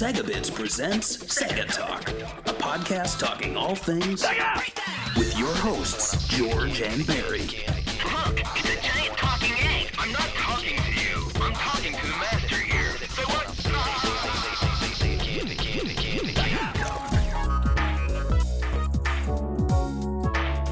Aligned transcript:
Segabits 0.00 0.50
presents 0.50 1.18
Sega 1.18 1.66
Talk, 1.70 2.08
a 2.48 2.54
podcast 2.54 3.18
talking 3.18 3.54
all 3.54 3.74
things 3.74 4.22
Sega! 4.22 5.14
with 5.18 5.38
your 5.38 5.52
hosts, 5.56 6.26
George 6.26 6.80
and 6.80 7.06
Barry. 7.06 7.40
Look, 7.42 8.40
it's 8.56 8.78
a 8.78 8.80
giant 8.80 9.18
talking 9.18 9.52
egg. 9.52 9.90
I'm 9.98 10.10
not 10.10 10.22
talking 10.22 10.78
to 10.78 10.92
you. 10.94 11.28
I'm 11.42 11.52
talking 11.52 11.92
to 11.92 12.00
the 12.00 12.16
master 12.16 12.56
here. 12.56 12.96
So 13.10 13.24
what? 13.24 13.44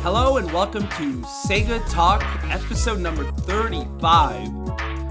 Hello 0.00 0.38
and 0.38 0.50
welcome 0.52 0.84
to 0.84 1.20
Sega 1.46 1.86
Talk, 1.90 2.24
episode 2.50 3.00
number 3.00 3.30
35. 3.42 4.48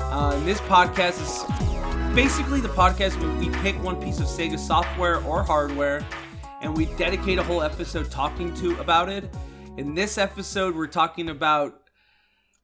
Uh, 0.09 0.31
and 0.33 0.47
this 0.47 0.59
podcast 0.61 1.21
is 1.21 1.56
basically 2.17 2.59
the 2.59 2.67
podcast 2.69 3.15
where 3.21 3.31
we 3.37 3.47
pick 3.59 3.75
one 3.83 3.95
piece 4.01 4.19
of 4.19 4.25
Sega 4.25 4.57
software 4.57 5.23
or 5.23 5.43
hardware 5.43 6.03
and 6.61 6.75
we 6.75 6.87
dedicate 6.95 7.37
a 7.37 7.43
whole 7.43 7.61
episode 7.61 8.09
talking 8.09 8.51
to 8.55 8.75
about 8.79 9.07
it. 9.07 9.29
In 9.77 9.93
this 9.93 10.17
episode, 10.17 10.75
we're 10.75 10.87
talking 10.87 11.29
about 11.29 11.79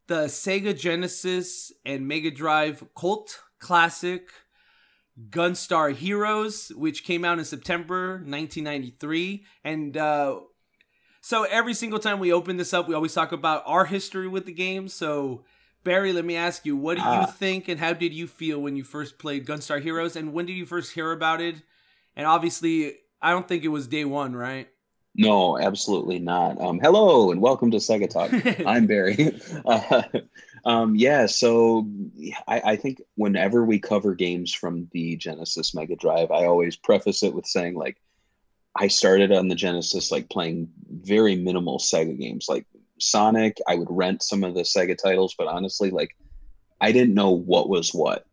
the 0.07 0.26
Sega 0.26 0.76
Genesis 0.76 1.71
and 1.85 2.07
Mega 2.07 2.31
Drive 2.31 2.84
cult 2.98 3.43
classic 3.59 4.29
Gunstar 5.29 5.93
Heroes, 5.93 6.71
which 6.76 7.04
came 7.04 7.23
out 7.23 7.38
in 7.38 7.45
September 7.45 8.13
1993. 8.13 9.45
And 9.63 9.95
uh, 9.95 10.40
so 11.21 11.43
every 11.43 11.76
single 11.76 11.99
time 11.99 12.17
we 12.17 12.34
open 12.34 12.57
this 12.57 12.73
up, 12.73 12.88
we 12.88 12.95
always 12.95 13.13
talk 13.13 13.31
about 13.31 13.62
our 13.67 13.85
history 13.85 14.27
with 14.27 14.48
the 14.48 14.51
game. 14.51 14.88
So, 14.88 15.43
Barry, 15.83 16.13
let 16.13 16.25
me 16.25 16.35
ask 16.35 16.65
you, 16.65 16.75
what 16.77 16.95
do 16.95 17.01
you 17.01 17.07
Ah. 17.07 17.26
think 17.26 17.67
and 17.67 17.79
how 17.79 17.93
did 17.93 18.13
you 18.13 18.27
feel 18.27 18.59
when 18.62 18.76
you 18.76 18.84
first 18.84 19.17
played 19.17 19.45
Gunstar 19.45 19.81
Heroes? 19.81 20.15
And 20.15 20.34
when 20.34 20.45
did 20.45 20.53
you 20.53 20.65
first 20.65 20.93
hear 20.93 21.12
about 21.12 21.41
it? 21.41 21.55
And 22.15 22.25
obviously, 22.25 22.93
I 23.21 23.31
don't 23.31 23.48
think 23.48 23.63
it 23.63 23.70
was 23.70 23.87
day 23.87 24.05
one, 24.05 24.35
right? 24.35 24.67
No, 25.15 25.59
absolutely 25.59 26.20
not. 26.20 26.59
Um, 26.59 26.79
hello 26.79 27.31
and 27.31 27.40
welcome 27.41 27.70
to 27.71 27.77
Sega 27.77 28.09
Talk. 28.09 28.31
I'm 28.67 28.87
Barry. 28.87 29.37
Uh, 29.65 30.03
um, 30.65 30.95
yeah, 30.95 31.25
so 31.25 31.85
I, 32.47 32.62
I 32.65 32.75
think 32.77 33.01
whenever 33.15 33.65
we 33.65 33.79
cover 33.79 34.15
games 34.15 34.53
from 34.53 34.87
the 34.93 35.18
Genesis 35.18 35.75
Mega 35.75 35.95
Drive, 35.97 36.31
I 36.31 36.45
always 36.45 36.75
preface 36.77 37.21
it 37.21 37.34
with 37.34 37.45
saying 37.45 37.75
like 37.75 37.97
I 38.75 38.87
started 38.87 39.31
on 39.34 39.49
the 39.49 39.55
Genesis 39.55 40.09
like 40.12 40.29
playing 40.29 40.70
very 40.90 41.35
minimal 41.35 41.79
Sega 41.79 42.18
games, 42.18 42.45
like 42.47 42.65
Sonic. 43.04 43.57
I 43.68 43.76
would 43.76 43.87
rent 43.90 44.23
some 44.23 44.43
of 44.43 44.54
the 44.54 44.62
Sega 44.62 44.98
titles, 44.98 45.35
but 45.37 45.48
honestly, 45.48 45.91
like 45.91 46.15
I 46.79 46.91
didn't 46.91 47.13
know 47.13 47.32
what 47.32 47.70
was 47.70 47.93
what. 47.93 48.26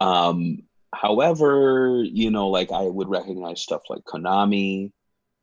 Um, 0.00 0.62
however, 0.94 2.02
you 2.04 2.30
know, 2.30 2.48
like 2.48 2.72
I 2.72 2.82
would 2.82 3.08
recognize 3.08 3.60
stuff 3.60 3.82
like 3.88 4.04
Konami. 4.04 4.92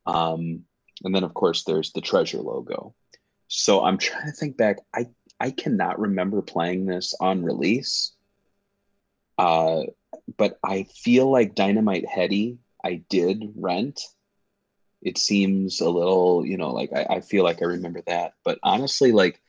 Um, 0.06 0.64
and 1.04 1.16
then 1.16 1.24
of 1.24 1.34
course 1.34 1.64
there's 1.64 1.92
the 1.92 2.02
treasure 2.02 2.40
logo. 2.40 2.94
So 3.48 3.84
I'm 3.84 3.98
trying 3.98 4.26
to 4.26 4.32
think 4.32 4.58
back. 4.58 4.78
I 4.94 5.08
I 5.40 5.52
cannot 5.52 6.00
remember 6.00 6.42
playing 6.42 6.86
this 6.86 7.14
on 7.20 7.44
release. 7.44 8.14
Uh, 9.38 9.82
but 10.38 10.58
I 10.64 10.84
feel 10.84 11.30
like 11.30 11.56
Dynamite 11.56 12.08
Headdy 12.08 12.60
I 12.84 13.04
did 13.10 13.54
rent. 13.56 14.02
It 15.04 15.18
seems 15.18 15.82
a 15.82 15.90
little, 15.90 16.46
you 16.46 16.58
know, 16.58 16.72
like 16.72 16.92
I, 16.94 17.18
I 17.18 17.22
feel 17.22 17.44
like 17.44 17.62
I 17.62 17.66
remember 17.66 18.02
that. 18.08 18.34
But 18.44 18.60
honestly, 18.64 19.12
like 19.12 19.42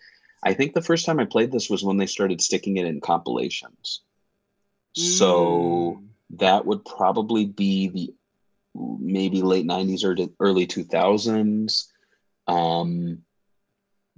I 0.42 0.52
think 0.52 0.74
the 0.74 0.82
first 0.82 1.06
time 1.06 1.20
I 1.20 1.24
played 1.24 1.52
this 1.52 1.70
was 1.70 1.82
when 1.82 1.96
they 1.96 2.06
started 2.06 2.40
sticking 2.40 2.76
it 2.76 2.86
in 2.86 3.00
compilations. 3.00 4.02
So 4.94 6.00
Mm. 6.00 6.38
that 6.38 6.66
would 6.66 6.84
probably 6.84 7.46
be 7.46 7.88
the 7.88 8.14
maybe 8.74 9.42
late 9.42 9.66
90s 9.66 10.04
or 10.04 10.16
early 10.40 10.66
2000s 10.66 11.92
um 12.48 13.18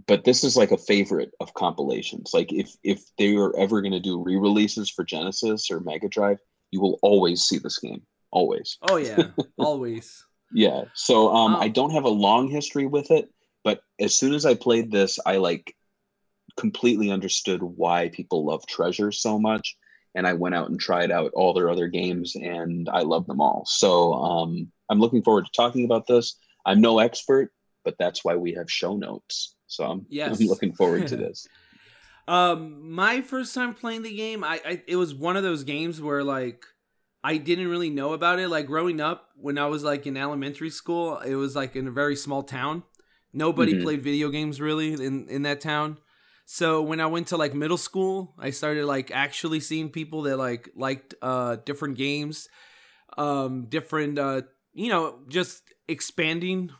but 0.06 0.24
this 0.24 0.44
is 0.44 0.56
like 0.56 0.72
a 0.72 0.78
favorite 0.78 1.32
of 1.40 1.52
compilations 1.54 2.32
like 2.32 2.52
if 2.52 2.74
if 2.82 3.04
they 3.18 3.34
were 3.34 3.54
ever 3.58 3.80
going 3.82 3.92
to 3.92 4.00
do 4.00 4.22
re-releases 4.22 4.90
for 4.90 5.04
genesis 5.04 5.70
or 5.70 5.80
mega 5.80 6.08
drive 6.08 6.38
you 6.70 6.80
will 6.80 6.98
always 7.02 7.42
see 7.42 7.58
this 7.58 7.78
game 7.78 8.02
always 8.30 8.78
Oh, 8.82 8.96
yeah, 8.96 9.28
always. 9.58 10.25
Yeah. 10.52 10.82
So 10.94 11.34
um 11.34 11.56
Oh. 11.56 11.60
i 11.60 11.68
don't 11.68 11.90
have 11.90 12.04
a 12.04 12.08
long 12.08 12.48
history 12.48 12.86
with 12.86 13.10
it 13.10 13.30
but 13.64 13.80
as 14.00 14.14
soon 14.16 14.32
as 14.34 14.46
i 14.46 14.54
played 14.54 14.90
this 14.90 15.18
i 15.26 15.36
like 15.36 15.74
completely 16.56 17.10
understood 17.10 17.62
why 17.62 18.08
people 18.10 18.44
love 18.46 18.66
treasure 18.66 19.12
so 19.12 19.38
much 19.38 19.76
and 20.14 20.26
i 20.26 20.32
went 20.32 20.54
out 20.54 20.70
and 20.70 20.80
tried 20.80 21.10
out 21.10 21.30
all 21.34 21.52
their 21.52 21.68
other 21.68 21.88
games 21.88 22.34
and 22.36 22.88
i 22.88 23.00
love 23.02 23.26
them 23.26 23.40
all. 23.40 23.64
So 23.66 24.14
um 24.14 24.70
i'm 24.88 25.00
looking 25.00 25.22
forward 25.22 25.44
to 25.46 25.50
talking 25.54 25.84
about 25.84 26.06
this. 26.06 26.38
I'm 26.64 26.80
no 26.80 26.98
expert 26.98 27.52
but 27.84 27.96
that's 27.98 28.24
why 28.24 28.34
we 28.34 28.52
have 28.54 28.68
show 28.70 28.96
notes. 28.96 29.54
So 29.66 29.84
i'm, 29.84 30.06
Yes. 30.08 30.40
I'm 30.40 30.46
looking 30.48 30.72
forward 30.72 31.06
to 31.08 31.16
this. 31.24 31.46
Um, 32.28 32.90
my 32.90 33.20
first 33.20 33.54
time 33.54 33.72
playing 33.74 34.02
the 34.02 34.16
game, 34.16 34.42
I, 34.42 34.60
I 34.66 34.82
it 34.88 34.96
was 34.96 35.14
one 35.14 35.36
of 35.36 35.44
those 35.44 35.62
games 35.62 36.00
where 36.00 36.24
like 36.24 36.64
I 37.26 37.38
didn't 37.38 37.66
really 37.68 37.90
know 37.90 38.12
about 38.12 38.38
it. 38.38 38.48
Like 38.48 38.66
growing 38.66 39.00
up, 39.00 39.30
when 39.36 39.58
I 39.58 39.66
was 39.66 39.82
like 39.82 40.06
in 40.06 40.16
elementary 40.16 40.70
school, 40.70 41.18
it 41.18 41.34
was 41.34 41.56
like 41.56 41.74
in 41.74 41.88
a 41.88 41.90
very 41.90 42.14
small 42.14 42.42
town. 42.44 42.84
Nobody 43.32 43.74
Mhm. 43.74 43.82
played 43.82 44.02
video 44.02 44.28
games 44.28 44.60
really 44.60 44.92
in 44.92 45.28
in 45.28 45.42
that 45.42 45.60
town. 45.60 45.98
So 46.44 46.80
when 46.82 47.00
I 47.00 47.06
went 47.06 47.26
to 47.28 47.36
like 47.36 47.52
middle 47.52 47.76
school, 47.88 48.14
I 48.38 48.50
started 48.50 48.84
like 48.86 49.10
actually 49.10 49.58
seeing 49.58 49.90
people 49.90 50.22
that 50.22 50.36
like 50.36 50.70
liked 50.76 51.14
uh 51.20 51.56
different 51.68 51.96
games, 51.96 52.48
um 53.18 53.66
different 53.68 54.18
uh 54.18 54.42
you 54.72 54.88
know, 54.88 55.18
just 55.28 55.62
expanding 55.88 56.70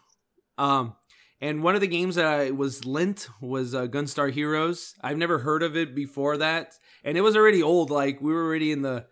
um 0.58 0.94
and 1.40 1.62
one 1.62 1.74
of 1.74 1.80
the 1.80 1.86
games 1.98 2.14
that 2.14 2.24
I 2.26 2.50
was 2.50 2.86
lent 2.86 3.28
was 3.42 3.74
uh, 3.74 3.86
Gunstar 3.86 4.32
Heroes. 4.32 4.94
I've 5.02 5.18
never 5.18 5.38
heard 5.38 5.62
of 5.62 5.76
it 5.76 5.94
before 5.94 6.38
that, 6.38 6.78
and 7.04 7.18
it 7.18 7.20
was 7.20 7.36
already 7.36 7.62
old. 7.62 7.90
Like 7.90 8.22
we 8.22 8.32
were 8.32 8.44
already 8.46 8.72
in 8.72 8.80
the 8.82 9.06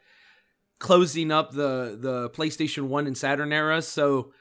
closing 0.85 1.33
up 1.33 1.53
the 1.53 1.97
the 1.99 2.31
PlayStation 2.31 2.89
One 2.89 3.07
and 3.07 3.17
Saturn 3.17 3.53
era, 3.53 3.81
so 3.81 4.33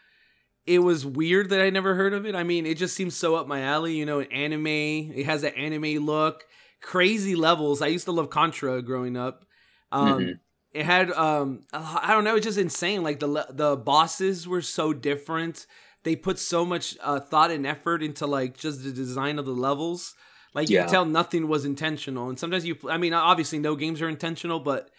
it 0.66 0.80
was 0.80 1.06
weird 1.06 1.50
that 1.50 1.62
I 1.62 1.70
never 1.70 1.96
heard 1.96 2.14
of 2.14 2.26
it. 2.26 2.36
I 2.36 2.44
mean, 2.44 2.66
it 2.66 2.78
just 2.78 2.96
seems 2.96 3.16
so 3.16 3.36
up 3.36 3.48
my 3.48 3.62
alley. 3.62 3.96
You 3.96 4.06
know, 4.06 4.20
anime. 4.22 4.68
It 4.68 5.26
has 5.26 5.44
an 5.44 5.54
anime 5.56 6.06
look, 6.06 6.44
crazy 6.82 7.36
levels. 7.36 7.82
I 7.82 7.88
used 7.88 8.06
to 8.06 8.12
love 8.12 8.30
Contra 8.30 8.82
growing 8.82 9.16
up. 9.18 9.46
Um, 9.92 10.20
Mhm. 10.20 10.40
It 10.74 10.86
had 10.86 11.12
um, 11.12 11.64
I 11.72 12.12
don't 12.14 12.24
know, 12.24 12.36
it's 12.36 12.46
just 12.46 12.58
insane. 12.58 13.04
Like 13.04 13.20
the 13.20 13.46
the 13.50 13.78
bosses 13.78 14.48
were 14.48 14.62
so 14.62 14.92
different 14.92 15.66
they 16.04 16.16
put 16.18 16.38
so 16.38 16.66
much 16.66 16.98
uh, 17.02 17.20
thought 17.20 17.52
and 17.52 17.66
effort 17.66 18.04
into 18.04 18.28
like 18.28 18.58
just 18.58 18.84
the 18.84 18.92
design 18.92 19.40
of 19.40 19.46
the 19.46 19.54
levels. 19.54 20.16
Like 20.54 20.70
you 20.70 20.80
can 20.80 20.90
tell 20.90 21.06
nothing 21.06 21.48
was 21.48 21.64
intentional. 21.64 22.28
And 22.30 22.38
sometimes 22.38 22.66
you, 22.66 22.76
I 22.90 22.98
mean, 22.98 23.14
obviously 23.14 23.60
no 23.60 23.76
games 23.76 24.02
are 24.02 24.10
intentional, 24.10 24.60
but 24.60 24.90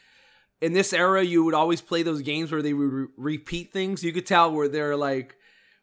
in 0.60 0.72
this 0.72 0.92
era, 0.92 1.22
you 1.22 1.44
would 1.44 1.54
always 1.54 1.80
play 1.80 2.02
those 2.02 2.22
games 2.22 2.50
where 2.50 2.62
they 2.62 2.72
would 2.72 2.92
re- 2.92 3.06
repeat 3.16 3.72
things. 3.72 4.02
You 4.02 4.12
could 4.12 4.26
tell 4.26 4.52
where 4.52 4.68
they're 4.68 4.96
like, 4.96 5.36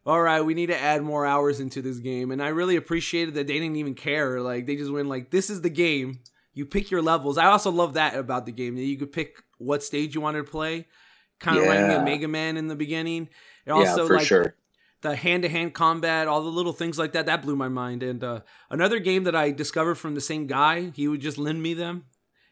all 0.04 0.20
right, 0.20 0.40
we 0.40 0.54
need 0.54 0.66
to 0.66 0.80
add 0.80 1.02
more 1.02 1.24
hours 1.24 1.60
into 1.60 1.82
this 1.82 1.98
game. 1.98 2.30
And 2.30 2.42
I 2.42 2.48
really 2.48 2.76
appreciated 2.76 3.34
that 3.34 3.46
they 3.46 3.54
didn't 3.54 3.76
even 3.76 3.94
care. 3.94 4.40
Like 4.40 4.66
they 4.66 4.76
just 4.76 4.90
went 4.90 5.08
like, 5.08 5.30
this 5.30 5.50
is 5.50 5.60
the 5.60 5.70
game. 5.70 6.20
You 6.54 6.66
pick 6.66 6.90
your 6.90 7.02
levels. 7.02 7.38
I 7.38 7.46
also 7.46 7.70
love 7.70 7.94
that 7.94 8.16
about 8.16 8.44
the 8.44 8.52
game 8.52 8.74
that 8.76 8.82
you 8.82 8.98
could 8.98 9.12
pick 9.12 9.36
what 9.58 9.82
stage 9.82 10.14
you 10.14 10.20
wanted 10.20 10.44
to 10.44 10.50
play. 10.50 10.86
Kind 11.38 11.58
of 11.58 11.64
of 11.64 11.70
Yeah. 11.74 12.04
Mega 12.04 12.28
Man 12.28 12.56
in 12.56 12.68
the 12.68 12.76
beginning. 12.76 13.28
It 13.64 13.70
yeah 13.70 13.74
also 13.74 14.06
for 14.06 14.16
like 14.16 14.26
sure 14.26 14.56
the 15.02 15.16
hand-to-hand 15.16 15.74
combat 15.74 16.28
all 16.28 16.42
the 16.42 16.48
little 16.48 16.72
things 16.72 16.98
like 16.98 17.12
that 17.12 17.26
that 17.26 17.42
blew 17.42 17.56
my 17.56 17.68
mind 17.68 18.02
and 18.02 18.24
uh, 18.24 18.40
another 18.70 18.98
game 18.98 19.24
that 19.24 19.36
i 19.36 19.50
discovered 19.50 19.96
from 19.96 20.14
the 20.14 20.20
same 20.20 20.46
guy 20.46 20.90
he 20.94 21.06
would 21.08 21.20
just 21.20 21.38
lend 21.38 21.60
me 21.62 21.74
them 21.74 22.04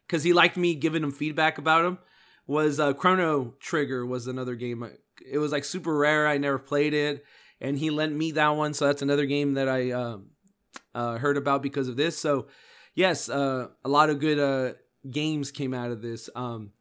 because 0.06 0.24
he 0.24 0.32
liked 0.32 0.56
me 0.56 0.74
giving 0.74 1.02
him 1.02 1.12
feedback 1.12 1.58
about 1.58 1.82
them 1.82 1.98
was 2.46 2.80
uh, 2.80 2.92
chrono 2.92 3.54
trigger 3.60 4.04
was 4.04 4.26
another 4.26 4.54
game 4.54 4.88
it 5.26 5.38
was 5.38 5.52
like 5.52 5.64
super 5.64 5.96
rare. 5.96 6.26
I 6.26 6.38
never 6.38 6.58
played 6.58 6.94
it. 6.94 7.24
And 7.60 7.78
he 7.78 7.90
lent 7.90 8.14
me 8.14 8.32
that 8.32 8.50
one. 8.50 8.72
So 8.74 8.86
that's 8.86 9.02
another 9.02 9.26
game 9.26 9.54
that 9.54 9.68
i 9.68 9.90
um, 9.90 10.30
uh, 10.94 11.18
heard 11.18 11.36
about 11.36 11.62
because 11.62 11.88
of 11.88 11.96
this. 11.96 12.18
So 12.18 12.48
yes 12.94 13.28
uh, 13.28 13.68
a 13.84 13.88
lot 13.88 14.10
of 14.10 14.18
good 14.18 14.38
uh, 14.38 14.74
games 15.08 15.50
came 15.50 15.74
out 15.74 15.90
of 15.90 16.02
this. 16.02 16.28
Um, 16.34 16.72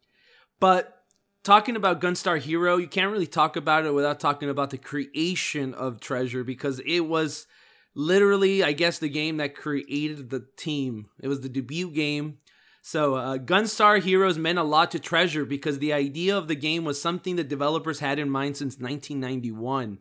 but 0.60 1.04
talking 1.44 1.76
about 1.76 2.02
Gunstar 2.02 2.40
Hero, 2.40 2.78
you 2.78 2.88
can't 2.88 3.12
really 3.12 3.28
talk 3.28 3.56
about 3.56 3.86
it 3.86 3.94
without 3.94 4.20
talking 4.20 4.50
about 4.50 4.70
the 4.70 4.78
creation 4.78 5.74
of 5.74 6.00
Treasure 6.00 6.44
because 6.44 6.82
it 6.86 7.02
was 7.02 7.48
literally, 7.96 8.64
I 8.64 8.74
guess, 8.74 9.00
the 9.00 9.10
game 9.10 9.38
that 9.38 9.56
created 9.56 10.30
the 10.30 10.46
team. 10.58 11.10
It 11.22 11.28
was 11.28 11.42
the 11.42 11.50
debut 11.50 11.92
game. 11.92 12.40
So, 12.82 13.16
uh, 13.16 13.38
Gunstar 13.38 14.02
Heroes 14.02 14.38
meant 14.38 14.58
a 14.58 14.64
lot 14.64 14.92
to 14.92 15.00
Treasure 15.00 15.46
because 15.46 15.80
the 15.80 15.94
idea 15.94 16.38
of 16.38 16.48
the 16.48 16.56
game 16.56 16.86
was 16.86 17.02
something 17.02 17.36
that 17.36 17.50
developers 17.50 18.00
had 18.00 18.20
in 18.20 18.30
mind 18.30 18.58
since 18.58 18.80
1991. 18.80 20.00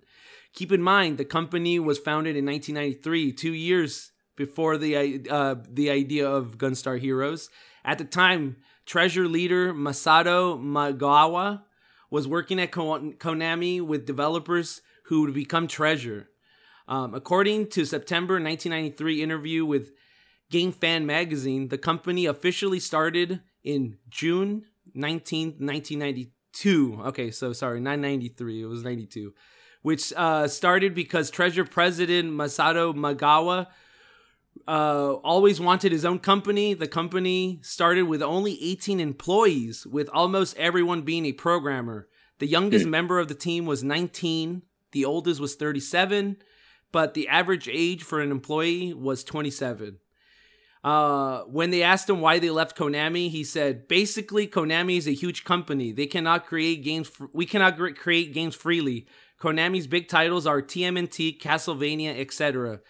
Keep 0.55 0.73
in 0.73 0.83
mind, 0.83 1.19
the 1.19 1.25
company 1.25 1.79
was 1.79 1.99
founded 1.99 2.37
in 2.37 2.47
1993, 2.47 3.33
two 3.33 3.53
years 3.53 4.13
before 4.37 4.79
the 4.79 5.27
uh, 5.29 5.57
the 5.69 5.91
idea 5.91 6.29
of 6.29 6.57
Gunstar 6.57 6.99
Heroes. 6.99 7.51
At 7.85 7.99
the 7.99 8.05
time, 8.05 8.57
Treasure 8.87 9.29
leader 9.29 9.75
Masato 9.75 10.59
Magawa 10.59 11.63
was 12.11 12.27
working 12.27 12.59
at 12.61 12.71
Konami 12.71 13.83
with 13.83 14.07
developers 14.07 14.81
who 15.05 15.23
would 15.23 15.35
become 15.35 15.67
Treasure. 15.67 16.31
Um, 16.87 17.13
according 17.13 17.69
to 17.71 17.85
September 17.85 18.35
1993 18.35 19.23
interview 19.23 19.67
with 19.67 19.93
Game 20.51 20.73
Fan 20.73 21.07
magazine, 21.07 21.69
the 21.69 21.79
company 21.79 22.27
officially 22.27 22.81
started 22.81 23.41
in 23.63 23.99
June 24.09 24.65
19, 24.95 25.57
1992. 25.59 27.03
Okay, 27.07 27.31
so 27.31 27.53
sorry, 27.53 27.81
993. 27.81 28.63
It 28.63 28.67
was 28.67 28.83
92, 28.83 29.35
which 29.83 30.13
uh, 30.17 30.49
started 30.49 30.95
because 30.95 31.31
Treasure 31.31 31.65
president 31.65 32.33
Masato 32.33 32.95
Magawa 32.95 33.67
uh, 34.67 35.15
always 35.15 35.61
wanted 35.61 35.93
his 35.93 36.05
own 36.05 36.19
company. 36.19 36.75
The 36.75 36.89
company 36.89 37.61
started 37.63 38.05
with 38.05 38.23
only 38.23 38.59
18 38.63 39.01
employees, 39.01 39.87
with 39.87 40.09
almost 40.13 40.57
everyone 40.57 41.03
being 41.03 41.27
a 41.27 41.33
programmer. 41.33 42.09
The 42.39 42.47
youngest 42.47 42.87
member 42.87 43.19
of 43.19 43.29
the 43.29 43.35
team 43.35 43.67
was 43.67 43.83
19, 43.83 44.63
the 44.93 45.05
oldest 45.05 45.41
was 45.41 45.57
37, 45.57 46.37
but 46.93 47.15
the 47.15 47.29
average 47.29 47.69
age 47.71 48.05
for 48.05 48.21
an 48.21 48.31
employee 48.31 48.95
was 48.95 49.25
27. 49.25 49.99
Uh, 50.85 51.41
when 51.43 51.71
they 51.71 51.83
asked 51.83 52.09
him 52.09 52.21
why 52.21 52.39
they 52.39 52.51
left 52.51 52.77
Konami, 52.77 53.31
he 53.31 53.43
said, 53.43 53.89
"Basically, 53.89 54.47
Konami 54.47 54.97
is 54.97 55.09
a 55.09 55.13
huge 55.13 55.45
company. 55.45 55.93
They 55.93 56.07
cannot 56.07 56.47
create 56.47 56.85
games. 56.85 57.09
Fr- 57.09 57.27
we 57.33 57.47
cannot 57.47 57.77
gr- 57.77 57.91
create 57.91 58.33
games 58.33 58.55
freely. 58.55 59.07
Konami's 59.41 59.87
big 59.87 60.09
titles 60.09 60.47
are 60.47 60.63
TMNT, 60.63 61.41
Castlevania, 61.41 62.19
etc. 62.19 62.81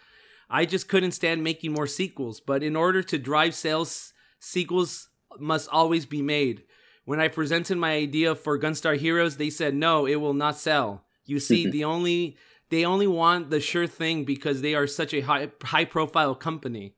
I 0.50 0.64
just 0.64 0.88
couldn't 0.88 1.12
stand 1.12 1.42
making 1.42 1.72
more 1.72 1.86
sequels. 1.86 2.40
But 2.40 2.62
in 2.62 2.76
order 2.76 3.02
to 3.02 3.18
drive 3.18 3.54
sales, 3.54 4.12
sequels 4.38 5.08
must 5.38 5.68
always 5.70 6.06
be 6.06 6.22
made. 6.22 6.64
When 7.04 7.20
I 7.20 7.28
presented 7.28 7.78
my 7.78 7.92
idea 7.92 8.34
for 8.34 8.58
Gunstar 8.58 8.96
Heroes, 8.98 9.38
they 9.38 9.50
said 9.50 9.74
no, 9.74 10.06
it 10.06 10.16
will 10.16 10.34
not 10.34 10.58
sell. 10.58 11.04
You 11.24 11.40
see, 11.40 11.66
the 11.70 11.84
only 11.84 12.36
they 12.68 12.84
only 12.84 13.06
want 13.06 13.48
the 13.48 13.60
sure 13.60 13.86
thing 13.86 14.24
because 14.24 14.60
they 14.60 14.74
are 14.74 14.86
such 14.86 15.14
a 15.14 15.22
high 15.22 15.48
high 15.62 15.86
profile 15.86 16.34
company." 16.34 16.94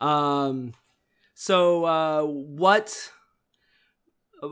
Um, 0.00 0.74
so 1.34 1.84
uh, 1.84 2.22
what? 2.22 3.12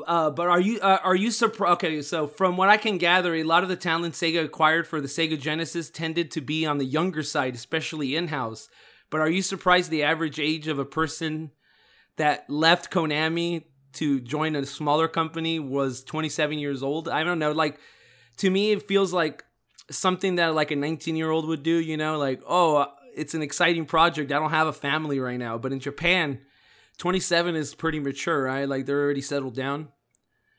Uh, 0.07 0.31
but 0.31 0.49
are 0.49 0.61
you 0.61 0.81
uh, 0.81 0.99
are 1.03 1.15
you 1.15 1.31
surprised? 1.31 1.75
Okay, 1.75 2.03
so 2.03 2.27
from 2.27 2.57
what 2.57 2.69
I 2.69 2.77
can 2.77 2.99
gather, 2.99 3.35
a 3.35 3.43
lot 3.43 3.63
of 3.63 3.69
the 3.69 3.77
talent 3.77 4.15
Sega 4.15 4.45
acquired 4.45 4.87
for 4.87 5.01
the 5.01 5.09
Sega 5.09 5.39
Genesis 5.39 5.91
tended 5.91 6.31
to 6.33 6.41
be 6.41 6.67
on 6.67 6.79
the 6.79 6.85
younger 6.85 7.23
side, 7.23 7.55
especially 7.55 8.17
in 8.17 8.29
house. 8.29 8.69
But 9.11 9.21
are 9.21 9.29
you 9.29 9.43
surprised 9.43 9.91
the 9.91 10.03
average 10.03 10.41
age 10.41 10.69
of 10.69 10.79
a 10.79 10.85
person 10.85 11.53
that 12.17 12.49
left 12.49 12.91
Konami 12.91 13.65
to 13.95 14.21
join 14.21 14.57
a 14.57 14.67
smaller 14.67 15.07
company 15.07 15.59
was 15.59 16.03
27 16.05 16.59
years 16.59 16.83
old? 16.83 17.09
I 17.09 17.23
don't 17.23 17.39
know. 17.39 17.53
Like 17.53 17.79
to 18.39 18.51
me, 18.51 18.73
it 18.73 18.89
feels 18.89 19.13
like 19.13 19.45
something 19.91 20.37
that 20.37 20.55
like 20.55 20.71
a 20.71 20.77
19 20.77 21.17
year 21.17 21.31
old 21.31 21.47
would 21.47 21.63
do. 21.63 21.79
You 21.79 21.97
know, 21.97 22.19
like 22.19 22.43
oh, 22.47 22.87
it's 23.17 23.35
an 23.35 23.43
exciting 23.43 23.87
project. 23.87 24.33
I 24.33 24.39
don't 24.39 24.51
have 24.51 24.67
a 24.67 24.73
family 24.73 25.21
right 25.21 25.39
now. 25.39 25.59
But 25.59 25.73
in 25.73 25.81
Japan, 25.81 26.41
27 26.99 27.57
is 27.57 27.75
pretty 27.75 28.01
mature, 28.01 28.43
right? 28.45 28.69
Like 28.69 28.87
they're 28.87 29.03
already 29.03 29.21
settled 29.21 29.55
down. 29.55 29.89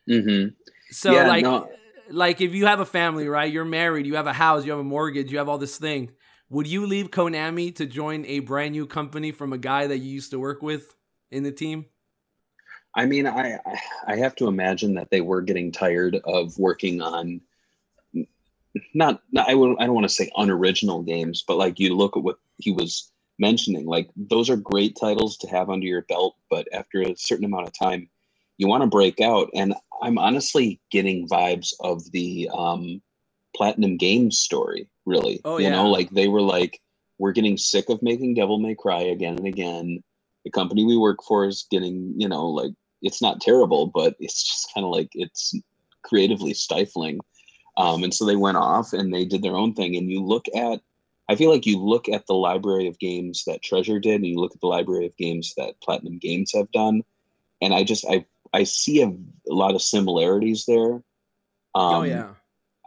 Mm-hmm. 0.10 0.50
So 0.92 1.12
Yeah, 1.12 1.28
like 1.28 1.44
no. 1.44 1.70
like 2.10 2.42
if 2.42 2.54
you 2.54 2.66
have 2.66 2.80
a 2.80 2.86
family, 2.86 3.28
right? 3.28 3.52
You're 3.52 3.66
married, 3.66 4.06
you 4.06 4.16
have 4.16 4.28
a 4.28 4.34
house, 4.34 4.66
you 4.66 4.72
have 4.72 4.80
a 4.80 4.84
mortgage, 4.84 5.32
you 5.32 5.38
have 5.38 5.50
all 5.50 5.58
this 5.58 5.78
thing. 5.78 6.12
Would 6.50 6.68
you 6.68 6.86
leave 6.86 7.10
Konami 7.10 7.76
to 7.78 7.86
join 7.86 8.26
a 8.26 8.40
brand 8.40 8.74
new 8.74 8.86
company 8.86 9.32
from 9.32 9.52
a 9.52 9.58
guy 9.58 9.88
that 9.88 9.98
you 9.98 10.12
used 10.12 10.32
to 10.32 10.40
work 10.40 10.62
with 10.62 10.96
in 11.32 11.44
the 11.44 11.52
team? 11.52 11.86
I 12.96 13.06
mean, 13.06 13.28
I 13.28 13.60
I- 14.08 14.16
have 14.18 14.36
to 14.38 14.48
imagine 14.48 14.94
that 14.96 15.10
they 15.10 15.22
were 15.22 15.42
getting 15.42 15.72
tired 15.72 16.16
of 16.24 16.58
working 16.58 17.02
on 17.02 17.42
not, 18.94 19.22
not 19.32 19.50
I 19.50 19.56
would 19.56 19.78
I 19.80 19.86
don't 19.86 19.96
want 19.96 20.08
to 20.08 20.14
say 20.14 20.30
unoriginal 20.38 21.02
games, 21.02 21.44
but 21.48 21.58
like 21.58 21.80
you 21.80 21.96
look 21.96 22.18
at 22.18 22.24
what 22.24 22.38
he 22.58 22.72
was 22.72 23.12
mentioning, 23.38 23.86
like 23.86 24.10
those 24.16 24.50
are 24.50 24.58
great 24.58 24.98
titles 25.00 25.38
to 25.38 25.48
have 25.48 25.70
under 25.70 25.86
your 25.86 26.04
belt, 26.04 26.36
but 26.50 26.68
after 26.74 27.02
a 27.02 27.16
certain 27.18 27.46
amount 27.46 27.68
of 27.68 27.78
time, 27.78 28.10
you 28.58 28.68
want 28.68 28.82
to 28.82 28.88
break 28.88 29.20
out. 29.20 29.50
And 29.54 29.74
I'm 30.02 30.18
honestly 30.18 30.80
getting 30.92 31.28
vibes 31.28 31.74
of 31.82 32.10
the 32.12 32.50
um, 32.54 33.02
Platinum 33.56 33.98
Games 33.98 34.38
story, 34.38 34.88
really. 35.06 35.42
Oh, 35.44 35.58
you 35.58 35.66
yeah. 35.66 35.72
know, 35.72 35.90
like 35.90 36.10
they 36.12 36.28
were 36.28 36.42
like, 36.42 36.82
we're 37.18 37.34
getting 37.34 37.58
sick 37.58 37.90
of 37.90 38.02
making 38.02 38.36
Devil 38.36 38.60
May 38.60 38.76
Cry 38.76 39.02
again 39.02 39.38
and 39.38 39.48
again. 39.48 40.04
The 40.44 40.52
company 40.52 40.86
we 40.86 40.98
work 40.98 41.20
for 41.28 41.46
is 41.46 41.66
getting, 41.72 42.14
you 42.18 42.28
know, 42.28 42.48
like 42.48 42.72
it's 43.02 43.22
not 43.22 43.42
terrible, 43.42 43.88
but 43.88 44.16
it's 44.20 44.44
just 44.44 44.74
kind 44.74 44.86
of 44.86 44.92
like 44.92 45.10
it's 45.14 45.54
creatively 46.04 46.54
stifling. 46.54 47.20
Um, 47.78 48.04
and 48.04 48.14
so 48.14 48.26
they 48.26 48.36
went 48.36 48.58
off 48.58 48.94
and 48.94 49.14
they 49.14 49.26
did 49.26 49.42
their 49.42 49.56
own 49.56 49.74
thing. 49.74 49.96
And 49.96 50.10
you 50.10 50.24
look 50.24 50.46
at, 50.56 50.82
I 51.28 51.36
feel 51.36 51.52
like 51.52 51.66
you 51.66 51.80
look 51.80 52.08
at 52.08 52.28
the 52.28 52.34
library 52.36 52.88
of 52.88 53.00
games 53.00 53.44
that 53.46 53.64
Treasure 53.64 54.00
did, 54.00 54.16
and 54.16 54.28
you 54.28 54.38
look 54.38 54.54
at 54.54 54.62
the 54.62 54.68
library 54.68 55.08
of 55.08 55.18
games 55.18 55.54
that 55.58 55.82
Platinum 55.82 56.20
Games 56.20 56.52
have 56.54 56.72
done, 56.72 57.04
and 57.62 57.74
I 57.74 57.84
just 57.84 58.06
I 58.08 58.26
I 58.54 58.64
see 58.64 59.02
a, 59.02 59.08
a 59.08 59.54
lot 59.54 59.76
of 59.76 59.82
similarities 59.82 60.66
there. 60.66 60.94
Um, 60.94 61.04
oh 61.76 62.04
yeah. 62.04 62.30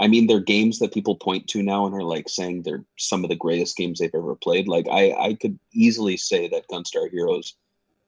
I 0.00 0.06
mean, 0.06 0.28
they're 0.28 0.40
games 0.40 0.78
that 0.78 0.94
people 0.94 1.16
point 1.16 1.48
to 1.48 1.62
now 1.62 1.84
and 1.86 1.94
are 1.94 2.04
like 2.04 2.28
saying 2.28 2.62
they're 2.62 2.84
some 2.96 3.24
of 3.24 3.30
the 3.30 3.36
greatest 3.36 3.76
games 3.76 3.98
they've 3.98 4.14
ever 4.14 4.36
played. 4.36 4.68
Like 4.68 4.86
I, 4.88 5.12
I 5.12 5.34
could 5.34 5.58
easily 5.72 6.16
say 6.16 6.48
that 6.48 6.68
Gunstar 6.68 7.10
Heroes 7.10 7.56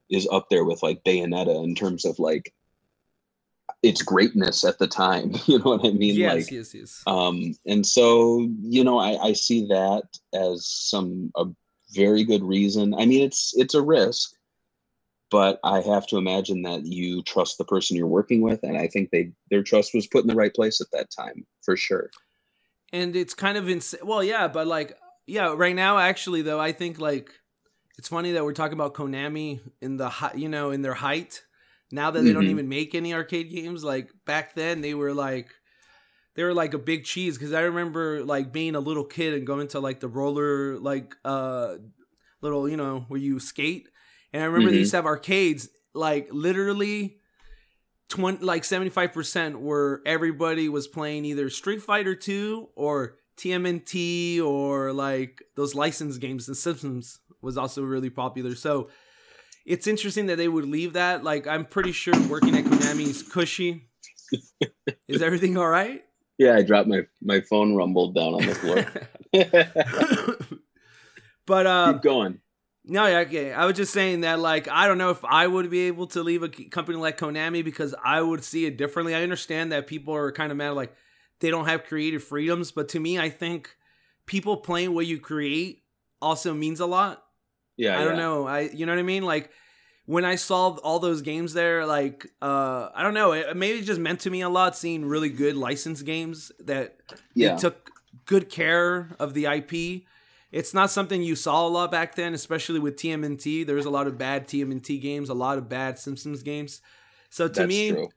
is 0.09 0.27
up 0.31 0.47
there 0.49 0.63
with 0.63 0.81
like 0.83 1.03
Bayonetta 1.03 1.63
in 1.63 1.75
terms 1.75 2.05
of 2.05 2.17
like 2.17 2.53
its 3.83 4.01
greatness 4.01 4.63
at 4.63 4.77
the 4.79 4.87
time. 4.87 5.33
You 5.47 5.59
know 5.59 5.77
what 5.77 5.85
I 5.85 5.91
mean? 5.91 6.15
yes, 6.15 6.35
like, 6.35 6.51
yes, 6.51 6.73
yes. 6.73 7.03
um, 7.07 7.55
and 7.65 7.85
so 7.85 8.47
you 8.61 8.83
know, 8.83 8.99
I, 8.99 9.29
I 9.29 9.33
see 9.33 9.65
that 9.67 10.03
as 10.33 10.65
some 10.65 11.31
a 11.35 11.45
very 11.93 12.23
good 12.23 12.43
reason. 12.43 12.93
I 12.93 13.05
mean, 13.05 13.21
it's 13.21 13.53
it's 13.57 13.73
a 13.73 13.81
risk, 13.81 14.33
but 15.29 15.59
I 15.63 15.81
have 15.81 16.07
to 16.07 16.17
imagine 16.17 16.61
that 16.63 16.85
you 16.85 17.23
trust 17.23 17.57
the 17.57 17.65
person 17.65 17.97
you're 17.97 18.07
working 18.07 18.41
with, 18.41 18.63
and 18.63 18.77
I 18.77 18.87
think 18.87 19.09
they 19.09 19.31
their 19.49 19.63
trust 19.63 19.93
was 19.93 20.07
put 20.07 20.21
in 20.21 20.27
the 20.27 20.35
right 20.35 20.53
place 20.53 20.79
at 20.81 20.91
that 20.91 21.09
time 21.11 21.45
for 21.63 21.75
sure. 21.75 22.09
and 22.93 23.15
it's 23.15 23.33
kind 23.33 23.57
of 23.57 23.69
insane. 23.69 24.01
Well, 24.03 24.23
yeah, 24.23 24.47
but 24.47 24.67
like, 24.67 24.97
yeah, 25.27 25.53
right 25.55 25.75
now, 25.75 25.97
actually, 25.97 26.41
though, 26.41 26.59
I 26.59 26.71
think 26.71 26.99
like 26.99 27.31
it's 27.97 28.07
funny 28.07 28.31
that 28.33 28.43
we're 28.43 28.53
talking 28.53 28.73
about 28.73 28.93
Konami 28.93 29.59
in 29.81 29.97
the 29.97 30.11
you 30.35 30.49
know 30.49 30.71
in 30.71 30.81
their 30.81 30.93
height. 30.93 31.43
Now 31.91 32.11
that 32.11 32.21
they 32.21 32.33
don't 32.33 32.45
Mhm. 32.45 32.51
even 32.51 32.69
make 32.69 32.95
any 32.95 33.13
arcade 33.13 33.51
games, 33.51 33.83
like 33.83 34.11
back 34.25 34.55
then, 34.55 34.81
they 34.81 34.93
were 34.93 35.13
like 35.13 35.49
they 36.35 36.43
were 36.43 36.53
like 36.53 36.73
a 36.73 36.79
big 36.79 37.03
cheese. 37.03 37.37
Because 37.37 37.53
I 37.53 37.61
remember 37.61 38.23
like 38.23 38.51
being 38.53 38.75
a 38.75 38.79
little 38.79 39.03
kid 39.05 39.33
and 39.33 39.45
going 39.45 39.67
to 39.69 39.79
like 39.79 39.99
the 39.99 40.07
roller 40.07 40.77
like 40.79 41.15
uh 41.25 41.75
little 42.41 42.67
you 42.69 42.77
know 42.77 43.05
where 43.07 43.19
you 43.19 43.39
skate, 43.39 43.89
and 44.33 44.41
I 44.41 44.45
remember 44.45 44.71
they 44.71 44.77
Mhm. 44.77 44.79
used 44.81 44.91
to 44.91 44.97
have 44.97 45.05
arcades 45.05 45.69
like 45.93 46.29
literally 46.31 47.17
20 48.09 48.43
like 48.43 48.63
75% 48.63 49.59
where 49.59 50.01
everybody 50.05 50.69
was 50.69 50.87
playing 50.87 51.25
either 51.25 51.49
Street 51.49 51.81
Fighter 51.81 52.15
2 52.15 52.69
or 52.75 53.17
TMNT 53.37 54.41
or 54.41 54.91
like 54.93 55.41
those 55.55 55.75
licensed 55.75 56.19
games 56.19 56.45
the 56.45 56.55
Simpsons 56.55 57.19
was 57.41 57.57
also 57.57 57.83
really 57.83 58.09
popular. 58.09 58.55
So 58.55 58.89
it's 59.65 59.87
interesting 59.87 60.27
that 60.27 60.37
they 60.37 60.47
would 60.47 60.65
leave 60.65 60.93
that. 60.93 61.23
Like 61.23 61.47
I'm 61.47 61.65
pretty 61.65 61.91
sure 61.91 62.13
working 62.27 62.55
at 62.55 62.65
Konami 62.65 63.07
is 63.07 63.23
cushy. 63.23 63.89
is 65.07 65.21
everything 65.21 65.57
all 65.57 65.67
right? 65.67 66.03
Yeah, 66.37 66.55
I 66.55 66.63
dropped 66.63 66.87
my 66.87 67.01
my 67.21 67.41
phone 67.41 67.75
rumbled 67.75 68.15
down 68.15 68.33
on 68.33 68.45
the 68.45 68.55
floor. 68.55 68.85
but 71.45 71.67
uh 71.67 71.93
Keep 71.93 72.01
going. 72.01 72.39
No, 72.83 73.05
yeah, 73.05 73.19
okay. 73.19 73.53
I 73.53 73.65
was 73.65 73.77
just 73.77 73.93
saying 73.93 74.21
that, 74.21 74.39
like, 74.39 74.67
I 74.67 74.87
don't 74.87 74.97
know 74.97 75.11
if 75.11 75.23
I 75.23 75.45
would 75.45 75.69
be 75.69 75.81
able 75.81 76.07
to 76.07 76.23
leave 76.23 76.41
a 76.41 76.49
company 76.49 76.97
like 76.97 77.17
Konami 77.17 77.63
because 77.63 77.93
I 78.03 78.21
would 78.21 78.43
see 78.43 78.65
it 78.65 78.75
differently. 78.75 79.13
I 79.13 79.21
understand 79.21 79.71
that 79.71 79.85
people 79.85 80.15
are 80.15 80.31
kind 80.31 80.51
of 80.51 80.57
mad, 80.57 80.71
like, 80.71 80.93
they 81.41 81.51
don't 81.51 81.67
have 81.67 81.83
creative 81.83 82.23
freedoms, 82.23 82.71
but 82.71 82.89
to 82.89 82.99
me, 82.99 83.19
I 83.19 83.29
think 83.29 83.75
people 84.25 84.57
playing 84.57 84.95
what 84.95 85.05
you 85.05 85.19
create 85.19 85.83
also 86.21 86.53
means 86.53 86.79
a 86.79 86.87
lot. 86.87 87.23
Yeah, 87.77 87.99
I 87.99 88.03
don't 88.03 88.15
know. 88.15 88.47
I, 88.47 88.61
you 88.61 88.85
know 88.85 88.93
what 88.93 88.99
I 88.99 89.03
mean? 89.03 89.23
Like, 89.23 89.51
when 90.05 90.25
I 90.25 90.35
saw 90.35 90.69
all 90.77 90.99
those 90.99 91.21
games 91.21 91.53
there, 91.53 91.85
like, 91.85 92.27
uh, 92.41 92.89
I 92.93 93.03
don't 93.03 93.13
know. 93.13 93.33
It, 93.33 93.55
maybe 93.55 93.79
it 93.79 93.83
just 93.83 93.99
meant 93.99 94.21
to 94.21 94.29
me 94.29 94.41
a 94.41 94.49
lot 94.49 94.75
seeing 94.75 95.05
really 95.05 95.29
good 95.29 95.55
licensed 95.55 96.05
games 96.05 96.51
that 96.59 96.97
Yeah, 97.33 97.57
took 97.57 97.91
good 98.25 98.49
care 98.49 99.15
of 99.19 99.33
the 99.33 99.45
IP. 99.45 100.07
It's 100.51 100.73
not 100.73 100.91
something 100.91 101.21
you 101.21 101.35
saw 101.35 101.65
a 101.67 101.69
lot 101.69 101.91
back 101.91 102.15
then, 102.15 102.33
especially 102.33 102.79
with 102.79 102.97
TMNT. 102.97 103.63
There 103.63 103.75
was 103.75 103.85
a 103.85 103.89
lot 103.89 104.07
of 104.07 104.17
bad 104.17 104.47
TMNT 104.47 104.99
games, 104.99 105.29
a 105.29 105.33
lot 105.33 105.57
of 105.57 105.69
bad 105.69 105.97
Simpsons 105.97 106.43
games. 106.43 106.81
So 107.29 107.47
to 107.47 107.63
that's 107.63 107.65
me, 107.65 107.87
true. 107.87 108.09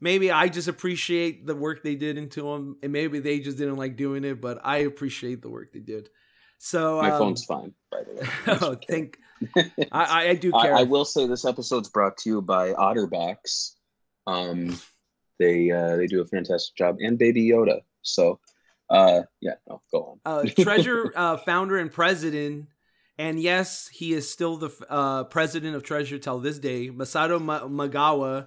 maybe 0.00 0.30
I 0.30 0.48
just 0.48 0.68
appreciate 0.68 1.46
the 1.46 1.54
work 1.54 1.82
they 1.82 1.94
did 1.94 2.18
into 2.18 2.42
them, 2.42 2.78
and 2.82 2.92
maybe 2.92 3.18
they 3.20 3.40
just 3.40 3.58
didn't 3.58 3.76
like 3.76 3.96
doing 3.96 4.24
it, 4.24 4.40
but 4.40 4.60
I 4.64 4.78
appreciate 4.78 5.42
the 5.42 5.50
work 5.50 5.72
they 5.72 5.80
did. 5.80 6.10
So 6.58 7.00
My 7.02 7.10
um, 7.10 7.18
phone's 7.18 7.44
fine, 7.44 7.72
by 7.90 8.02
the 8.04 8.14
way. 8.14 8.28
oh, 8.62 8.76
thank. 8.88 9.18
I, 9.56 9.70
I 9.92 10.28
I 10.30 10.34
do 10.34 10.50
care. 10.52 10.74
I 10.74 10.82
will 10.84 11.04
say 11.04 11.26
this 11.26 11.44
episode's 11.44 11.88
brought 11.88 12.16
to 12.18 12.30
you 12.30 12.42
by 12.42 12.72
OtterBox. 12.72 13.72
Um, 14.26 14.78
they 15.38 15.70
uh, 15.70 15.96
they 15.96 16.06
do 16.06 16.20
a 16.22 16.26
fantastic 16.26 16.74
job, 16.76 16.96
and 17.00 17.18
Baby 17.18 17.48
Yoda. 17.48 17.80
So, 18.02 18.40
uh, 18.88 19.22
yeah, 19.40 19.54
no, 19.68 19.82
go 19.92 20.18
on. 20.24 20.46
uh, 20.46 20.48
Treasure 20.58 21.12
uh, 21.14 21.36
founder 21.36 21.76
and 21.78 21.92
president, 21.92 22.68
and 23.18 23.38
yes, 23.38 23.88
he 23.92 24.14
is 24.14 24.28
still 24.30 24.56
the 24.56 24.70
uh, 24.88 25.24
president 25.24 25.76
of 25.76 25.82
Treasure 25.82 26.18
till 26.18 26.38
this 26.40 26.58
day. 26.58 26.88
Masato 26.88 27.40
Ma- 27.40 27.64
Magawa 27.68 28.46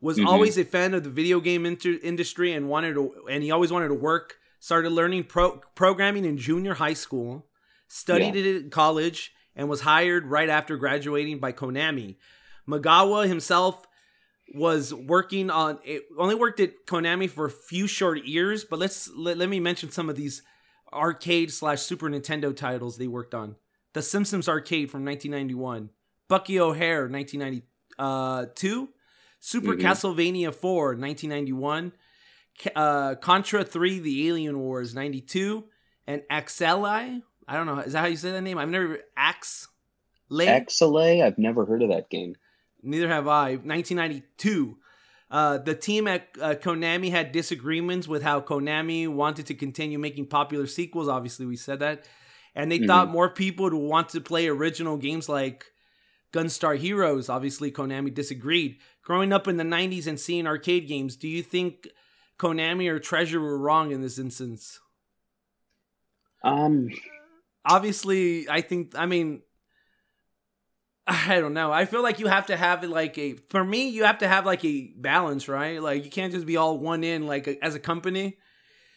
was 0.00 0.16
Mhm. 0.18 0.26
always 0.26 0.56
a 0.56 0.64
fan 0.64 0.94
of 0.94 1.02
the 1.02 1.10
video 1.10 1.40
game 1.40 1.66
inter- 1.66 1.98
industry 2.02 2.52
and 2.52 2.68
wanted 2.68 2.94
to, 2.94 3.26
and 3.28 3.42
he 3.42 3.50
always 3.50 3.72
wanted 3.72 3.88
to 3.88 3.94
work. 3.94 4.36
Started 4.60 4.90
learning 4.90 5.24
pro- 5.24 5.60
programming 5.74 6.24
in 6.24 6.36
junior 6.38 6.74
high 6.74 6.94
school, 6.94 7.46
studied 7.88 8.36
it 8.36 8.46
in 8.64 8.70
college, 8.70 9.32
and 9.56 9.68
was 9.68 9.80
hired 9.80 10.26
right 10.26 10.48
after 10.48 10.76
graduating 10.76 11.40
by 11.40 11.52
Konami. 11.52 12.16
Magawa 12.68 13.26
himself 13.26 13.84
was 14.54 14.94
working 14.94 15.50
on 15.50 15.78
it 15.84 16.04
only 16.16 16.34
worked 16.34 16.60
at 16.60 16.86
Konami 16.86 17.28
for 17.28 17.46
a 17.46 17.50
few 17.50 17.86
short 17.86 18.24
years, 18.24 18.64
but 18.64 18.78
let's 18.78 19.10
let, 19.14 19.36
let 19.36 19.48
me 19.48 19.58
mention 19.60 19.90
some 19.90 20.08
of 20.08 20.16
these 20.16 20.42
arcade 20.92 21.52
slash 21.52 21.82
Super 21.82 22.08
Nintendo 22.08 22.54
titles 22.56 22.96
they 22.96 23.08
worked 23.08 23.34
on. 23.34 23.56
The 23.94 24.00
Simpsons 24.02 24.48
arcade 24.48 24.90
from 24.90 25.04
1991, 25.04 25.90
Bucky 26.28 26.60
O'Hare 26.60 27.08
1992, 27.98 28.88
Super 29.40 29.74
Mhm. 29.74 29.80
Castlevania 29.80 30.54
4 30.54 30.94
1991, 30.96 31.92
uh, 32.74 33.14
Contra 33.16 33.64
3 33.64 33.98
The 33.98 34.28
Alien 34.28 34.58
Wars 34.58 34.94
92, 34.94 35.64
and 36.06 36.22
Axelay. 36.30 37.22
I 37.48 37.54
don't 37.56 37.66
know, 37.66 37.78
is 37.78 37.94
that 37.94 38.00
how 38.00 38.06
you 38.06 38.16
say 38.16 38.30
that 38.30 38.42
name? 38.42 38.58
I've 38.58 38.68
never 38.68 38.98
Axe 39.16 39.68
Lay. 40.28 40.46
Exalay, 40.46 41.22
I've 41.24 41.38
never 41.38 41.64
heard 41.64 41.82
of 41.82 41.88
that 41.88 42.10
game. 42.10 42.36
Neither 42.82 43.08
have 43.08 43.26
I. 43.26 43.52
1992. 43.56 44.76
Uh, 45.30 45.58
the 45.58 45.74
team 45.74 46.06
at 46.06 46.28
uh, 46.40 46.54
Konami 46.54 47.10
had 47.10 47.32
disagreements 47.32 48.06
with 48.06 48.22
how 48.22 48.40
Konami 48.40 49.08
wanted 49.08 49.46
to 49.46 49.54
continue 49.54 49.98
making 49.98 50.26
popular 50.26 50.66
sequels. 50.66 51.08
Obviously, 51.08 51.46
we 51.46 51.56
said 51.56 51.80
that. 51.80 52.04
And 52.54 52.70
they 52.70 52.78
Mhm. 52.78 52.86
thought 52.86 53.08
more 53.08 53.30
people 53.30 53.64
would 53.64 53.74
want 53.74 54.10
to 54.10 54.20
play 54.20 54.46
original 54.48 54.96
games 54.96 55.28
like 55.28 55.66
Gunstar 56.32 56.76
Heroes. 56.76 57.28
Obviously, 57.28 57.70
Konami 57.72 58.12
disagreed. 58.12 58.78
Growing 59.02 59.32
up 59.32 59.48
in 59.48 59.56
the 59.56 59.64
90s 59.64 60.06
and 60.06 60.20
seeing 60.20 60.46
arcade 60.46 60.86
games, 60.88 61.16
do 61.16 61.28
you 61.28 61.42
think 61.42 61.88
Konami 62.38 62.88
or 62.90 62.98
Treasure 62.98 63.40
were 63.40 63.58
wrong 63.58 63.90
in 63.90 64.02
this 64.02 64.18
instance? 64.18 64.80
Um, 66.44 66.88
obviously 67.64 68.48
i 68.48 68.60
think 68.60 68.94
i 68.96 69.06
mean 69.06 69.42
i 71.08 71.40
don't 71.40 71.54
know. 71.54 71.72
I 71.72 71.86
feel 71.86 72.02
like 72.02 72.18
you 72.18 72.26
have 72.26 72.46
to 72.46 72.56
have 72.56 72.84
it 72.84 72.90
like 72.90 73.16
a 73.18 73.34
for 73.48 73.64
me 73.64 73.88
you 73.88 74.04
have 74.04 74.18
to 74.18 74.28
have 74.28 74.44
like 74.44 74.64
a 74.64 74.92
balance 74.96 75.48
right? 75.48 75.82
Like 75.82 76.04
you 76.04 76.10
can't 76.10 76.32
just 76.32 76.46
be 76.46 76.56
all 76.56 76.78
one 76.78 77.02
in 77.02 77.26
like 77.26 77.48
as 77.62 77.74
a 77.74 77.80
company. 77.80 78.36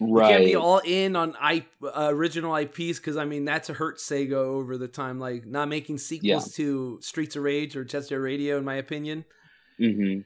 Right. 0.04 0.32
you 0.32 0.34
can't 0.34 0.46
be 0.46 0.56
all 0.56 0.82
in 0.84 1.16
on 1.16 1.36
I, 1.40 1.64
uh, 1.84 2.10
original 2.10 2.56
ips 2.56 2.98
because 2.98 3.18
i 3.18 3.26
mean 3.26 3.46
that's 3.46 3.70
a 3.70 3.74
hurt 3.74 4.00
sega 4.00 4.34
over 4.34 4.76
the 4.76 4.88
time 4.88 5.20
like 5.20 5.46
not 5.46 5.70
making 5.70 6.00
sequels 6.00 6.54
to 6.56 6.98
streets 7.04 7.36
of 7.36 7.44
rage 7.44 7.76
or 7.76 7.88
Set 7.88 8.10
radio 8.10 8.58
in 8.58 8.66
my 8.66 8.78
opinion. 8.78 9.26
Mm-hmm. 9.80 10.22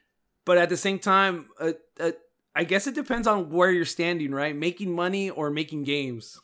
but 0.45 0.57
at 0.57 0.69
the 0.69 0.77
same 0.77 0.97
time 0.97 1.47
uh, 1.59 1.73
uh, 1.99 2.11
i 2.55 2.63
guess 2.63 2.87
it 2.87 2.95
depends 2.95 3.27
on 3.27 3.49
where 3.49 3.69
you're 3.69 3.83
standing 3.83 4.31
right? 4.31 4.55
Making 4.55 4.95
money 4.95 5.29
or 5.29 5.49
making 5.49 5.83
games 5.83 6.39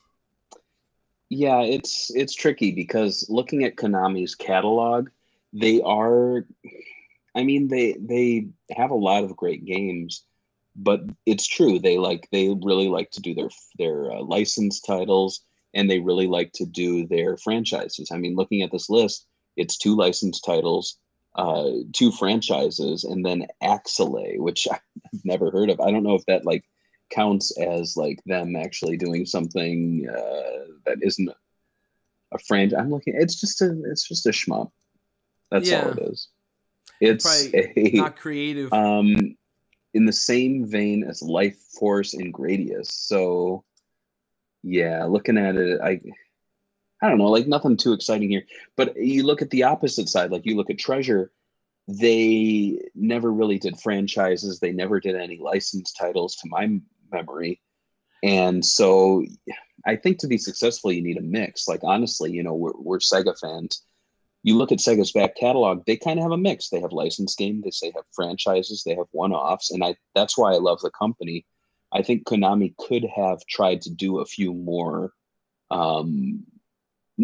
Yeah, 1.33 1.61
it's 1.61 2.11
it's 2.13 2.35
tricky 2.35 2.73
because 2.73 3.25
looking 3.29 3.63
at 3.63 3.77
Konami's 3.77 4.35
catalog, 4.35 5.07
they 5.53 5.79
are 5.81 6.45
I 7.33 7.43
mean 7.45 7.69
they 7.69 7.93
they 7.93 8.47
have 8.75 8.91
a 8.91 8.95
lot 8.95 9.23
of 9.23 9.37
great 9.37 9.63
games, 9.63 10.25
but 10.75 10.99
it's 11.25 11.47
true 11.47 11.79
they 11.79 11.97
like 11.97 12.27
they 12.33 12.49
really 12.61 12.89
like 12.89 13.11
to 13.11 13.21
do 13.21 13.33
their 13.33 13.49
their 13.77 14.11
uh, 14.11 14.21
licensed 14.21 14.85
titles 14.85 15.39
and 15.73 15.89
they 15.89 15.99
really 15.99 16.27
like 16.27 16.51
to 16.55 16.65
do 16.65 17.07
their 17.07 17.37
franchises. 17.37 18.11
I 18.11 18.17
mean, 18.17 18.35
looking 18.35 18.61
at 18.61 18.73
this 18.73 18.89
list, 18.89 19.25
it's 19.55 19.77
two 19.77 19.95
licensed 19.95 20.43
titles, 20.43 20.97
uh, 21.35 21.69
two 21.93 22.11
franchises, 22.11 23.05
and 23.05 23.25
then 23.25 23.47
Axelay, 23.63 24.37
which 24.37 24.67
I've 24.71 24.81
never 25.23 25.49
heard 25.49 25.69
of. 25.69 25.79
I 25.79 25.91
don't 25.91 26.03
know 26.03 26.15
if 26.15 26.25
that 26.25 26.45
like 26.45 26.65
counts 27.11 27.57
as 27.57 27.95
like 27.95 28.19
them 28.25 28.55
actually 28.55 28.97
doing 28.97 29.25
something 29.25 30.07
uh, 30.09 30.73
that 30.85 30.97
isn't 31.01 31.29
a 32.31 32.39
franchise. 32.39 32.79
I'm 32.79 32.89
looking. 32.89 33.13
It's 33.17 33.39
just 33.39 33.61
a. 33.61 33.77
It's 33.85 34.07
just 34.07 34.25
a 34.25 34.29
shmup. 34.29 34.71
That's 35.51 35.71
all 35.71 35.89
it 35.89 35.99
is. 35.99 36.29
It's 37.01 37.53
a 37.53 37.91
not 37.93 38.15
creative 38.15 38.71
um, 38.71 39.35
in 39.93 40.05
the 40.05 40.13
same 40.13 40.65
vein 40.65 41.03
as 41.03 41.21
Life 41.21 41.59
Force 41.77 42.13
and 42.13 42.33
Gradius. 42.33 42.91
So, 42.91 43.63
yeah, 44.63 45.05
looking 45.05 45.37
at 45.37 45.55
it, 45.55 45.81
I, 45.81 45.99
I 47.01 47.09
don't 47.09 47.17
know, 47.17 47.25
like 47.29 47.47
nothing 47.47 47.75
too 47.75 47.93
exciting 47.93 48.29
here. 48.29 48.43
But 48.77 48.95
you 48.95 49.23
look 49.23 49.41
at 49.41 49.49
the 49.49 49.63
opposite 49.63 50.09
side, 50.09 50.31
like 50.31 50.45
you 50.45 50.55
look 50.55 50.69
at 50.69 50.77
Treasure, 50.77 51.31
they 51.87 52.79
never 52.95 53.33
really 53.33 53.57
did 53.57 53.79
franchises. 53.79 54.59
They 54.59 54.71
never 54.71 54.99
did 54.99 55.15
any 55.15 55.37
licensed 55.37 55.97
titles, 55.97 56.35
to 56.37 56.47
my 56.47 56.79
memory. 57.11 57.61
And 58.23 58.63
so, 58.63 59.25
I 59.85 59.95
think 59.95 60.19
to 60.19 60.27
be 60.27 60.37
successful, 60.37 60.91
you 60.91 61.01
need 61.01 61.17
a 61.17 61.21
mix. 61.21 61.67
Like 61.67 61.81
honestly, 61.83 62.31
you 62.31 62.43
know, 62.43 62.53
we're 62.53 62.77
we're 62.77 62.99
Sega 62.99 63.37
fans 63.39 63.83
you 64.43 64.57
look 64.57 64.71
at 64.71 64.79
Sega's 64.79 65.11
back 65.11 65.35
catalog, 65.35 65.85
they 65.85 65.97
kind 65.97 66.17
of 66.19 66.23
have 66.23 66.31
a 66.31 66.37
mix. 66.37 66.69
They 66.69 66.79
have 66.81 66.91
licensed 66.91 67.37
games, 67.37 67.63
they 67.63 67.71
say 67.71 67.91
have 67.95 68.05
franchises, 68.13 68.83
they 68.83 68.95
have 68.95 69.05
one-offs, 69.11 69.71
and 69.71 69.83
I 69.83 69.95
that's 70.15 70.37
why 70.37 70.53
I 70.53 70.57
love 70.57 70.81
the 70.81 70.91
company. 70.91 71.45
I 71.91 72.01
think 72.01 72.23
Konami 72.23 72.75
could 72.77 73.05
have 73.15 73.45
tried 73.47 73.81
to 73.81 73.89
do 73.89 74.19
a 74.19 74.25
few 74.25 74.53
more. 74.53 75.11
Um, 75.69 76.45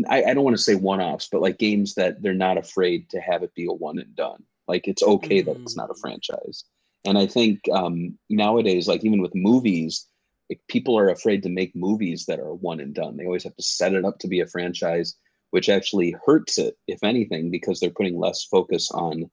I, 0.09 0.23
I 0.25 0.33
don't 0.33 0.43
want 0.43 0.57
to 0.57 0.61
say 0.61 0.75
one-offs, 0.75 1.29
but 1.31 1.41
like 1.41 1.57
games 1.57 1.95
that 1.95 2.21
they're 2.21 2.33
not 2.33 2.57
afraid 2.57 3.09
to 3.11 3.19
have 3.19 3.43
it 3.43 3.55
be 3.55 3.65
a 3.65 3.71
one 3.71 3.97
and 3.97 4.15
done. 4.15 4.43
Like 4.67 4.87
it's 4.87 5.01
okay 5.01 5.41
that 5.41 5.57
it's 5.57 5.77
not 5.77 5.89
a 5.89 5.95
franchise. 5.95 6.65
And 7.07 7.17
I 7.17 7.25
think 7.25 7.61
um, 7.71 8.17
nowadays, 8.29 8.87
like 8.87 9.03
even 9.05 9.21
with 9.21 9.33
movies, 9.33 10.07
like, 10.49 10.61
people 10.67 10.97
are 10.99 11.09
afraid 11.09 11.41
to 11.43 11.49
make 11.49 11.75
movies 11.75 12.25
that 12.25 12.39
are 12.39 12.53
one 12.53 12.79
and 12.79 12.93
done. 12.93 13.17
They 13.17 13.25
always 13.25 13.43
have 13.45 13.55
to 13.55 13.63
set 13.63 13.93
it 13.93 14.05
up 14.05 14.19
to 14.19 14.27
be 14.27 14.41
a 14.41 14.47
franchise 14.47 15.15
which 15.51 15.69
actually 15.69 16.15
hurts 16.25 16.57
it, 16.57 16.77
if 16.87 17.03
anything, 17.03 17.49
because 17.49 17.79
they're 17.79 17.89
putting 17.89 18.19
less 18.19 18.43
focus 18.43 18.91
on 18.91 19.29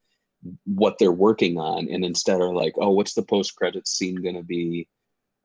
what 0.64 0.96
they're 0.98 1.10
working 1.10 1.58
on 1.58 1.88
and 1.90 2.04
instead 2.04 2.40
are 2.40 2.54
like, 2.54 2.74
oh, 2.78 2.90
what's 2.90 3.14
the 3.14 3.22
post 3.22 3.56
credits 3.56 3.90
scene 3.92 4.22
going 4.22 4.36
to 4.36 4.42
be? 4.42 4.88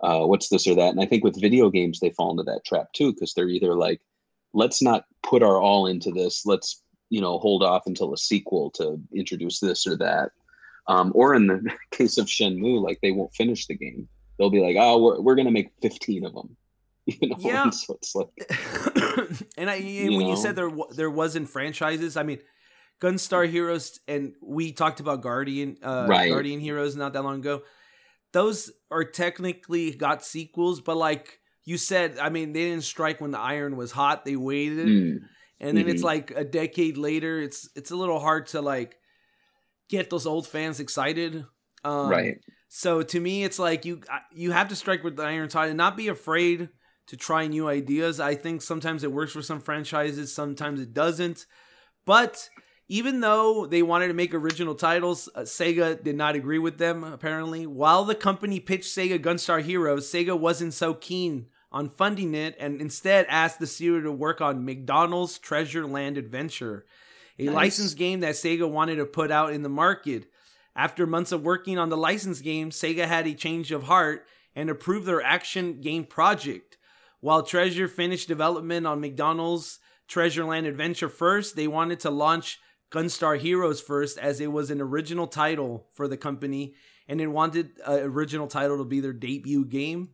Uh, 0.01 0.25
what's 0.25 0.49
this 0.49 0.67
or 0.67 0.75
that? 0.75 0.91
And 0.91 1.01
I 1.01 1.05
think 1.05 1.23
with 1.23 1.41
video 1.41 1.69
games, 1.69 1.99
they 1.99 2.11
fall 2.11 2.31
into 2.31 2.43
that 2.43 2.65
trap 2.65 2.93
too, 2.93 3.13
because 3.13 3.33
they're 3.33 3.49
either 3.49 3.73
like, 3.75 4.01
let's 4.53 4.81
not 4.81 5.05
put 5.23 5.41
our 5.41 5.59
all 5.59 5.87
into 5.87 6.11
this. 6.11 6.45
Let's, 6.45 6.83
you 7.09 7.21
know, 7.21 7.39
hold 7.39 7.63
off 7.63 7.87
until 7.87 8.13
a 8.13 8.17
sequel 8.17 8.69
to 8.71 9.01
introduce 9.13 9.59
this 9.59 9.87
or 9.87 9.97
that. 9.97 10.31
Um, 10.89 11.11
or 11.13 11.35
in 11.35 11.47
the 11.47 11.71
case 11.91 12.17
of 12.17 12.25
Shenmue, 12.25 12.81
like 12.83 12.99
they 13.01 13.11
won't 13.11 13.33
finish 13.33 13.67
the 13.67 13.77
game. 13.77 14.09
They'll 14.37 14.49
be 14.49 14.59
like, 14.59 14.75
oh, 14.79 15.01
we're, 15.01 15.21
we're 15.21 15.35
going 15.35 15.45
to 15.45 15.51
make 15.51 15.71
15 15.81 16.25
of 16.25 16.33
them. 16.33 16.57
You 17.05 17.29
know, 17.29 17.37
Yeah. 17.39 17.63
and 17.63 17.73
so 17.73 17.95
it's 17.95 18.13
like, 18.13 18.27
and 19.57 19.67
I 19.67 19.75
You 19.75 20.15
when 20.15 20.27
you 20.27 20.37
said 20.37 20.55
there 20.55 20.69
there 20.95 21.09
wasn't 21.09 21.49
franchises, 21.49 22.15
I 22.15 22.21
mean, 22.21 22.37
Gunstar 23.01 23.49
Heroes, 23.49 23.99
and 24.07 24.33
we 24.43 24.73
talked 24.73 24.99
about 24.99 25.21
Guardian 25.21 25.77
uh, 25.81 26.05
Right. 26.07 26.29
Guardian 26.29 26.59
Heroes 26.59 26.95
not 26.95 27.13
that 27.13 27.23
long 27.23 27.39
ago. 27.39 27.63
Those 28.31 28.71
are 28.91 29.03
technically 29.03 29.91
got 29.91 30.23
sequels, 30.23 30.81
but 30.81 30.97
like 30.97 31.39
you 31.65 31.77
said, 31.77 32.19
I 32.19 32.29
mean, 32.29 32.53
they 32.53 32.65
didn't 32.69 32.83
strike 32.83 33.19
when 33.19 33.31
the 33.31 33.39
iron 33.39 33.75
was 33.75 33.91
hot. 33.91 34.23
They 34.23 34.35
waited, 34.35 34.87
mm, 34.87 35.19
and 35.59 35.77
then 35.77 35.89
it's 35.89 36.01
mhm. 36.01 36.05
like 36.05 36.31
a 36.35 36.43
decade 36.43 36.97
later. 36.97 37.41
It's 37.41 37.69
it's 37.75 37.89
a 37.89 37.95
little 37.95 38.19
hard 38.19 38.47
to 38.47 38.61
like 38.61 38.98
get 39.89 40.09
those 40.09 40.25
old 40.25 40.47
fans 40.47 40.79
excited. 40.79 41.45
Um, 41.83 42.09
right. 42.09 42.39
so 42.67 43.01
to 43.01 43.19
me, 43.19 43.43
it's 43.43 43.59
like 43.59 43.85
you 43.85 44.01
you 44.31 44.51
have 44.51 44.69
to 44.69 44.75
strike 44.75 45.03
with 45.03 45.15
the 45.17 45.23
iron 45.23 45.49
tide 45.49 45.69
and 45.69 45.77
not 45.77 45.97
be 45.97 46.07
afraid 46.07 46.69
to 47.07 47.17
try 47.17 47.47
new 47.47 47.67
ideas. 47.67 48.19
I 48.19 48.35
think 48.35 48.61
sometimes 48.61 49.03
it 49.03 49.11
works 49.11 49.33
for 49.33 49.41
some 49.41 49.59
franchises, 49.59 50.33
sometimes 50.33 50.79
it 50.79 50.93
doesn't. 50.93 51.45
But 52.05 52.49
even 52.87 53.19
though 53.19 53.65
they 53.65 53.81
wanted 53.81 54.07
to 54.07 54.13
make 54.13 54.33
original 54.33 54.75
titles, 54.75 55.29
uh, 55.35 55.41
Sega 55.41 56.03
did 56.03 56.15
not 56.15 56.35
agree 56.35 56.59
with 56.59 56.77
them. 56.77 57.03
Apparently, 57.03 57.67
while 57.67 58.03
the 58.03 58.15
company 58.15 58.59
pitched 58.59 58.95
Sega 58.95 59.19
Gunstar 59.19 59.61
Heroes, 59.61 60.11
Sega 60.11 60.37
wasn't 60.37 60.73
so 60.73 60.93
keen 60.93 61.47
on 61.71 61.87
funding 61.87 62.33
it 62.33 62.55
and 62.59 62.81
instead 62.81 63.27
asked 63.29 63.59
the 63.59 63.67
studio 63.67 64.01
to 64.01 64.11
work 64.11 64.41
on 64.41 64.65
McDonald's 64.65 65.37
Treasure 65.37 65.85
Land 65.85 66.17
Adventure, 66.17 66.85
a 67.39 67.45
Nice. 67.45 67.55
licensed 67.55 67.97
game 67.97 68.19
that 68.19 68.35
Sega 68.35 68.69
wanted 68.69 68.97
to 68.97 69.05
put 69.05 69.31
out 69.31 69.53
in 69.53 69.63
the 69.63 69.69
market. 69.69 70.29
After 70.75 71.07
months 71.07 71.31
of 71.31 71.43
working 71.43 71.77
on 71.77 71.89
the 71.89 71.97
licensed 71.97 72.43
game, 72.43 72.69
Sega 72.69 73.05
had 73.05 73.25
a 73.27 73.33
change 73.33 73.71
of 73.71 73.83
heart 73.83 74.25
and 74.55 74.69
approved 74.69 75.05
their 75.05 75.21
action 75.21 75.81
game 75.81 76.05
project. 76.05 76.77
While 77.21 77.43
Treasure 77.43 77.87
finished 77.87 78.27
development 78.27 78.85
on 78.85 79.01
McDonald's 79.01 79.79
Treasure 80.07 80.45
Land 80.45 80.67
Adventure 80.67 81.09
first, 81.09 81.55
they 81.55 81.67
wanted 81.67 81.99
to 82.01 82.09
launch 82.09 82.59
Gunstar 82.91 83.37
Heroes 83.37 83.81
first 83.81 84.17
as 84.17 84.39
it 84.39 84.51
was 84.51 84.71
an 84.71 84.81
original 84.81 85.27
title 85.27 85.87
for 85.93 86.07
the 86.07 86.17
company 86.17 86.73
and 87.07 87.19
it 87.19 87.27
wanted 87.27 87.71
an 87.85 87.99
original 88.03 88.47
title 88.47 88.77
to 88.77 88.85
be 88.85 88.99
their 88.99 89.13
debut 89.13 89.65
game. 89.65 90.09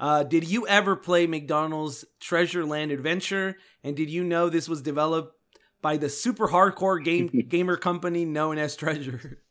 Uh, 0.00 0.22
did 0.22 0.46
you 0.48 0.66
ever 0.68 0.94
play 0.94 1.26
McDonald's 1.26 2.04
Treasure 2.20 2.64
Land 2.64 2.92
Adventure? 2.92 3.56
And 3.82 3.96
did 3.96 4.10
you 4.10 4.22
know 4.22 4.48
this 4.48 4.68
was 4.68 4.80
developed 4.80 5.34
by 5.82 5.96
the 5.96 6.08
super 6.08 6.48
hardcore 6.48 7.02
game 7.02 7.28
gamer 7.48 7.76
company 7.76 8.24
known 8.24 8.58
as 8.58 8.76
Treasure? 8.76 9.42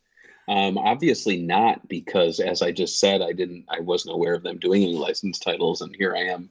Um, 0.47 0.77
obviously 0.77 1.41
not, 1.41 1.87
because 1.89 2.39
as 2.39 2.61
I 2.61 2.71
just 2.71 2.99
said, 2.99 3.21
I 3.21 3.33
didn't, 3.33 3.65
I 3.69 3.81
wasn't 3.81 4.15
aware 4.15 4.33
of 4.33 4.43
them 4.43 4.59
doing 4.59 4.83
any 4.83 4.95
licensed 4.95 5.43
titles, 5.43 5.81
and 5.81 5.93
here 5.95 6.15
I 6.15 6.21
am, 6.33 6.49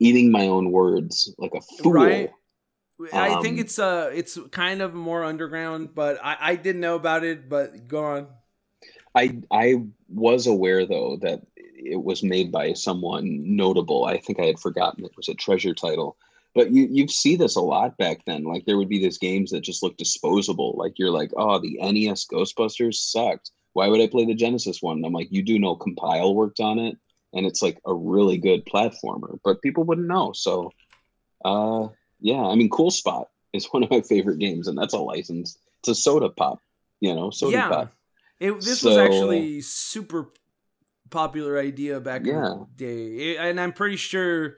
eating 0.00 0.32
my 0.32 0.48
own 0.48 0.72
words 0.72 1.32
like 1.38 1.54
a 1.54 1.60
fool. 1.60 1.92
Right. 1.92 2.32
I 3.12 3.36
think 3.36 3.58
Um, 3.58 3.60
it's 3.60 3.78
uh 3.78 4.10
it's 4.14 4.38
kind 4.52 4.82
of 4.82 4.94
more 4.94 5.24
underground, 5.24 5.94
but 5.94 6.18
I, 6.24 6.36
I 6.40 6.56
didn't 6.56 6.80
know 6.82 6.96
about 6.96 7.24
it, 7.24 7.48
but 7.48 7.88
go 7.88 8.04
on. 8.04 8.28
I 9.14 9.40
I 9.50 9.82
was 10.08 10.46
aware 10.46 10.86
though 10.86 11.16
that 11.22 11.42
it 11.56 12.02
was 12.02 12.22
made 12.22 12.52
by 12.52 12.72
someone 12.72 13.56
notable. 13.56 14.04
I 14.04 14.18
think 14.18 14.40
I 14.40 14.46
had 14.46 14.58
forgotten 14.60 15.04
it 15.04 15.16
was 15.16 15.28
a 15.28 15.34
treasure 15.34 15.74
title. 15.74 16.16
But 16.56 16.72
you 16.72 16.88
you 16.90 17.06
see 17.06 17.36
this 17.36 17.54
a 17.54 17.60
lot 17.60 17.98
back 17.98 18.24
then. 18.24 18.42
Like 18.42 18.64
there 18.64 18.78
would 18.78 18.88
be 18.88 18.98
these 18.98 19.18
games 19.18 19.50
that 19.50 19.60
just 19.60 19.82
look 19.82 19.98
disposable. 19.98 20.74
Like 20.78 20.98
you're 20.98 21.10
like, 21.10 21.30
oh, 21.36 21.58
the 21.58 21.76
NES 21.78 22.26
Ghostbusters 22.32 22.94
sucked. 22.94 23.50
Why 23.74 23.88
would 23.88 24.00
I 24.00 24.06
play 24.06 24.24
the 24.24 24.34
Genesis 24.34 24.80
one? 24.80 24.96
And 24.96 25.04
I'm 25.04 25.12
like, 25.12 25.28
you 25.30 25.42
do 25.42 25.58
know 25.58 25.76
Compile 25.76 26.34
worked 26.34 26.60
on 26.60 26.78
it, 26.78 26.96
and 27.34 27.44
it's 27.44 27.60
like 27.60 27.78
a 27.84 27.92
really 27.92 28.38
good 28.38 28.64
platformer, 28.64 29.38
but 29.44 29.60
people 29.60 29.84
wouldn't 29.84 30.08
know. 30.08 30.32
So, 30.32 30.72
uh, 31.44 31.88
yeah, 32.20 32.42
I 32.42 32.54
mean, 32.54 32.70
Cool 32.70 32.90
Spot 32.90 33.28
is 33.52 33.66
one 33.72 33.82
of 33.82 33.90
my 33.90 34.00
favorite 34.00 34.38
games, 34.38 34.66
and 34.66 34.78
that's 34.78 34.94
a 34.94 34.98
license. 34.98 35.58
It's 35.80 35.88
a 35.88 35.94
soda 35.94 36.30
pop, 36.30 36.58
you 37.00 37.14
know, 37.14 37.28
soda 37.28 37.52
yeah. 37.52 37.68
pop. 37.68 37.92
It, 38.40 38.58
this 38.62 38.82
was 38.82 38.96
actually 38.96 39.60
super 39.60 40.30
popular 41.10 41.58
idea 41.58 42.00
back 42.00 42.26
in 42.26 42.34
the 42.34 42.66
day, 42.76 43.32
It- 43.32 43.36
and 43.40 43.60
I'm 43.60 43.74
pretty 43.74 43.96
sure. 43.96 44.56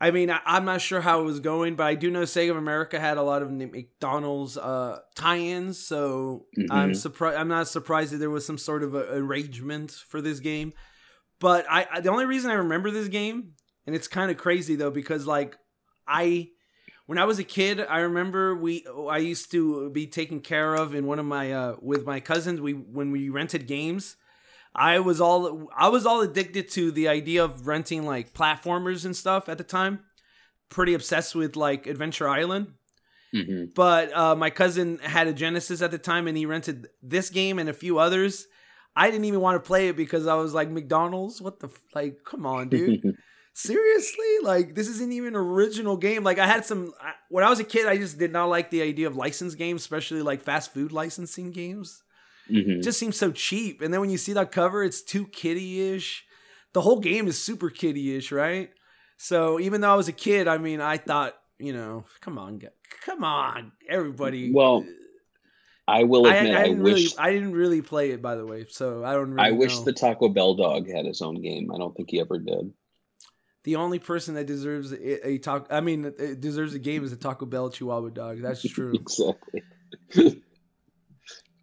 I 0.00 0.10
mean, 0.12 0.30
I, 0.30 0.40
I'm 0.44 0.64
not 0.64 0.80
sure 0.80 1.00
how 1.00 1.20
it 1.20 1.24
was 1.24 1.40
going, 1.40 1.74
but 1.74 1.86
I 1.86 1.94
do 1.96 2.10
know 2.10 2.22
Sega 2.22 2.50
of 2.52 2.56
America 2.56 3.00
had 3.00 3.16
a 3.18 3.22
lot 3.22 3.42
of 3.42 3.50
McDonald's 3.50 4.56
uh, 4.56 5.00
tie-ins, 5.16 5.78
so 5.78 6.46
I'm 6.70 6.92
Mhm. 6.92 6.96
surprised. 6.96 7.36
I'm 7.38 7.48
not 7.48 7.66
surprised 7.68 8.12
that 8.12 8.18
there 8.18 8.30
was 8.30 8.46
some 8.46 8.58
sort 8.58 8.82
of 8.84 8.94
a 8.94 9.14
arrangement 9.14 9.90
for 9.90 10.20
this 10.20 10.38
game. 10.40 10.72
But 11.40 11.66
I, 11.68 11.86
I 11.92 12.00
the 12.00 12.10
only 12.10 12.26
reason 12.26 12.50
I 12.50 12.54
remember 12.54 12.90
this 12.90 13.08
game, 13.08 13.54
and 13.86 13.94
it's 13.96 14.08
kind 14.08 14.30
of 14.30 14.36
crazy 14.36 14.76
though, 14.76 14.90
because 14.90 15.26
like 15.26 15.56
I 16.06 16.50
when 17.06 17.18
I 17.18 17.24
was 17.24 17.38
a 17.38 17.44
kid, 17.44 17.80
I 17.80 18.00
remember 18.00 18.54
we 18.54 18.84
I 19.08 19.18
used 19.18 19.50
to 19.52 19.90
be 19.90 20.06
taken 20.06 20.40
care 20.40 20.74
of 20.74 20.94
in 20.94 21.06
one 21.06 21.18
of 21.18 21.26
my 21.26 21.52
uh 21.52 21.76
with 21.80 22.04
my 22.06 22.20
cousins. 22.20 22.60
We 22.60 22.72
when 22.72 23.10
we 23.10 23.30
rented 23.30 23.66
games, 23.66 24.16
I 24.74 25.00
was 25.00 25.20
all 25.20 25.68
I 25.76 25.88
was 25.88 26.06
all 26.06 26.20
addicted 26.20 26.70
to 26.72 26.90
the 26.90 27.08
idea 27.08 27.44
of 27.44 27.66
renting 27.66 28.06
like 28.06 28.32
platformers 28.32 29.04
and 29.04 29.16
stuff 29.16 29.48
at 29.48 29.58
the 29.58 29.64
time. 29.64 30.00
Pretty 30.68 30.94
obsessed 30.94 31.34
with 31.34 31.56
like 31.56 31.86
Adventure 31.86 32.28
Island. 32.28 32.74
hmm 33.32 33.64
But 33.74 34.14
uh, 34.16 34.36
my 34.36 34.50
cousin 34.50 34.98
had 34.98 35.26
a 35.26 35.32
Genesis 35.32 35.82
at 35.82 35.90
the 35.90 35.98
time, 35.98 36.26
and 36.28 36.36
he 36.36 36.46
rented 36.46 36.88
this 37.02 37.30
game 37.30 37.58
and 37.58 37.68
a 37.68 37.74
few 37.74 37.98
others. 37.98 38.46
I 38.94 39.10
didn't 39.10 39.26
even 39.26 39.40
want 39.40 39.62
to 39.62 39.66
play 39.66 39.88
it 39.88 39.96
because 39.96 40.26
I 40.26 40.34
was 40.34 40.54
like, 40.54 40.70
McDonald's, 40.70 41.40
what 41.40 41.60
the 41.60 41.68
f-? 41.68 41.80
like? 41.94 42.24
Come 42.24 42.44
on, 42.46 42.68
dude 42.68 43.00
seriously 43.58 44.38
like 44.42 44.76
this 44.76 44.86
isn't 44.86 45.12
even 45.12 45.34
an 45.34 45.34
original 45.34 45.96
game 45.96 46.22
like 46.22 46.38
i 46.38 46.46
had 46.46 46.64
some 46.64 46.92
I, 47.02 47.14
when 47.28 47.42
i 47.42 47.50
was 47.50 47.58
a 47.58 47.64
kid 47.64 47.86
i 47.86 47.96
just 47.96 48.16
did 48.16 48.30
not 48.30 48.44
like 48.44 48.70
the 48.70 48.82
idea 48.82 49.08
of 49.08 49.16
licensed 49.16 49.58
games 49.58 49.80
especially 49.80 50.22
like 50.22 50.42
fast 50.42 50.72
food 50.72 50.92
licensing 50.92 51.50
games 51.50 52.04
hmm 52.48 52.78
it 52.78 52.82
just 52.82 52.98
seems 52.98 53.16
so 53.16 53.30
cheap 53.30 53.82
and 53.82 53.92
then 53.92 54.00
when 54.00 54.10
you 54.10 54.18
see 54.18 54.32
that 54.32 54.52
cover 54.52 54.82
it's 54.84 55.02
too 55.02 55.26
kiddie-ish 55.26 56.24
the 56.72 56.80
whole 56.80 57.00
game 57.00 57.26
is 57.26 57.40
super 57.42 57.70
kiddie-ish 57.70 58.32
right 58.32 58.70
so 59.16 59.58
even 59.60 59.80
though 59.80 59.92
i 59.92 59.96
was 59.96 60.08
a 60.08 60.12
kid 60.12 60.48
i 60.48 60.58
mean 60.58 60.80
i 60.80 60.96
thought 60.96 61.34
you 61.58 61.72
know 61.72 62.04
come 62.20 62.38
on 62.38 62.60
come 63.04 63.24
on 63.24 63.72
everybody 63.88 64.52
Well, 64.52 64.86
I 65.86 66.04
will 66.04 66.26
admit, 66.26 66.54
I 66.54 66.60
I, 66.60 66.64
didn't 66.64 66.82
wish 66.82 66.94
really 66.94 67.08
i 67.18 67.32
didn't 67.32 67.52
really 67.52 67.82
play 67.82 68.10
it 68.10 68.22
by 68.22 68.36
the 68.36 68.46
way 68.46 68.66
so 68.68 69.04
i 69.04 69.12
don't 69.12 69.32
really 69.32 69.48
I 69.48 69.52
wish 69.52 69.76
know. 69.76 69.84
the 69.84 69.92
Taco 69.92 70.28
Bell 70.28 70.54
dog 70.54 70.88
had 70.88 71.06
his 71.06 71.22
own 71.22 71.40
game. 71.40 71.70
I 71.72 71.78
don't 71.78 71.94
think 71.96 72.10
he 72.10 72.20
ever 72.20 72.38
did. 72.38 72.72
The 73.64 73.76
only 73.76 73.98
person 73.98 74.34
that 74.34 74.46
deserves 74.46 74.92
a, 74.92 75.28
a 75.28 75.38
talk, 75.38 75.66
I 75.70 75.80
mean, 75.80 76.12
deserves 76.40 76.74
a 76.74 76.78
game 76.78 77.04
is 77.04 77.12
a 77.12 77.16
Taco 77.16 77.44
Bell 77.44 77.70
Chihuahua 77.70 78.10
dog. 78.10 78.40
That's 78.40 78.62
true. 78.62 78.92
exactly. 78.94 80.42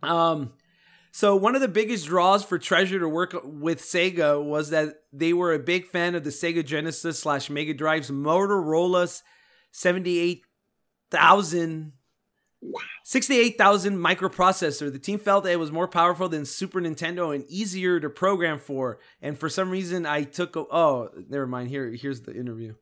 um, 0.04 0.54
so 1.16 1.34
one 1.34 1.56
of 1.56 1.62
the 1.62 1.70
biggest 1.70 2.08
draws 2.08 2.44
for 2.44 2.60
Treasure 2.60 3.00
to 3.00 3.08
work 3.08 3.34
with 3.46 3.80
Sega 3.82 4.44
was 4.44 4.72
that 4.72 4.96
they 5.14 5.32
were 5.32 5.54
a 5.54 5.60
big 5.60 5.88
fan 5.88 6.14
of 6.14 6.26
the 6.26 6.30
Sega 6.30 6.66
Genesis 6.66 7.18
slash 7.18 7.50
Mega 7.50 7.74
Drive's 7.74 8.12
Motorola's 8.12 9.24
seventy 9.72 10.20
eight 10.20 10.44
thousand. 11.10 11.94
68,000 13.04 13.96
microprocessor. 13.96 14.92
The 14.92 14.98
team 14.98 15.20
felt 15.20 15.46
it 15.46 15.60
was 15.60 15.72
more 15.72 15.88
powerful 15.88 16.28
than 16.28 16.46
Super 16.46 16.82
Nintendo 16.82 17.34
and 17.34 17.46
easier 17.48 18.00
to 18.00 18.10
program 18.10 18.58
for. 18.58 19.00
And 19.22 19.38
for 19.38 19.48
some 19.48 19.70
reason, 19.70 20.06
I 20.06 20.24
took. 20.24 20.58
A, 20.58 20.60
oh, 20.62 21.12
never 21.30 21.48
mind. 21.48 21.70
Here, 21.70 21.92
here's 21.92 22.22
the 22.22 22.36
interview. 22.36 22.74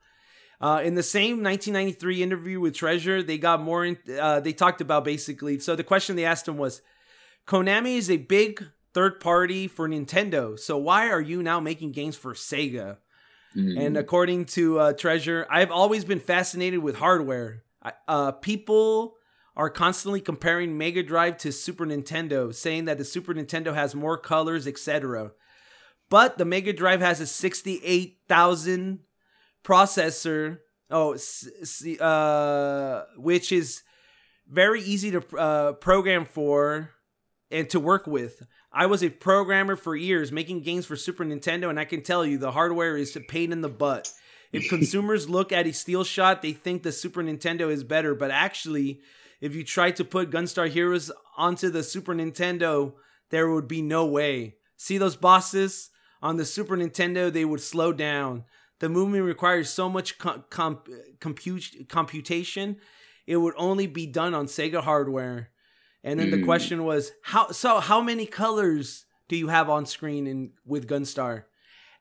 Uh, 0.60 0.82
in 0.84 0.96
the 0.96 1.04
same 1.04 1.44
1993 1.44 2.24
interview 2.24 2.60
with 2.60 2.74
Treasure, 2.74 3.22
they 3.22 3.38
got 3.38 3.62
more. 3.62 3.86
In, 3.86 3.98
uh, 4.20 4.40
they 4.40 4.54
talked 4.54 4.82
about 4.82 5.04
basically. 5.04 5.60
So 5.60 5.76
the 5.76 5.84
question 5.84 6.16
they 6.16 6.26
asked 6.26 6.48
him 6.48 6.58
was, 6.58 6.82
Konami 7.48 7.98
is 7.98 8.10
a 8.10 8.18
big 8.18 8.66
third 8.94 9.20
party 9.20 9.68
for 9.68 9.88
Nintendo. 9.90 10.58
So 10.58 10.78
why 10.78 11.10
are 11.10 11.22
you 11.22 11.44
now 11.44 11.60
making 11.60 11.92
games 11.92 12.16
for 12.16 12.34
Sega? 12.34 12.98
Mm. 13.56 13.86
And 13.86 13.98
according 13.98 14.46
to 14.46 14.80
uh, 14.80 14.94
Treasure, 14.94 15.46
I've 15.50 15.72
always 15.72 16.06
been 16.06 16.20
fascinated 16.20 16.80
with 16.80 16.96
hardware. 16.96 17.64
I- 17.82 17.94
Uh, 18.08 18.32
people 18.32 19.16
are 19.56 19.70
constantly 19.70 20.20
comparing 20.22 20.78
Mega 20.78 21.04
Drive 21.04 21.38
to 21.40 21.52
Super 21.52 21.86
Nintendo, 21.86 22.54
saying 22.54 22.86
that 22.86 22.98
the 22.98 23.06
Super 23.06 23.34
Nintendo 23.36 23.74
has 23.76 23.94
more 23.94 24.18
colors, 24.18 24.66
etc. 24.66 25.32
But 26.10 26.38
the 26.40 26.46
Mega 26.46 26.74
Drive 26.74 27.02
has 27.02 27.20
a 27.20 27.28
68,000 27.28 29.00
processor, 29.64 30.60
oh, 30.90 31.16
uh, 32.00 33.04
which 33.18 33.52
is 33.52 33.84
very 34.48 34.82
easy 34.82 35.12
to 35.12 35.38
uh, 35.38 35.74
program 35.74 36.26
for 36.26 36.90
and 37.54 37.70
to 37.70 37.80
work 37.80 38.08
with. 38.08 38.46
I 38.72 38.88
was 38.88 39.04
a 39.04 39.10
programmer 39.10 39.76
for 39.76 39.96
years 39.96 40.32
making 40.32 40.62
games 40.62 40.88
for 40.88 40.96
Super 40.96 41.24
Nintendo, 41.24 41.70
and 41.70 41.80
I 41.80 41.86
can 41.86 42.02
tell 42.02 42.26
you 42.26 42.38
the 42.38 42.52
hardware 42.52 42.98
is 42.98 43.16
a 43.16 43.22
pain 43.22 43.52
in 43.52 43.62
the 43.62 43.70
butt. 43.70 44.12
If 44.52 44.70
consumers 44.70 45.30
look 45.30 45.52
at 45.52 45.68
a 45.68 45.72
steel 45.72 46.04
shot, 46.04 46.42
they 46.42 46.54
think 46.54 46.82
the 46.82 46.92
Super 46.92 47.22
Nintendo 47.24 47.72
is 47.72 47.84
better, 47.84 48.16
but 48.16 48.32
actually, 48.32 49.02
if 49.40 49.54
you 49.54 49.64
try 49.64 49.92
to 49.92 50.04
put 50.04 50.32
Gunstar 50.32 50.68
Heroes 50.68 51.12
onto 51.38 51.70
the 51.70 51.84
Super 51.84 52.16
Nintendo, 52.16 52.94
there 53.30 53.50
would 53.50 53.68
be 53.68 53.84
no 53.84 54.06
way. 54.06 54.56
See 54.76 54.98
those 54.98 55.16
bosses? 55.16 55.92
On 56.24 56.38
the 56.38 56.46
Super 56.46 56.76
Nintendo, 56.76 57.32
they 57.32 57.46
would 57.46 57.62
slow 57.62 57.94
down. 57.94 58.46
The 58.80 58.90
movement 58.90 59.26
requires 59.26 59.70
so 59.70 59.90
much 59.90 60.18
com- 60.18 60.46
comp- 60.50 60.90
compute- 61.20 61.88
computation, 61.88 62.78
it 63.28 63.38
would 63.38 63.54
only 63.58 63.88
be 63.88 64.08
done 64.08 64.34
on 64.34 64.48
Sega 64.48 64.82
hardware. 64.82 65.50
And 66.04 66.20
then 66.20 66.32
the 66.32 66.38
Mm. 66.38 66.46
question 66.46 66.84
was, 66.84 67.12
how 67.22 67.52
so 67.52 67.80
how 67.80 68.02
many 68.02 68.26
colors 68.26 69.06
do 69.30 69.36
you 69.36 69.48
have 69.48 69.70
on 69.70 69.86
screen 69.86 70.28
in 70.28 70.52
with 70.66 70.88
Gunstar? 70.88 71.46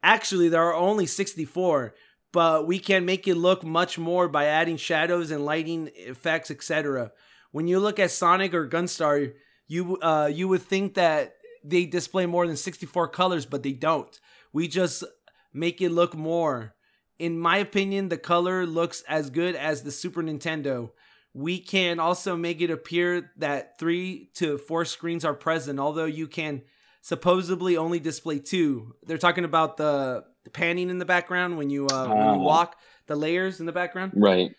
Actually, 0.02 0.48
there 0.48 0.62
are 0.62 0.74
only 0.74 1.06
64, 1.06 1.94
but 2.32 2.66
we 2.66 2.78
can 2.78 3.04
make 3.04 3.28
it 3.28 3.36
look 3.36 3.62
much 3.64 3.98
more 3.98 4.26
by 4.28 4.46
adding 4.46 4.76
shadows 4.76 5.30
and 5.30 5.44
lighting 5.44 5.90
effects, 5.94 6.50
etc. 6.50 7.12
When 7.52 7.68
you 7.68 7.78
look 7.78 7.98
at 8.00 8.10
Sonic 8.10 8.54
or 8.54 8.68
Gunstar, 8.68 9.34
you 9.68 9.98
uh 10.02 10.28
you 10.32 10.48
would 10.48 10.62
think 10.62 10.94
that 10.94 11.36
they 11.64 11.86
display 11.86 12.26
more 12.26 12.46
than 12.46 12.56
64 12.56 13.08
colors, 13.08 13.46
but 13.46 13.62
they 13.62 13.72
don't. 13.72 14.18
We 14.52 14.66
just 14.66 15.04
make 15.52 15.80
it 15.80 15.90
look 15.90 16.14
more. 16.14 16.74
In 17.20 17.38
my 17.38 17.58
opinion, 17.58 18.08
the 18.08 18.18
color 18.18 18.66
looks 18.66 19.02
as 19.08 19.30
good 19.30 19.54
as 19.54 19.82
the 19.82 19.92
Super 19.92 20.22
Nintendo. 20.24 20.90
We 21.34 21.58
can 21.60 21.98
also 21.98 22.36
make 22.36 22.60
it 22.60 22.70
appear 22.70 23.30
that 23.38 23.78
three 23.78 24.30
to 24.34 24.58
four 24.58 24.84
screens 24.84 25.24
are 25.24 25.34
present, 25.34 25.78
although 25.80 26.04
you 26.04 26.26
can 26.26 26.62
supposedly 27.00 27.76
only 27.76 27.98
display 28.00 28.38
two. 28.38 28.94
They're 29.04 29.18
talking 29.18 29.44
about 29.44 29.76
the 29.76 30.24
panning 30.52 30.90
in 30.90 30.98
the 30.98 31.04
background 31.04 31.56
when 31.56 31.70
you 31.70 31.86
uh, 31.86 32.08
when 32.08 32.34
you 32.34 32.40
walk, 32.40 32.76
the 33.06 33.16
layers 33.16 33.60
in 33.60 33.66
the 33.66 33.72
background 33.72 34.12
Right. 34.14 34.50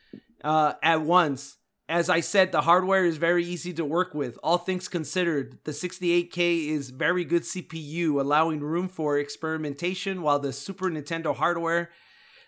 uh, 0.44 0.74
at 0.82 1.02
once. 1.02 1.58
As 1.90 2.10
I 2.10 2.22
said, 2.22 2.52
the 2.54 2.62
hardware 2.62 3.04
is 3.06 3.18
very 3.18 3.44
easy 3.46 3.74
to 3.74 3.84
work 3.86 4.14
with. 4.16 4.40
All 4.42 4.58
things 4.58 4.88
considered, 4.88 5.60
the 5.66 5.72
68K 5.74 6.70
is 6.70 6.90
very 6.92 7.26
good 7.26 7.44
CPU, 7.44 8.20
allowing 8.22 8.62
room 8.62 8.88
for 8.88 9.20
experimentation, 9.20 10.22
while 10.22 10.40
the 10.40 10.54
Super 10.54 10.90
Nintendo 10.90 11.36
hardware 11.36 11.90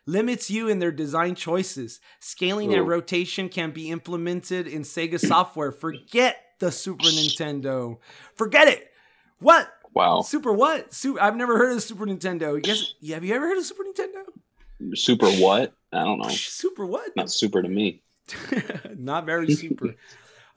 limits 0.05 0.49
you 0.49 0.67
in 0.67 0.79
their 0.79 0.91
design 0.91 1.35
choices. 1.35 1.99
Scaling 2.19 2.73
and 2.73 2.87
rotation 2.87 3.49
can 3.49 3.71
be 3.71 3.89
implemented 3.89 4.67
in 4.67 4.83
Sega 4.83 5.19
software. 5.27 5.71
Forget 5.71 6.37
the 6.59 6.71
Super 6.71 7.05
Nintendo. 7.05 7.97
Forget 8.35 8.67
it. 8.67 8.91
What? 9.39 9.69
Wow. 9.93 10.21
Super 10.21 10.53
what? 10.53 10.93
Super. 10.93 11.21
I've 11.21 11.35
never 11.35 11.57
heard 11.57 11.73
of 11.75 11.83
Super 11.83 12.05
Nintendo. 12.05 12.65
Yes. 12.65 12.93
Yeah, 12.99 13.15
have 13.15 13.25
you 13.25 13.33
ever 13.33 13.47
heard 13.47 13.57
of 13.57 13.65
Super 13.65 13.83
Nintendo? 13.83 14.95
Super 14.95 15.29
what? 15.31 15.73
I 15.91 16.03
don't 16.03 16.19
know. 16.19 16.29
Super 16.29 16.85
what? 16.85 17.15
Not 17.15 17.31
super 17.31 17.61
to 17.61 17.69
me. 17.69 18.01
Not 18.97 19.25
very 19.25 19.53
super. 19.53 19.95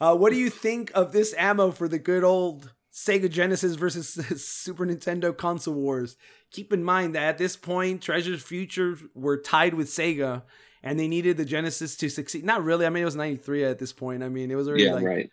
uh, 0.00 0.16
what 0.16 0.32
do 0.32 0.38
you 0.38 0.50
think 0.50 0.90
of 0.94 1.12
this 1.12 1.34
ammo 1.38 1.70
for 1.70 1.86
the 1.86 1.98
good 1.98 2.24
old 2.24 2.72
Sega 3.06 3.30
Genesis 3.30 3.74
versus 3.76 4.08
Super 4.44 4.84
Nintendo 4.86 5.36
console 5.36 5.74
wars? 5.74 6.16
Keep 6.50 6.72
in 6.72 6.82
mind 6.82 7.14
that 7.14 7.22
at 7.28 7.38
this 7.38 7.56
point, 7.56 8.02
Treasure's 8.02 8.42
Future 8.42 8.98
were 9.14 9.36
tied 9.36 9.74
with 9.74 9.88
Sega, 9.88 10.42
and 10.82 10.98
they 10.98 11.06
needed 11.08 11.36
the 11.36 11.44
Genesis 11.44 11.96
to 11.96 12.08
succeed. 12.08 12.44
Not 12.44 12.64
really. 12.64 12.86
I 12.86 12.90
mean, 12.90 13.02
it 13.02 13.06
was 13.06 13.16
'93 13.16 13.64
at 13.64 13.78
this 13.78 13.92
point. 13.92 14.22
I 14.22 14.28
mean, 14.28 14.50
it 14.50 14.56
was 14.56 14.66
already 14.68 14.84
Yeah, 14.84 14.94
like 14.94 15.04
right. 15.04 15.30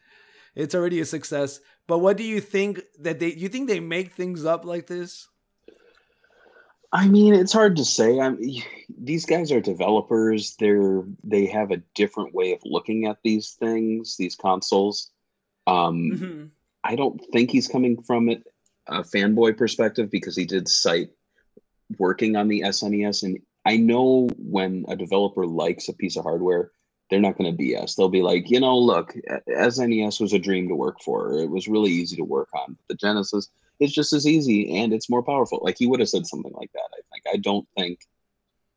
it's 0.55 0.75
already 0.75 0.99
a 0.99 1.05
success. 1.05 1.59
But 1.87 1.99
what 1.99 2.17
do 2.17 2.23
you 2.23 2.39
think 2.41 2.81
that 2.99 3.19
they? 3.19 3.33
You 3.33 3.49
think 3.49 3.67
they 3.67 3.79
make 3.79 4.13
things 4.13 4.45
up 4.45 4.63
like 4.65 4.87
this? 4.87 5.27
I 6.93 7.07
mean, 7.07 7.33
it's 7.33 7.51
hard 7.51 7.75
to 7.77 7.85
say. 7.85 8.19
I'm, 8.19 8.39
these 8.97 9.25
guys 9.25 9.51
are 9.51 9.59
developers. 9.59 10.55
They're 10.59 11.03
they 11.23 11.45
have 11.47 11.71
a 11.71 11.81
different 11.93 12.33
way 12.33 12.53
of 12.53 12.59
looking 12.63 13.05
at 13.05 13.17
these 13.23 13.51
things, 13.51 14.15
these 14.17 14.35
consoles. 14.35 15.11
Um, 15.67 16.11
Mhm. 16.13 16.49
I 16.85 16.95
don't 16.95 17.19
think 17.33 17.49
he's 17.49 17.67
coming 17.67 18.01
from 18.03 18.29
it 18.29 18.43
a 18.87 19.01
fanboy 19.01 19.57
perspective 19.57 20.11
because 20.11 20.35
he 20.35 20.45
did 20.45 20.67
cite 20.67 21.09
working 21.97 22.35
on 22.35 22.47
the 22.47 22.61
SNES, 22.61 23.23
and 23.23 23.39
I 23.65 23.77
know 23.77 24.27
when 24.37 24.85
a 24.87 24.95
developer 24.95 25.47
likes 25.47 25.89
a 25.89 25.93
piece 25.93 26.15
of 26.15 26.23
hardware, 26.23 26.71
they're 27.09 27.19
not 27.19 27.37
going 27.37 27.55
to 27.55 27.63
BS. 27.63 27.95
They'll 27.95 28.09
be 28.09 28.21
like, 28.21 28.51
you 28.51 28.59
know, 28.59 28.77
look, 28.77 29.15
SNES 29.49 30.21
was 30.21 30.33
a 30.33 30.39
dream 30.39 30.67
to 30.67 30.75
work 30.75 31.01
for. 31.03 31.33
It 31.39 31.49
was 31.49 31.67
really 31.67 31.91
easy 31.91 32.15
to 32.17 32.23
work 32.23 32.49
on. 32.53 32.77
The 32.87 32.95
Genesis 32.95 33.49
is 33.79 33.91
just 33.91 34.13
as 34.13 34.25
easy 34.25 34.77
and 34.77 34.93
it's 34.93 35.09
more 35.09 35.23
powerful. 35.23 35.59
Like 35.61 35.77
he 35.77 35.87
would 35.87 35.99
have 35.99 36.09
said 36.09 36.25
something 36.25 36.53
like 36.53 36.71
that. 36.73 36.89
I 36.93 37.01
think. 37.11 37.23
I 37.33 37.37
don't 37.37 37.67
think 37.77 37.99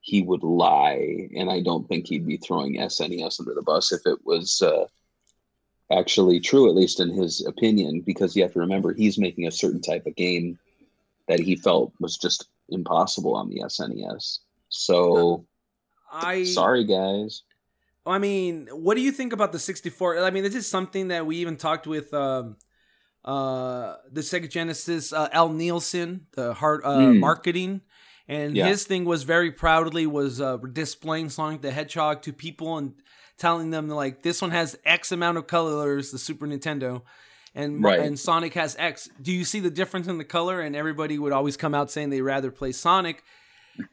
he 0.00 0.22
would 0.22 0.42
lie, 0.42 1.28
and 1.36 1.50
I 1.50 1.60
don't 1.60 1.86
think 1.86 2.06
he'd 2.06 2.26
be 2.26 2.38
throwing 2.38 2.76
SNES 2.76 3.40
under 3.40 3.54
the 3.54 3.62
bus 3.62 3.92
if 3.92 4.00
it 4.06 4.18
was. 4.24 4.62
Uh, 4.62 4.86
actually 5.90 6.40
true, 6.40 6.68
at 6.68 6.74
least 6.74 7.00
in 7.00 7.10
his 7.10 7.44
opinion, 7.46 8.02
because 8.04 8.36
you 8.36 8.42
have 8.42 8.52
to 8.52 8.60
remember 8.60 8.92
he's 8.92 9.18
making 9.18 9.46
a 9.46 9.52
certain 9.52 9.80
type 9.80 10.06
of 10.06 10.16
game 10.16 10.58
that 11.28 11.40
he 11.40 11.56
felt 11.56 11.92
was 12.00 12.16
just 12.16 12.48
impossible 12.68 13.34
on 13.34 13.48
the 13.48 13.60
SNES. 13.60 14.38
So 14.68 15.46
I 16.10 16.44
sorry, 16.44 16.84
guys. 16.84 17.42
I 18.06 18.18
mean, 18.18 18.68
what 18.72 18.94
do 18.94 19.02
you 19.02 19.12
think 19.12 19.32
about 19.32 19.52
the 19.52 19.58
64? 19.58 20.18
I 20.24 20.30
mean, 20.30 20.42
this 20.42 20.54
is 20.54 20.66
something 20.66 21.08
that 21.08 21.26
we 21.26 21.36
even 21.36 21.56
talked 21.56 21.86
with 21.86 22.12
um, 22.14 22.56
uh, 23.24 23.96
the 24.10 24.22
Sega 24.22 24.48
Genesis, 24.48 25.12
uh, 25.12 25.28
Al 25.32 25.50
Nilsen, 25.50 26.26
the 26.32 26.54
hard 26.54 26.82
uh, 26.84 27.12
Mm. 27.12 27.20
marketing, 27.20 27.82
and 28.26 28.56
Yeah. 28.56 28.66
his 28.66 28.84
thing 28.84 29.04
was 29.04 29.24
very 29.24 29.50
proudly 29.52 30.06
was 30.06 30.40
uh, 30.40 30.56
displaying 30.72 31.28
Sonic 31.28 31.60
the 31.60 31.70
Hedgehog 31.70 32.22
to 32.22 32.32
people 32.32 32.78
and 32.78 32.94
telling 33.38 33.70
them 33.70 33.88
like 33.88 34.22
this 34.22 34.42
one 34.42 34.50
has 34.50 34.78
X 34.84 35.12
amount 35.12 35.38
of 35.38 35.46
colors, 35.46 36.10
the 36.10 36.18
Super 36.18 36.46
Nintendo, 36.46 37.02
and 37.54 37.82
Right. 37.82 38.00
and 38.00 38.18
Sonic 38.18 38.54
has 38.54 38.76
X. 38.78 39.08
Do 39.20 39.32
you 39.32 39.44
see 39.44 39.60
the 39.60 39.70
difference 39.70 40.06
in 40.08 40.18
the 40.18 40.24
color? 40.24 40.60
And 40.60 40.76
everybody 40.76 41.18
would 41.18 41.32
always 41.32 41.56
come 41.56 41.74
out 41.74 41.90
saying 41.90 42.10
they 42.10 42.20
rather 42.20 42.50
play 42.50 42.72
Sonic 42.72 43.22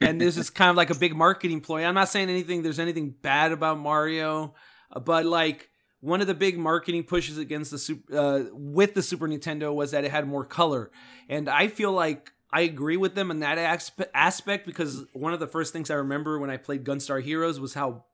and 0.02 0.20
this 0.20 0.38
is 0.38 0.50
kind 0.62 0.70
of 0.70 0.76
like 0.76 0.90
a 0.90 0.96
big 0.96 1.16
marketing 1.16 1.62
ploy. 1.62 1.86
I'm 1.86 1.94
not 1.96 2.10
saying 2.10 2.30
anything. 2.30 2.64
There's 2.64 2.80
anything 2.80 3.12
bad 3.22 3.52
about 3.52 3.80
Mario, 3.80 4.54
uh, 4.92 5.00
but 5.00 5.26
like 5.26 5.70
one 6.02 6.22
of 6.22 6.28
the 6.28 6.34
big 6.34 6.58
marketing 6.58 7.04
pushes 7.04 7.38
against 7.38 7.72
the 7.72 7.78
super 7.78 8.18
uh, 8.18 8.44
with 8.52 8.94
the 8.94 9.02
Super 9.02 9.28
Nintendo 9.28 9.74
was 9.74 9.92
that 9.92 10.04
it 10.04 10.12
had 10.12 10.28
more 10.28 10.44
color, 10.46 10.92
and 11.30 11.50
I 11.50 11.68
feel 11.68 11.92
like 11.92 12.32
I 12.52 12.62
agree 12.62 12.98
with 12.98 13.16
them 13.16 13.32
in 13.32 13.40
that 13.40 13.58
aspe- 13.58 14.08
aspect 14.14 14.66
because 14.66 15.04
one 15.14 15.34
of 15.34 15.40
the 15.40 15.48
first 15.48 15.74
things 15.74 15.90
I 15.90 15.96
remember 15.96 16.40
when 16.40 16.50
I 16.50 16.58
played 16.58 16.84
Gunstar 16.84 17.22
Heroes 17.22 17.60
was 17.60 17.74
how 17.74 18.06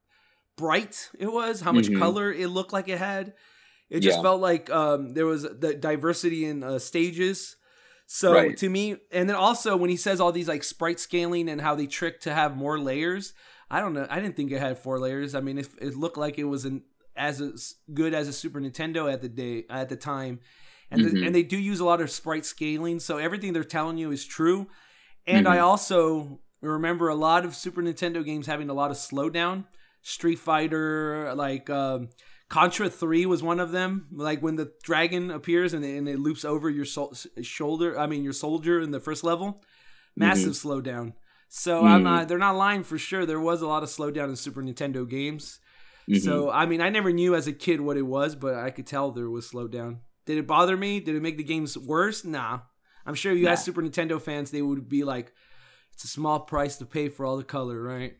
bright 0.61 1.09
it 1.19 1.31
was, 1.39 1.61
how 1.61 1.71
much 1.71 1.89
Mhm. 1.89 1.97
color 1.99 2.31
it 2.31 2.47
looked 2.57 2.73
like 2.73 2.87
it 2.87 2.97
had. 2.99 3.33
It 3.89 3.99
just 4.01 4.17
Yeah. 4.19 4.23
felt 4.27 4.39
like 4.41 4.69
um, 4.69 5.13
there 5.15 5.25
was 5.25 5.41
the 5.43 5.73
diversity 5.89 6.45
in 6.45 6.63
uh, 6.63 6.79
stages. 6.79 7.57
So 8.07 8.33
Right. 8.33 8.55
to 8.57 8.69
me, 8.69 8.83
and 9.11 9.27
then 9.29 9.35
also 9.47 9.75
when 9.81 9.89
he 9.89 9.97
says 9.97 10.19
all 10.21 10.31
these 10.31 10.47
like 10.47 10.63
sprite 10.63 10.99
scaling 10.99 11.49
and 11.49 11.59
how 11.61 11.75
they 11.75 11.87
trick 11.87 12.19
to 12.21 12.33
have 12.33 12.55
more 12.55 12.77
layers, 12.79 13.33
I 13.69 13.79
don't 13.81 13.93
know. 13.93 14.05
I 14.09 14.19
didn't 14.21 14.35
think 14.35 14.51
it 14.51 14.59
had 14.59 14.77
four 14.77 14.99
layers. 14.99 15.33
I 15.33 15.41
mean, 15.41 15.57
it, 15.57 15.69
it 15.81 15.95
looked 15.95 16.17
like 16.17 16.37
it 16.37 16.43
was 16.55 16.63
an, 16.65 16.83
as 17.15 17.41
as 17.41 17.75
good 17.93 18.13
as 18.13 18.27
a 18.27 18.33
Super 18.33 18.59
Nintendo 18.61 19.11
at 19.11 19.21
the 19.21 19.29
day 19.29 19.65
at 19.69 19.87
the 19.89 19.95
time, 19.97 20.39
and 20.91 21.03
the, 21.05 21.09
Mhm. 21.09 21.25
and 21.25 21.35
they 21.35 21.43
do 21.43 21.57
use 21.57 21.79
a 21.79 21.85
lot 21.85 22.01
of 22.01 22.09
sprite 22.11 22.45
scaling. 22.45 22.99
So 22.99 23.17
everything 23.17 23.53
they're 23.53 23.63
telling 23.77 23.97
you 23.97 24.11
is 24.11 24.25
true. 24.25 24.67
And 25.27 25.47
I 25.47 25.57
Mhm. 25.57 25.63
also 25.69 26.39
remember 26.61 27.07
a 27.09 27.15
lot 27.15 27.45
of 27.45 27.55
Super 27.55 27.81
Nintendo 27.81 28.23
games 28.23 28.45
having 28.47 28.69
a 28.69 28.73
lot 28.73 28.91
of 28.91 28.97
slowdown. 28.97 29.65
Street 30.01 30.39
Fighter, 30.39 31.33
like 31.35 31.69
um, 31.69 32.09
Contra 32.49 32.89
Three 32.89 33.25
was 33.25 33.41
one 33.43 33.59
of 33.59 33.71
them. 33.71 34.07
Like 34.11 34.41
when 34.41 34.55
the 34.55 34.71
dragon 34.83 35.31
appears 35.31 35.73
and 35.73 35.83
it, 35.85 35.97
and 35.97 36.07
it 36.09 36.19
loops 36.19 36.43
over 36.45 36.69
your 36.69 36.85
sol- 36.85 37.13
shoulder. 37.41 37.97
I 37.99 38.07
mean 38.07 38.23
your 38.23 38.33
soldier 38.33 38.79
in 38.81 38.91
the 38.91 38.99
first 38.99 39.23
level. 39.23 39.63
Massive 40.15 40.53
slowdown. 40.53 41.13
So 41.47 41.85
I'm 41.85 42.01
Mhm. 42.01 42.03
not. 42.03 42.27
They're 42.27 42.37
not 42.37 42.55
lying 42.55 42.83
for 42.83 42.97
sure. 42.97 43.25
There 43.25 43.39
was 43.39 43.61
a 43.61 43.67
lot 43.67 43.83
of 43.83 43.89
slowdown 43.89 44.29
in 44.29 44.35
Super 44.35 44.61
Nintendo 44.61 45.07
games. 45.07 45.59
Mhm. 46.09 46.21
So 46.21 46.49
I 46.49 46.65
mean, 46.65 46.81
I 46.81 46.89
never 46.89 47.11
knew 47.13 47.35
as 47.35 47.47
a 47.47 47.53
kid 47.53 47.79
what 47.81 47.97
it 47.97 48.01
was, 48.07 48.35
but 48.35 48.55
I 48.55 48.71
could 48.71 48.87
tell 48.87 49.11
there 49.11 49.29
was 49.29 49.51
slowdown. 49.51 49.99
Did 50.25 50.37
it 50.37 50.47
bother 50.47 50.75
me? 50.77 50.99
Did 50.99 51.15
it 51.15 51.21
make 51.21 51.37
the 51.37 51.43
games 51.43 51.77
worse? 51.77 52.23
Nah. 52.25 52.59
I'm 53.05 53.15
sure 53.15 53.33
you 53.33 53.43
Nah. 53.45 53.51
guys 53.51 53.63
Super 53.63 53.81
Nintendo 53.81 54.21
fans, 54.21 54.51
they 54.51 54.61
would 54.61 54.87
be 54.87 55.03
like, 55.03 55.33
it's 55.93 56.03
a 56.03 56.07
small 56.07 56.39
price 56.41 56.77
to 56.77 56.85
pay 56.85 57.09
for 57.09 57.25
all 57.25 57.37
the 57.37 57.43
color, 57.43 57.81
right? 57.81 58.15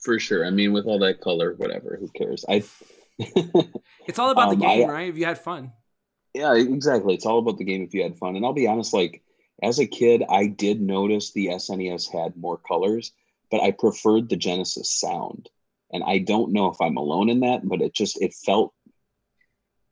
For 0.00 0.18
sure. 0.18 0.46
I 0.46 0.50
mean, 0.50 0.72
with 0.72 0.86
all 0.86 0.98
that 1.00 1.20
color, 1.20 1.54
whatever. 1.56 1.96
Who 2.00 2.08
cares? 2.08 2.44
I. 2.48 2.62
It's 4.06 4.18
all 4.18 4.30
about 4.30 4.50
the 4.50 4.56
Um, 4.56 4.60
game, 4.78 4.88
I- 4.88 4.92
right? 4.92 5.08
If 5.08 5.16
you 5.18 5.26
had 5.26 5.38
fun. 5.38 5.72
Yeah, 6.34 6.54
exactly. 6.54 7.14
It's 7.14 7.26
all 7.26 7.38
about 7.38 7.58
the 7.58 7.64
game 7.64 7.82
if 7.82 7.92
you 7.94 8.02
had 8.02 8.16
fun. 8.16 8.34
And 8.36 8.44
I'll 8.44 8.52
be 8.52 8.66
honest, 8.66 8.94
like 8.94 9.22
as 9.62 9.78
a 9.78 9.86
kid, 9.86 10.22
I 10.28 10.46
did 10.46 10.80
notice 10.80 11.32
the 11.32 11.48
SNES 11.48 12.10
had 12.10 12.36
more 12.36 12.56
colors, 12.56 13.12
but 13.50 13.60
I 13.60 13.72
preferred 13.72 14.28
the 14.28 14.36
Genesis 14.36 14.90
sound. 14.90 15.48
And 15.92 16.02
I 16.04 16.18
don't 16.18 16.52
know 16.52 16.68
if 16.68 16.80
I'm 16.80 16.96
alone 16.96 17.28
in 17.28 17.40
that, 17.40 17.68
but 17.68 17.82
it 17.82 17.92
just 17.94 18.20
it 18.22 18.32
felt 18.32 18.72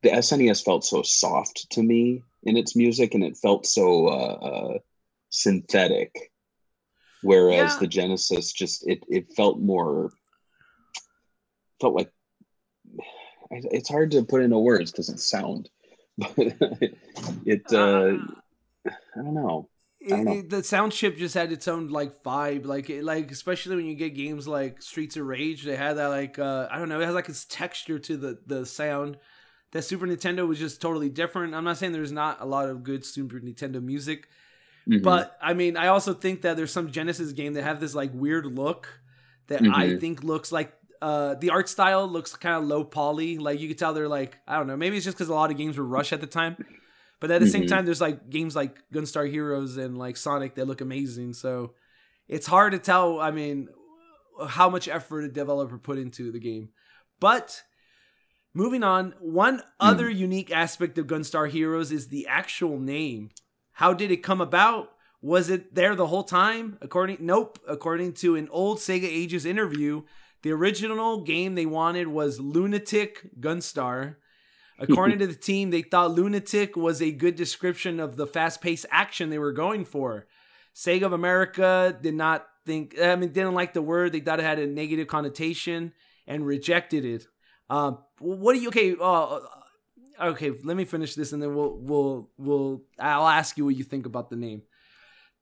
the 0.03 0.11
SNES 0.11 0.65
felt 0.65 0.85
so 0.85 1.03
soft 1.03 1.67
to 1.71 1.83
me 1.83 2.23
in 2.45 2.57
its 2.57 2.75
music 2.77 3.15
and 3.15 3.25
it 3.25 3.37
felt 3.37 3.67
so 3.67 4.07
uh, 4.07 4.39
uh 4.51 4.79
synthetic. 5.31 6.33
Whereas 7.23 7.73
Yeah. 7.75 7.79
the 7.81 7.87
Genesis 7.87 8.53
just 8.53 8.87
it 8.89 9.03
it 9.09 9.33
felt 9.35 9.59
more 9.59 10.11
felt 11.81 11.95
like 11.95 12.11
it's 13.51 13.89
hard 13.89 14.11
to 14.13 14.23
put 14.23 14.43
into 14.43 14.59
words 14.59 14.91
because 14.91 15.09
it's 15.09 15.25
sound 15.25 15.71
but 16.19 16.33
it 17.47 17.63
uh 17.73 18.17
i 18.87 19.17
don't 19.17 19.35
know 19.35 19.69
It- 20.01 20.29
it- 20.29 20.51
the 20.51 20.63
sound 20.63 20.93
chip 20.93 21.17
just 21.17 21.35
had 21.35 21.51
its 21.53 21.67
own 21.69 21.89
like 21.89 22.23
vibe, 22.23 22.67
like 22.67 22.89
it, 22.91 23.05
like 23.05 23.31
especially 23.31 23.77
when 23.77 23.87
you 23.87 23.95
get 23.95 24.15
games 24.15 24.47
like 24.47 24.81
Streets 24.83 25.17
of 25.17 25.27
Rage, 25.27 25.65
they 25.65 25.77
had 25.77 25.97
that 25.97 26.07
like 26.09 26.39
uh, 26.39 26.69
I 26.71 26.79
don't 26.79 26.89
know, 26.89 27.01
it 27.01 27.05
has 27.07 27.15
like 27.15 27.29
its 27.29 27.45
texture 27.47 27.99
to 27.99 28.17
the 28.17 28.39
the 28.47 28.65
sound. 28.65 29.17
That 29.73 29.83
Super 29.83 30.07
Nintendo 30.07 30.47
was 30.49 30.59
just 30.59 30.81
totally 30.81 31.11
different. 31.11 31.53
I'm 31.55 31.65
not 31.65 31.77
saying 31.79 31.93
there's 31.93 32.13
not 32.13 32.41
a 32.41 32.47
lot 32.47 32.69
of 32.71 32.83
good 32.85 33.05
Super 33.05 33.39
Nintendo 33.41 33.83
music, 33.83 34.29
Mhm. 34.89 35.03
but 35.03 35.37
I 35.43 35.53
mean, 35.55 35.77
I 35.77 35.89
also 35.89 36.15
think 36.15 36.43
that 36.43 36.57
there's 36.57 36.73
some 36.73 36.91
Genesis 36.91 37.33
game 37.33 37.53
that 37.55 37.63
have 37.63 37.81
this 37.81 37.95
like 37.95 38.11
weird 38.15 38.47
look 38.47 39.01
that 39.49 39.61
I 39.63 39.89
Mhm. 39.89 40.01
think 40.01 40.23
looks 40.25 40.51
like 40.53 40.73
uh 41.01 41.35
the 41.35 41.51
art 41.51 41.69
style 41.69 42.09
looks 42.09 42.35
kind 42.37 42.57
of 42.57 42.65
low 42.65 42.83
poly. 42.85 43.39
Like 43.39 43.61
you 43.61 43.69
could 43.69 43.79
tell 43.79 43.93
they're 43.95 44.09
like 44.09 44.37
I 44.47 44.57
don't 44.57 44.67
know, 44.67 44.77
maybe 44.77 44.97
it's 44.97 45.05
just 45.05 45.17
because 45.17 45.29
a 45.29 45.35
lot 45.35 45.51
of 45.51 45.57
games 45.57 45.77
were 45.79 45.85
rushed 45.85 46.13
at 46.13 46.21
the 46.21 46.27
time. 46.27 46.57
But 47.21 47.31
at 47.31 47.41
the 47.41 47.49
same 47.49 47.65
Mhm. 47.65 47.69
time, 47.69 47.85
there's 47.85 48.01
like 48.01 48.31
games 48.31 48.55
like 48.57 48.77
Gunstar 48.93 49.29
Heroes 49.31 49.77
and 49.77 49.99
like 49.99 50.17
Sonic 50.17 50.55
that 50.55 50.67
look 50.67 50.81
amazing. 50.81 51.33
So 51.35 51.75
it's 52.29 52.47
hard 52.47 52.73
to 52.73 52.79
tell. 52.79 53.21
I 53.21 53.31
mean, 53.33 53.69
how 54.49 54.71
much 54.71 54.87
effort 54.89 55.23
a 55.25 55.29
developer 55.29 55.79
put 55.79 55.99
into 55.99 56.31
the 56.31 56.39
game. 56.39 56.69
But 57.21 57.63
moving 58.55 58.83
on, 58.85 59.15
one 59.21 59.63
other 59.81 60.09
unique 60.09 60.51
aspect 60.53 60.97
of 60.99 61.07
Gunstar 61.09 61.49
Heroes 61.51 61.91
is 61.93 62.09
the 62.09 62.27
actual 62.29 62.79
name. 62.79 63.31
How 63.79 63.93
did 63.93 64.11
it 64.11 64.25
come 64.25 64.41
about? 64.41 64.91
Was 65.23 65.51
it 65.51 65.73
there 65.73 65.95
the 65.95 66.09
whole 66.09 66.25
time? 66.25 66.79
According 66.81 67.19
nope. 67.21 67.61
According 67.69 68.15
to 68.15 68.35
an 68.35 68.49
old 68.51 68.79
Sega 68.79 69.05
Ages 69.05 69.47
interview, 69.47 70.03
the 70.43 70.51
original 70.51 71.23
game 71.23 71.55
they 71.55 71.65
wanted 71.65 72.09
was 72.09 72.41
Lunatic 72.41 73.31
Gunstar. 73.39 74.17
According 74.81 75.21
to 75.21 75.29
the 75.29 75.35
team, 75.37 75.71
they 75.71 75.83
thought 75.83 76.11
Lunatic 76.11 76.75
was 76.75 77.01
a 77.01 77.13
good 77.13 77.37
description 77.37 78.01
of 78.01 78.17
the 78.17 78.27
fast-paced 78.27 78.87
action 78.91 79.31
they 79.31 79.39
were 79.39 79.53
going 79.53 79.85
for. 79.85 80.27
Sega 80.75 81.05
of 81.05 81.13
America 81.13 81.97
did 82.03 82.15
not 82.15 82.49
think, 82.67 83.01
I 83.01 83.15
mean, 83.15 83.31
didn't 83.31 83.55
like 83.55 83.75
the 83.75 83.83
word. 83.83 84.11
They 84.11 84.19
thought 84.19 84.41
it 84.41 84.45
had 84.45 84.59
a 84.59 84.67
negative 84.67 85.07
connotation 85.07 85.93
and 86.27 86.45
rejected 86.45 87.05
it. 87.05 87.29
Um, 87.71 87.99
what 88.19 88.55
do 88.55 88.59
you? 88.59 88.69
Okay, 88.71 88.97
uh, 89.01 89.39
okay, 90.21 90.53
let 90.65 90.77
me 90.77 90.85
finish 90.85 91.15
this 91.15 91.33
and 91.33 91.43
then 91.43 91.55
we'll 91.55 91.77
we'll 91.79 92.31
we'll 92.37 92.83
I'll 92.99 93.29
ask 93.29 93.57
you 93.57 93.65
what 93.65 93.77
you 93.77 93.85
think 93.85 94.07
about 94.07 94.31
the 94.31 94.37
name. 94.37 94.63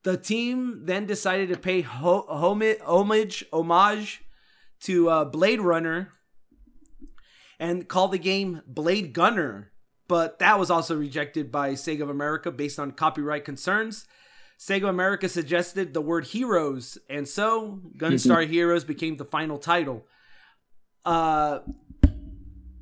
The 0.02 0.16
team 0.16 0.82
then 0.84 1.06
decided 1.06 1.48
to 1.48 1.58
pay 1.58 1.80
ho- 1.80 2.26
homage 2.28 3.44
homage 3.52 4.22
to 4.80 5.10
uh, 5.10 5.24
Blade 5.24 5.60
Runner 5.60 6.12
and 7.58 7.88
call 7.88 8.08
the 8.08 8.18
game 8.18 8.62
Blade 8.66 9.12
Gunner, 9.12 9.72
but 10.08 10.38
that 10.38 10.58
was 10.58 10.70
also 10.70 10.96
rejected 10.96 11.50
by 11.50 11.72
Sega 11.72 12.02
of 12.02 12.10
America 12.10 12.50
based 12.50 12.78
on 12.78 12.92
copyright 12.92 13.44
concerns. 13.44 14.06
Sega 14.58 14.84
of 14.84 14.90
America 14.90 15.28
suggested 15.28 15.92
the 15.92 16.00
word 16.00 16.26
heroes, 16.26 16.98
and 17.10 17.28
so 17.28 17.80
Gunstar 17.96 18.46
Heroes 18.46 18.84
became 18.84 19.16
the 19.16 19.24
final 19.24 19.58
title. 19.58 20.06
Uh, 21.04 21.60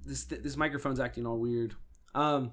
this 0.05 0.25
this 0.25 0.57
microphone's 0.57 1.01
acting 1.01 1.27
all 1.27 1.39
weird. 1.39 1.75
Um, 2.15 2.53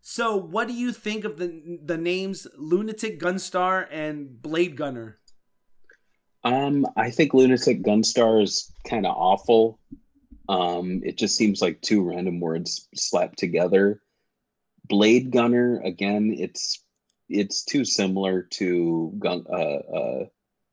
so 0.00 0.36
what 0.36 0.68
do 0.68 0.74
you 0.74 0.92
think 0.92 1.24
of 1.24 1.38
the 1.38 1.78
the 1.84 1.96
names 1.96 2.46
Lunatic 2.56 3.20
Gunstar 3.20 3.86
and 3.90 4.40
Blade 4.42 4.76
Gunner? 4.76 5.18
Um, 6.44 6.86
I 6.96 7.10
think 7.10 7.34
Lunatic 7.34 7.82
Gunstar 7.82 8.42
is 8.42 8.72
kind 8.88 9.06
of 9.06 9.14
awful. 9.16 9.78
Um, 10.48 11.00
it 11.04 11.16
just 11.16 11.36
seems 11.36 11.62
like 11.62 11.80
two 11.82 12.02
random 12.02 12.40
words 12.40 12.88
slapped 12.94 13.38
together. 13.38 14.02
Blade 14.88 15.30
Gunner, 15.30 15.80
again, 15.84 16.34
it's 16.36 16.82
it's 17.28 17.64
too 17.64 17.84
similar 17.84 18.42
to 18.42 19.12
gun, 19.18 19.44
uh, 19.48 19.54
uh, 19.56 20.26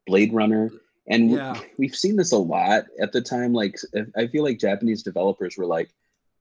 Blade 0.07 0.33
Runner, 0.33 0.71
and 1.07 1.29
Yeah. 1.31 1.59
we've 1.77 1.95
seen 1.95 2.15
this 2.15 2.31
a 2.31 2.37
lot 2.37 2.85
at 2.99 3.11
the 3.11 3.21
time. 3.21 3.53
Like, 3.53 3.77
I 4.17 4.27
feel 4.27 4.43
like 4.43 4.59
Japanese 4.59 5.03
developers 5.03 5.55
were 5.55 5.67
like, 5.67 5.91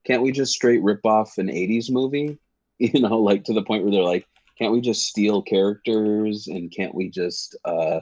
"Can't 0.08 0.22
we 0.22 0.32
just 0.32 0.52
straight 0.54 0.82
rip 0.82 1.04
off 1.04 1.38
an 1.38 1.48
'80s 1.48 1.90
movie?" 1.90 2.38
You 2.80 3.00
know, 3.00 3.18
like 3.18 3.42
to 3.44 3.52
the 3.52 3.62
point 3.62 3.82
where 3.82 3.92
they're 3.92 4.02
like, 4.02 4.24
"Can't 4.56 4.72
we 4.72 4.80
just 4.80 5.06
steal 5.06 5.42
characters 5.42 6.46
and 6.46 6.72
can't 6.74 6.94
we 6.94 7.10
just 7.10 7.56
uh, 7.64 8.00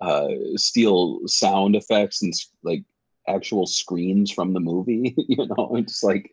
uh, 0.00 0.28
steal 0.54 1.20
sound 1.26 1.74
effects 1.74 2.22
and 2.22 2.32
like 2.62 2.84
actual 3.28 3.66
screens 3.66 4.30
from 4.30 4.52
the 4.52 4.60
movie?" 4.60 5.14
you 5.28 5.46
know, 5.48 5.74
it's 5.74 6.02
like, 6.04 6.32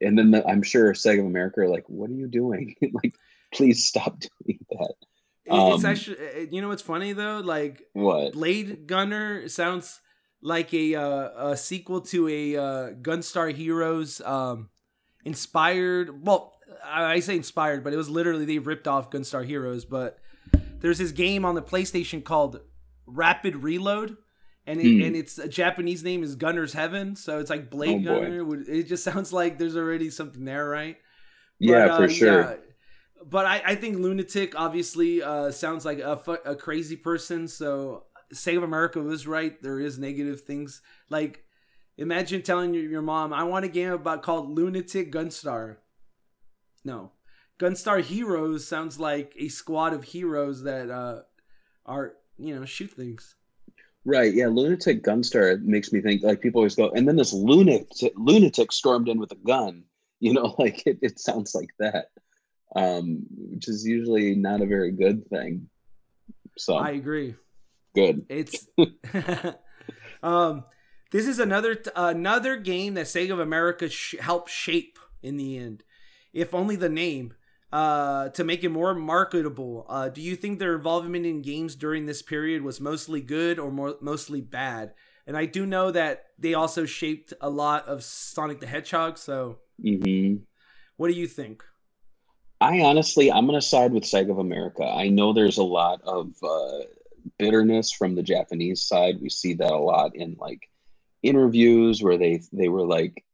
and 0.00 0.18
then 0.18 0.32
the, 0.32 0.44
I'm 0.46 0.62
sure 0.64 0.92
Sega 0.94 1.20
of 1.20 1.26
America 1.26 1.60
are 1.60 1.68
like, 1.68 1.88
"What 1.88 2.10
are 2.10 2.14
you 2.14 2.26
doing? 2.26 2.74
like, 2.92 3.14
please 3.54 3.84
stop 3.84 4.18
doing 4.18 4.58
that." 4.70 4.94
It's 5.46 5.84
Um, 5.84 5.86
actually 5.86 6.16
uh, 6.18 6.46
you 6.50 6.60
know 6.60 6.68
what's 6.68 6.82
funny 6.82 7.12
though, 7.12 7.38
like 7.38 7.84
What? 7.92 8.32
Blade 8.32 8.88
Gunner 8.88 9.48
sounds 9.48 10.00
like 10.46 10.72
a 10.72 10.94
uh, 10.94 11.50
a 11.50 11.56
sequel 11.56 12.00
to 12.12 12.28
a 12.28 12.56
uh, 12.56 12.90
Gunstar 13.02 13.52
Heroes 13.52 14.20
um, 14.20 14.68
inspired. 15.24 16.24
Well, 16.24 16.54
I 16.84 17.20
say 17.20 17.36
inspired, 17.36 17.82
but 17.84 17.92
it 17.92 17.96
was 17.96 18.08
literally 18.08 18.44
they 18.44 18.58
ripped 18.58 18.86
off 18.88 19.10
Gunstar 19.10 19.44
Heroes. 19.44 19.84
But 19.84 20.18
there's 20.80 20.98
this 20.98 21.12
game 21.12 21.44
on 21.44 21.54
the 21.56 21.62
PlayStation 21.62 22.22
called 22.22 22.60
Rapid 23.06 23.56
Reload, 23.56 24.16
and 24.66 24.80
it, 24.80 24.84
Hmm. 24.86 25.02
and 25.06 25.16
its 25.16 25.38
a 25.38 25.48
Japanese 25.48 26.04
name 26.04 26.22
is 26.22 26.36
Gunner's 26.36 26.72
Heaven. 26.72 27.16
So 27.16 27.40
it's 27.40 27.50
like 27.50 27.68
Blade 27.70 28.06
Oh. 28.06 28.20
Gunner. 28.20 28.44
Would- 28.44 28.68
It 28.68 28.84
just 28.84 29.02
sounds 29.10 29.32
like 29.32 29.58
there's 29.58 29.76
already 29.76 30.10
something 30.10 30.44
there, 30.44 30.68
right? 30.68 30.96
Yeah, 31.58 31.88
But, 31.88 31.96
for 31.96 32.04
uh, 32.04 32.08
sure. 32.08 32.40
yeah. 32.42 32.54
But 33.28 33.46
I, 33.46 33.62
I 33.66 33.74
think 33.74 33.96
lunatic 33.98 34.54
obviously 34.54 35.22
uh, 35.22 35.50
sounds 35.50 35.84
like 35.84 35.98
a, 35.98 36.16
fu- 36.18 36.38
a 36.44 36.54
crazy 36.54 36.94
person. 36.96 37.48
So 37.48 38.04
Save 38.32 38.62
America 38.62 39.00
was 39.00 39.26
right. 39.26 39.60
There 39.62 39.80
is 39.80 39.98
negative 39.98 40.42
things 40.42 40.82
like 41.08 41.44
imagine 41.96 42.42
telling 42.42 42.74
your, 42.74 42.84
your 42.84 43.02
mom, 43.02 43.32
"I 43.32 43.44
want 43.44 43.64
a 43.64 43.68
game 43.68 43.92
about 43.92 44.22
called 44.22 44.50
Lunatic 44.50 45.12
Gunstar." 45.12 45.76
No, 46.84 47.12
Gunstar 47.58 48.02
Heroes 48.02 48.66
sounds 48.66 49.00
like 49.00 49.34
a 49.38 49.48
squad 49.48 49.92
of 49.92 50.04
heroes 50.04 50.62
that 50.62 50.90
uh, 50.90 51.22
are 51.84 52.14
you 52.38 52.54
know 52.54 52.64
shoot 52.64 52.90
things. 52.90 53.34
Right. 54.04 54.32
Yeah. 54.32 54.46
Lunatic 54.46 55.02
Gunstar 55.02 55.60
makes 55.62 55.92
me 55.92 56.00
think 56.00 56.22
like 56.22 56.40
people 56.40 56.60
always 56.60 56.76
go, 56.76 56.90
and 56.90 57.08
then 57.08 57.16
this 57.16 57.32
lunatic 57.32 57.88
lunatic 58.14 58.70
stormed 58.72 59.08
in 59.08 59.18
with 59.18 59.32
a 59.32 59.36
gun. 59.46 59.84
You 60.18 60.32
know, 60.32 60.54
like 60.58 60.86
it, 60.86 60.98
it 61.02 61.20
sounds 61.20 61.54
like 61.54 61.68
that, 61.78 62.06
um, 62.74 63.26
which 63.36 63.68
is 63.68 63.86
usually 63.86 64.34
not 64.34 64.62
a 64.62 64.66
very 64.66 64.90
good 64.90 65.28
thing. 65.28 65.68
So 66.56 66.76
I 66.76 66.92
agree. 66.92 67.34
Good. 67.96 68.26
It's 68.28 68.68
um, 70.22 70.64
this 71.10 71.26
is 71.26 71.38
another 71.38 71.82
another 71.94 72.56
game 72.56 72.94
that 72.94 73.06
Sega 73.06 73.32
of 73.32 73.40
America 73.40 73.88
sh- 73.88 74.16
helped 74.20 74.50
shape 74.50 74.98
in 75.22 75.36
the 75.36 75.58
end, 75.58 75.84
if 76.32 76.54
only 76.54 76.76
the 76.76 76.88
name, 76.88 77.34
uh, 77.72 78.28
to 78.30 78.44
make 78.44 78.64
it 78.64 78.70
more 78.70 78.94
marketable. 78.94 79.86
Uh, 79.88 80.08
do 80.08 80.20
you 80.20 80.36
think 80.36 80.58
their 80.58 80.76
involvement 80.76 81.26
in 81.26 81.42
games 81.42 81.74
during 81.76 82.06
this 82.06 82.22
period 82.22 82.62
was 82.62 82.80
mostly 82.80 83.20
good 83.20 83.58
or 83.58 83.70
more 83.70 83.96
mostly 84.00 84.40
bad? 84.40 84.94
And 85.26 85.36
I 85.36 85.46
do 85.46 85.66
know 85.66 85.90
that 85.90 86.26
they 86.38 86.54
also 86.54 86.84
shaped 86.86 87.32
a 87.40 87.50
lot 87.50 87.86
of 87.88 88.04
Sonic 88.04 88.60
the 88.60 88.66
Hedgehog. 88.66 89.18
So, 89.18 89.58
hmm 89.82 90.46
what 90.96 91.08
do 91.08 91.14
you 91.14 91.26
think? 91.26 91.64
I 92.60 92.80
honestly, 92.80 93.30
I'm 93.30 93.46
going 93.46 93.60
to 93.60 93.66
side 93.66 93.92
with 93.92 94.04
Sega 94.04 94.30
of 94.30 94.38
America. 94.38 94.84
I 94.84 95.08
know 95.08 95.32
there's 95.32 95.58
a 95.58 95.62
lot 95.62 96.00
of 96.02 96.32
uh, 96.42 96.80
bitterness 97.38 97.92
from 97.92 98.14
the 98.14 98.22
Japanese 98.22 98.82
side. 98.82 99.20
We 99.20 99.28
see 99.28 99.54
that 99.54 99.72
a 99.72 99.76
lot 99.76 100.16
in 100.16 100.36
like 100.38 100.68
interviews 101.22 102.02
where 102.02 102.18
they 102.18 102.42
they 102.52 102.68
were 102.68 102.86
like, 102.86 103.24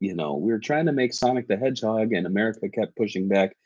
you 0.00 0.14
know, 0.14 0.34
we 0.34 0.52
were 0.52 0.58
trying 0.58 0.86
to 0.86 0.92
make 0.92 1.12
Sonic 1.12 1.48
the 1.48 1.56
Hedgehog, 1.56 2.12
and 2.12 2.26
America 2.26 2.68
kept 2.68 2.96
pushing 2.96 3.28
back. 3.28 3.56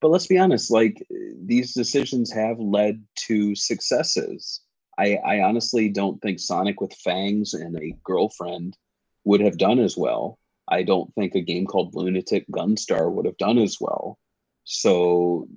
But 0.00 0.10
let's 0.10 0.26
be 0.26 0.38
honest, 0.38 0.70
like 0.70 1.02
these 1.44 1.72
decisions 1.72 2.30
have 2.32 2.58
led 2.58 3.02
to 3.26 3.54
successes. 3.54 4.60
I, 4.98 5.16
I 5.16 5.40
honestly 5.40 5.88
don't 5.88 6.20
think 6.20 6.38
Sonic 6.38 6.80
with 6.80 6.92
fangs 6.92 7.54
and 7.54 7.76
a 7.76 7.96
girlfriend 8.04 8.76
would 9.24 9.40
have 9.40 9.58
done 9.58 9.78
as 9.78 9.96
well. 9.96 10.38
I 10.68 10.82
don't 10.82 11.12
think 11.14 11.34
a 11.34 11.40
game 11.40 11.66
called 11.66 11.94
Lunatic 11.94 12.46
Gunstar 12.48 13.10
would 13.10 13.26
have 13.26 13.36
done 13.36 13.58
as 13.58 13.78
well. 13.80 14.18
So, 14.64 15.48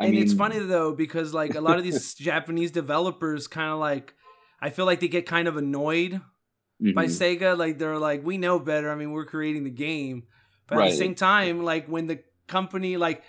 I 0.00 0.06
and 0.06 0.12
mean, 0.12 0.22
it's 0.22 0.32
funny 0.32 0.58
though 0.58 0.94
because 0.94 1.34
like 1.34 1.54
a 1.54 1.60
lot 1.60 1.78
of 1.78 1.84
these 1.84 2.14
Japanese 2.14 2.70
developers 2.70 3.46
kind 3.48 3.72
of 3.72 3.78
like 3.78 4.14
I 4.60 4.70
feel 4.70 4.86
like 4.86 5.00
they 5.00 5.08
get 5.08 5.26
kind 5.26 5.48
of 5.48 5.56
annoyed 5.56 6.20
by 6.94 7.06
mhm, 7.06 7.06
Sega. 7.06 7.56
Like 7.58 7.78
they're 7.78 7.98
like, 7.98 8.24
we 8.24 8.38
know 8.38 8.58
better. 8.58 8.90
I 8.90 8.94
mean, 8.96 9.12
we're 9.12 9.24
creating 9.26 9.64
the 9.64 9.70
game, 9.70 10.24
but 10.66 10.78
at 10.78 10.90
the 10.90 10.96
same 10.96 11.14
time, 11.14 11.64
like 11.64 11.86
when 11.88 12.06
the 12.06 12.20
company 12.46 12.96
like 12.96 13.22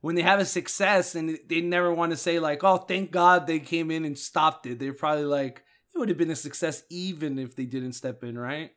when 0.00 0.14
they 0.16 0.22
have 0.22 0.40
a 0.40 0.44
success 0.44 1.14
and 1.14 1.38
they 1.48 1.60
never 1.62 1.92
want 1.92 2.12
to 2.12 2.16
say 2.16 2.38
like, 2.38 2.62
oh, 2.64 2.76
thank 2.78 3.10
God 3.10 3.46
they 3.46 3.60
came 3.60 3.90
in 3.90 4.04
and 4.04 4.18
stopped 4.18 4.66
it. 4.66 4.78
They're 4.78 4.92
probably 4.92 5.24
like, 5.24 5.64
it 5.94 5.98
would 5.98 6.10
have 6.10 6.18
been 6.18 6.30
a 6.30 6.36
success 6.36 6.82
even 6.90 7.38
if 7.38 7.56
they 7.56 7.64
didn't 7.64 7.94
step 7.94 8.22
in, 8.22 8.36
right? 8.38 8.72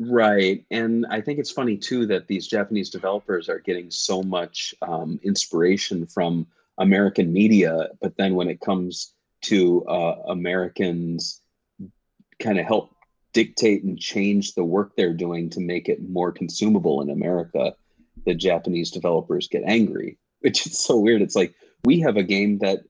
right. 0.00 0.64
And 0.70 1.06
I 1.10 1.20
think 1.20 1.38
it's 1.38 1.50
funny 1.50 1.76
too 1.76 2.06
that 2.06 2.26
these 2.28 2.46
Japanese 2.46 2.90
developers 2.90 3.48
are 3.48 3.58
getting 3.58 3.90
so 3.90 4.22
much 4.22 4.74
um, 4.82 5.18
inspiration 5.22 6.06
from 6.06 6.46
American 6.78 7.32
media, 7.32 7.88
but 8.00 8.16
then 8.16 8.34
when 8.34 8.48
it 8.48 8.60
comes 8.60 9.12
to 9.42 9.84
uh, 9.86 10.22
Americans, 10.28 11.40
kind 12.40 12.58
of 12.58 12.66
help 12.66 12.94
dictate 13.32 13.84
and 13.84 13.98
change 13.98 14.54
the 14.54 14.64
work 14.64 14.92
they're 14.96 15.12
doing 15.12 15.50
to 15.50 15.60
make 15.60 15.88
it 15.88 16.08
more 16.08 16.32
consumable 16.32 17.00
in 17.00 17.10
America, 17.10 17.74
the 18.24 18.34
Japanese 18.34 18.90
developers 18.90 19.48
get 19.48 19.62
angry, 19.64 20.18
which 20.40 20.66
is 20.66 20.78
so 20.78 20.98
weird. 20.98 21.22
It's 21.22 21.36
like 21.36 21.54
we 21.84 22.00
have 22.00 22.16
a 22.16 22.22
game 22.22 22.58
that 22.58 22.80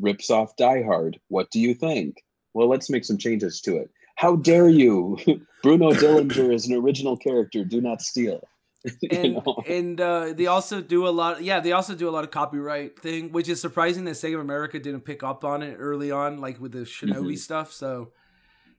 rips 0.00 0.30
off 0.30 0.56
Die 0.56 0.82
Hard. 0.82 1.18
What 1.28 1.50
do 1.50 1.60
you 1.60 1.74
think? 1.74 2.22
Well, 2.54 2.68
let's 2.68 2.90
make 2.90 3.04
some 3.04 3.18
changes 3.18 3.60
to 3.62 3.76
it. 3.76 3.90
How 4.16 4.36
dare 4.36 4.68
you? 4.68 5.16
Bruno 5.62 5.92
Delinger 5.92 6.52
is 6.52 6.66
an 6.66 6.74
original 6.74 7.16
character. 7.16 7.64
Do 7.64 7.80
not 7.80 8.02
steal. 8.02 8.40
And 9.10 9.34
know? 9.34 9.62
and 9.66 10.00
uh, 10.00 10.32
they 10.34 10.46
also 10.46 10.80
do 10.80 11.06
a 11.06 11.10
lot. 11.10 11.42
Yeah, 11.42 11.60
they 11.60 11.72
also 11.72 11.94
do 11.94 12.08
a 12.08 12.12
lot 12.12 12.24
of 12.24 12.30
copyright 12.30 12.98
thing, 13.00 13.32
which 13.32 13.48
is 13.48 13.60
surprising 13.60 14.04
that 14.04 14.12
Sega 14.12 14.34
of 14.34 14.40
America 14.40 14.78
didn't 14.78 15.02
pick 15.02 15.22
up 15.22 15.44
on 15.44 15.62
it 15.62 15.76
early 15.78 16.10
on, 16.10 16.40
like 16.40 16.60
with 16.60 16.72
the 16.72 16.80
Shinobi 16.80 17.32
Mhm. 17.34 17.38
stuff. 17.38 17.72
So, 17.72 18.12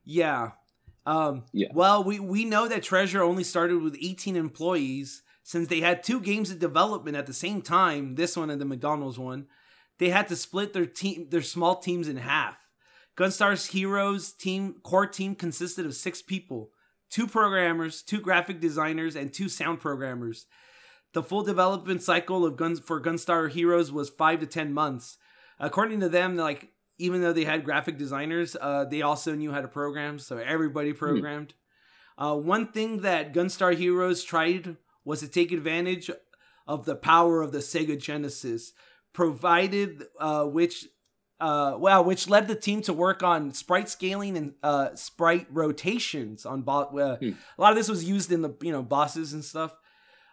yeah. 0.04 0.52
Um, 1.06 1.44
Yeah. 1.52 1.68
Well, 1.74 2.04
we 2.04 2.18
we 2.20 2.44
know 2.44 2.68
that 2.68 2.82
Treasure 2.82 3.22
only 3.22 3.44
started 3.44 3.82
with 3.82 3.96
18 4.00 4.36
employees 4.36 5.22
since 5.42 5.68
they 5.68 5.80
had 5.80 6.02
two 6.02 6.20
games 6.20 6.50
in 6.50 6.58
development 6.58 7.16
at 7.16 7.26
the 7.26 7.32
same 7.34 7.60
time. 7.62 8.14
This 8.14 8.36
one 8.36 8.50
and 8.50 8.60
the 8.60 8.64
McDonald's 8.66 9.18
one. 9.18 9.46
They 9.98 10.08
had 10.10 10.28
to 10.28 10.36
split 10.36 10.72
their 10.72 10.86
team, 10.86 11.28
their 11.30 11.42
small 11.42 11.76
teams 11.76 12.08
in 12.08 12.16
half. 12.16 12.56
Gunstar's 13.16 13.66
Heroes 13.66 14.32
team 14.32 14.74
core 14.82 15.06
team 15.06 15.34
consisted 15.34 15.84
of 15.84 15.94
six 15.94 16.22
people 16.22 16.70
two 17.10 17.26
programmers, 17.26 18.02
two 18.02 18.20
graphic 18.20 18.60
designers, 18.60 19.16
and 19.16 19.32
two 19.32 19.48
sound 19.48 19.80
programmers. 19.80 20.46
The 21.12 21.22
full 21.22 21.42
development 21.42 22.02
cycle 22.02 22.46
of 22.46 22.56
Guns 22.56 22.78
for 22.80 23.02
Gunstar 23.02 23.50
Heroes 23.50 23.90
was 23.90 24.08
five 24.08 24.40
to 24.40 24.46
ten 24.46 24.72
months. 24.72 25.18
According 25.58 26.00
to 26.00 26.08
them, 26.08 26.36
like 26.36 26.70
even 26.98 27.20
though 27.20 27.32
they 27.32 27.44
had 27.44 27.64
graphic 27.64 27.98
designers, 27.98 28.56
uh, 28.60 28.84
they 28.84 29.02
also 29.02 29.34
knew 29.34 29.50
how 29.52 29.60
to 29.60 29.68
program, 29.68 30.18
so 30.18 30.38
everybody 30.38 30.92
programmed. 30.92 31.54
Uh, 32.16 32.36
one 32.36 32.66
thing 32.70 33.00
that 33.00 33.32
Gunstar 33.32 33.74
Heroes 33.74 34.22
tried 34.22 34.76
was 35.04 35.20
to 35.20 35.28
take 35.28 35.52
advantage 35.52 36.10
of 36.66 36.84
the 36.84 36.94
power 36.94 37.40
of 37.40 37.52
the 37.52 37.58
Sega 37.58 37.98
Genesis, 37.98 38.72
provided 39.12 40.04
uh, 40.20 40.44
which 40.44 40.86
uh, 41.40 41.74
well, 41.78 42.04
which 42.04 42.28
led 42.28 42.48
the 42.48 42.54
team 42.54 42.82
to 42.82 42.92
work 42.92 43.22
on 43.22 43.52
sprite 43.52 43.88
scaling 43.88 44.36
and 44.36 44.52
uh, 44.62 44.94
sprite 44.94 45.46
rotations 45.50 46.44
on 46.46 46.62
bo- 46.62 46.98
uh, 46.98 47.16
Hmm. 47.16 47.30
a 47.58 47.60
lot 47.60 47.70
of 47.72 47.76
this 47.76 47.88
was 47.88 48.04
used 48.04 48.30
in 48.32 48.42
the 48.42 48.54
you 48.62 48.72
know 48.72 48.82
bosses 48.82 49.32
and 49.32 49.44
stuff. 49.44 49.74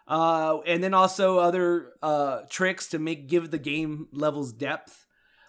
Uh, 0.06 0.60
and 0.66 0.82
then 0.82 0.94
also 0.94 1.38
other 1.38 1.92
uh, 2.02 2.40
tricks 2.48 2.88
to 2.88 2.98
make 2.98 3.28
give 3.28 3.50
the 3.50 3.58
game 3.58 4.08
levels 4.12 4.52
depth. 4.52 5.06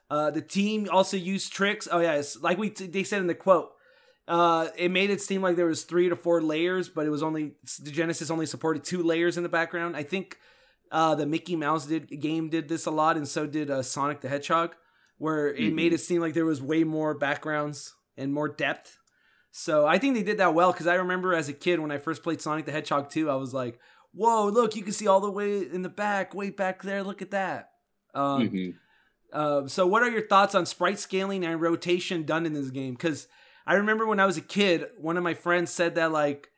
Uh, 0.10 0.32
the 0.32 0.42
team 0.42 0.88
also 0.92 1.16
used 1.16 1.54
tricks. 1.54 1.88
Oh 1.92 2.00
yeah, 2.00 2.14
it's 2.16 2.42
like 2.42 2.58
we 2.58 2.70
they 2.70 3.04
said 3.04 3.22
in 3.22 3.28
the 3.28 3.36
quote. 3.36 3.72
Uh, 4.28 4.68
it 4.78 4.92
made 4.92 5.10
it 5.10 5.22
seem 5.22 5.42
like 5.42 5.56
there 5.56 5.66
was 5.66 5.84
three 5.84 6.08
to 6.10 6.16
four 6.16 6.42
layers, 6.42 6.88
but 6.90 7.06
it 7.06 7.10
was 7.10 7.24
only 7.24 7.54
the 7.82 7.90
Genesis 7.92 8.30
only 8.30 8.46
supported 8.46 8.84
two 8.84 9.02
layers 9.02 9.38
in 9.38 9.44
the 9.44 9.50
background. 9.50 9.96
I 9.96 10.04
think 10.04 10.38
uh, 10.92 11.16
the 11.16 11.26
Mickey 11.26 11.56
Mouse 11.56 11.86
did 11.88 12.10
game 12.22 12.50
did 12.50 12.68
this 12.70 12.86
a 12.86 12.92
lot, 12.92 13.18
and 13.18 13.28
so 13.28 13.48
did 13.48 13.72
uh, 13.72 13.82
Sonic 13.82 14.22
the 14.22 14.30
Hedgehog, 14.30 14.76
where 15.20 15.50
it 15.54 15.72
Mhm. 15.72 15.76
made 15.76 15.94
it 15.94 16.00
seem 16.00 16.22
like 16.22 16.34
there 16.34 16.46
was 16.46 16.62
way 16.62 16.84
more 16.84 17.14
backgrounds 17.14 17.94
and 18.18 18.34
more 18.34 18.50
depth. 18.50 18.98
So 19.52 19.86
I 19.86 20.00
think 20.00 20.16
they 20.16 20.24
did 20.24 20.40
that 20.40 20.54
well 20.56 20.72
because 20.72 20.88
I 20.88 20.96
remember 20.96 21.34
as 21.36 21.50
a 21.50 21.54
kid 21.54 21.80
when 21.80 21.92
I 21.92 21.98
first 22.00 22.24
played 22.24 22.42
Sonic 22.42 22.66
the 22.66 22.72
Hedgehog 22.72 23.10
2, 23.10 23.30
I 23.30 23.36
was 23.36 23.54
like, 23.54 23.80
"Whoa, 24.14 24.48
look! 24.48 24.76
You 24.76 24.82
can 24.84 24.94
see 24.94 25.08
all 25.08 25.20
the 25.20 25.30
way 25.32 25.60
in 25.60 25.84
the 25.84 25.90
back, 25.90 26.34
way 26.34 26.50
back 26.50 26.82
there. 26.82 27.04
Look 27.04 27.22
at 27.22 27.32
that." 27.32 27.72
Um, 28.14 28.50
Mhm. 28.50 28.76
uh, 29.34 29.68
so, 29.68 29.86
what 29.86 30.04
are 30.04 30.10
your 30.10 30.28
thoughts 30.28 30.56
on 30.56 30.66
sprite 30.66 31.00
scaling 31.00 31.44
and 31.46 31.62
rotation 31.62 32.24
done 32.24 32.46
in 32.46 32.54
this 32.54 32.70
game? 32.70 32.94
Because 32.94 33.28
I 33.68 33.76
remember 33.76 34.06
when 34.06 34.20
I 34.20 34.26
was 34.26 34.38
a 34.38 34.42
kid, 34.42 34.88
one 34.98 35.18
of 35.18 35.24
my 35.24 35.34
friends 35.34 35.72
said 35.72 35.96
that 35.96 36.12
like 36.12 36.50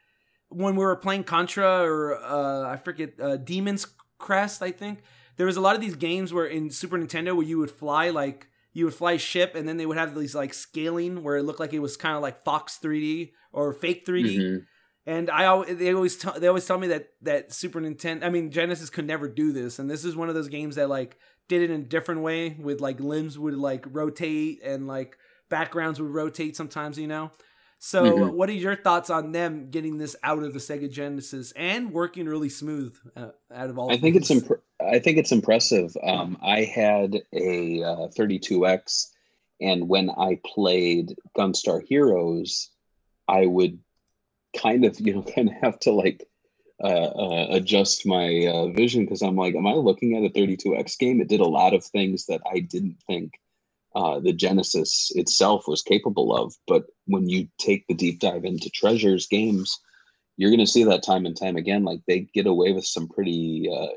when 0.50 0.76
we 0.76 0.84
were 0.86 0.96
playing 0.96 1.24
Contra 1.24 1.84
or 1.84 2.16
uh, 2.22 2.70
I 2.70 2.78
forget 2.78 3.14
uh, 3.20 3.38
Demon's 3.38 3.88
Crest, 4.18 4.62
I 4.62 4.72
think 4.72 5.02
there 5.38 5.46
was 5.46 5.58
a 5.58 5.62
lot 5.62 5.76
of 5.76 5.82
these 5.82 5.96
games 5.96 6.34
where 6.34 6.46
in 6.46 6.70
Super 6.70 6.98
Nintendo 6.98 7.36
where 7.36 7.46
you 7.46 7.58
would 7.58 7.72
fly 7.72 8.10
like 8.10 8.48
you 8.74 8.86
would 8.86 8.94
fly 8.94 9.14
a 9.14 9.18
ship 9.18 9.54
and 9.56 9.68
then 9.68 9.78
they 9.78 9.86
would 9.86 9.98
have 9.98 10.16
these 10.16 10.34
like 10.36 10.54
scaling 10.54 11.24
where 11.24 11.38
it 11.38 11.44
looked 11.44 11.60
like 11.60 11.74
it 11.74 11.80
was 11.80 11.98
kind 11.98 12.16
of 12.16 12.22
like 12.22 12.44
Fox 12.44 12.80
3D 12.82 13.32
or 13.52 13.74
fake 13.74 14.06
3D. 14.06 14.38
Mhm. 14.38 14.66
And 15.06 15.30
I 15.32 15.44
al- 15.46 15.66
they 15.66 15.94
always 15.94 16.18
tell 16.18 16.40
they 16.40 16.48
always 16.48 16.66
tell 16.66 16.78
me 16.78 16.88
that 16.88 17.10
that 17.24 17.52
Super 17.54 17.82
Nintendo 17.82 18.24
I 18.24 18.30
mean 18.30 18.52
Genesis 18.52 18.90
could 18.90 19.08
never 19.08 19.28
do 19.28 19.52
this 19.52 19.80
and 19.80 19.90
this 19.90 20.06
is 20.06 20.16
one 20.16 20.30
of 20.30 20.36
those 20.36 20.48
games 20.48 20.76
that 20.76 20.90
like 20.90 21.18
did 21.50 21.62
it 21.64 21.72
in 21.72 21.82
a 21.82 21.84
different 21.84 22.22
way 22.22 22.56
with 22.60 22.80
like 22.82 23.00
limbs 23.00 23.38
would 23.38 23.56
like 23.56 23.84
rotate 23.90 24.62
and 24.64 24.88
like 24.88 25.18
backgrounds 25.50 26.00
would 26.00 26.12
rotate 26.12 26.56
sometimes 26.56 26.98
you 26.98 27.08
know. 27.08 27.32
So 27.84 28.04
Mhm. 28.04 28.34
what 28.34 28.48
are 28.48 28.54
your 28.54 28.76
thoughts 28.76 29.10
on 29.10 29.32
them 29.32 29.72
getting 29.72 29.98
this 29.98 30.16
out 30.24 30.44
of 30.44 30.54
the 30.54 30.60
Sega 30.60 30.90
Genesis 30.90 31.52
and 31.56 31.92
working 31.92 32.28
really 32.28 32.48
smooth 32.50 32.96
uh, 33.16 33.30
out 33.52 33.70
of 33.72 33.80
all 33.80 33.92
I 33.92 33.98
think 33.98 34.16
it's 34.18 34.30
these? 34.30 34.50
I 34.92 35.00
think 35.00 35.18
it's 35.18 35.32
impressive. 35.32 35.96
Um, 36.04 36.38
I 36.42 36.64
had 36.64 37.22
a 37.34 37.82
uh, 37.82 38.08
32x, 38.10 39.08
and 39.62 39.88
when 39.88 40.10
I 40.10 40.40
played 40.46 41.16
Gunstar 41.38 41.82
Heroes, 41.88 42.70
I 43.28 43.46
would 43.46 43.80
kind 44.58 44.84
of 44.84 45.00
you 45.00 45.14
know 45.14 45.24
kind 45.36 45.48
of 45.50 45.56
have 45.62 45.80
to 45.82 45.92
like 45.92 46.28
uh, 46.84 46.88
uh, 46.88 47.48
adjust 47.52 48.06
my 48.06 48.48
uh, 48.48 48.68
vision 48.68 49.06
because 49.06 49.22
I'm 49.22 49.36
like, 49.36 49.56
am 49.56 49.68
I 49.68 49.74
looking 49.74 50.18
at 50.18 50.30
a 50.30 50.34
32x 50.34 50.98
game? 50.98 51.22
It 51.22 51.30
did 51.30 51.40
a 51.40 51.46
lot 51.46 51.74
of 51.74 51.86
things 51.86 52.26
that 52.26 52.42
I 52.52 52.60
didn't 52.60 52.98
think 53.08 53.34
uh, 53.96 54.20
the 54.20 54.34
Genesis 54.34 55.12
itself 55.16 55.68
was 55.68 55.84
capable 55.84 56.36
of. 56.36 56.54
But 56.68 56.88
when 57.06 57.30
you 57.30 57.48
take 57.60 57.88
the 57.88 57.94
deep 57.94 58.20
dive 58.20 58.46
into 58.46 58.70
Treasures 58.70 59.28
games, 59.28 59.80
you're 60.38 60.50
going 60.50 60.60
to 60.60 60.68
see 60.68 60.84
that 60.86 61.04
time 61.04 61.26
and 61.26 61.38
time 61.38 61.56
again. 61.56 61.84
Like 61.84 62.02
they 62.08 62.22
get 62.34 62.48
away 62.48 62.74
with 62.74 62.86
some 62.86 63.08
pretty 63.08 63.70
uh, 63.72 63.94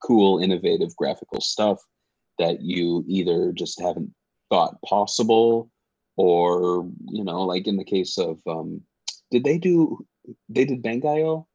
cool, 0.00 0.38
innovative 0.40 0.94
graphical 0.96 1.40
stuff 1.40 1.78
that 2.38 2.62
you 2.62 3.04
either 3.08 3.52
just 3.52 3.80
haven't 3.80 4.14
thought 4.50 4.80
possible, 4.82 5.70
or 6.16 6.90
you 7.10 7.24
know, 7.24 7.42
like 7.42 7.66
in 7.66 7.76
the 7.76 7.84
case 7.84 8.18
of, 8.18 8.40
um, 8.46 8.80
did 9.30 9.44
they 9.44 9.58
do? 9.58 10.06
They 10.48 10.64
did 10.64 10.82
Bangai-O. 10.82 11.46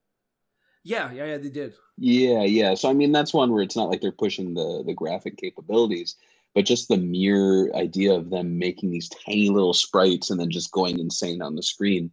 yeah 0.83 1.11
yeah 1.11 1.25
yeah 1.25 1.37
they 1.37 1.49
did 1.49 1.73
Yeah, 1.97 2.43
yeah. 2.43 2.73
So 2.75 2.89
I 2.89 2.93
mean, 2.93 3.11
that's 3.11 3.33
one 3.33 3.51
where 3.51 3.63
it's 3.63 3.75
not 3.75 3.89
like 3.89 4.01
they're 4.01 4.11
pushing 4.11 4.53
the 4.53 4.83
the 4.85 4.93
graphic 4.93 5.37
capabilities, 5.37 6.15
but 6.55 6.65
just 6.65 6.87
the 6.87 6.97
mere 6.97 7.73
idea 7.75 8.13
of 8.13 8.29
them 8.29 8.57
making 8.57 8.91
these 8.91 9.09
tiny 9.09 9.49
little 9.49 9.73
sprites 9.73 10.29
and 10.29 10.39
then 10.39 10.49
just 10.51 10.71
going 10.71 10.99
insane 10.99 11.41
on 11.41 11.55
the 11.55 11.63
screen, 11.63 12.11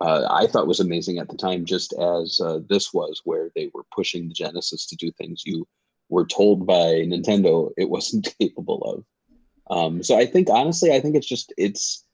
uh, 0.00 0.28
I 0.30 0.46
thought 0.46 0.66
was 0.66 0.80
amazing 0.80 1.18
at 1.18 1.28
the 1.28 1.36
time. 1.36 1.64
Just 1.64 1.92
as 1.94 2.40
uh, 2.40 2.60
this 2.68 2.94
was, 2.94 3.22
where 3.24 3.50
they 3.54 3.70
were 3.74 3.84
pushing 3.94 4.28
the 4.28 4.34
Genesis 4.34 4.86
to 4.86 4.96
do 4.96 5.10
things 5.12 5.42
you 5.44 5.66
were 6.08 6.26
told 6.26 6.66
by 6.66 7.04
Nintendo 7.04 7.70
it 7.76 7.90
wasn't 7.90 8.34
capable 8.40 8.82
of. 8.82 9.76
Um, 9.76 10.02
so 10.02 10.16
I 10.16 10.26
think 10.26 10.48
honestly, 10.50 10.92
I 10.92 11.00
think 11.00 11.16
it's 11.16 11.26
just 11.26 11.52
it's 11.58 12.04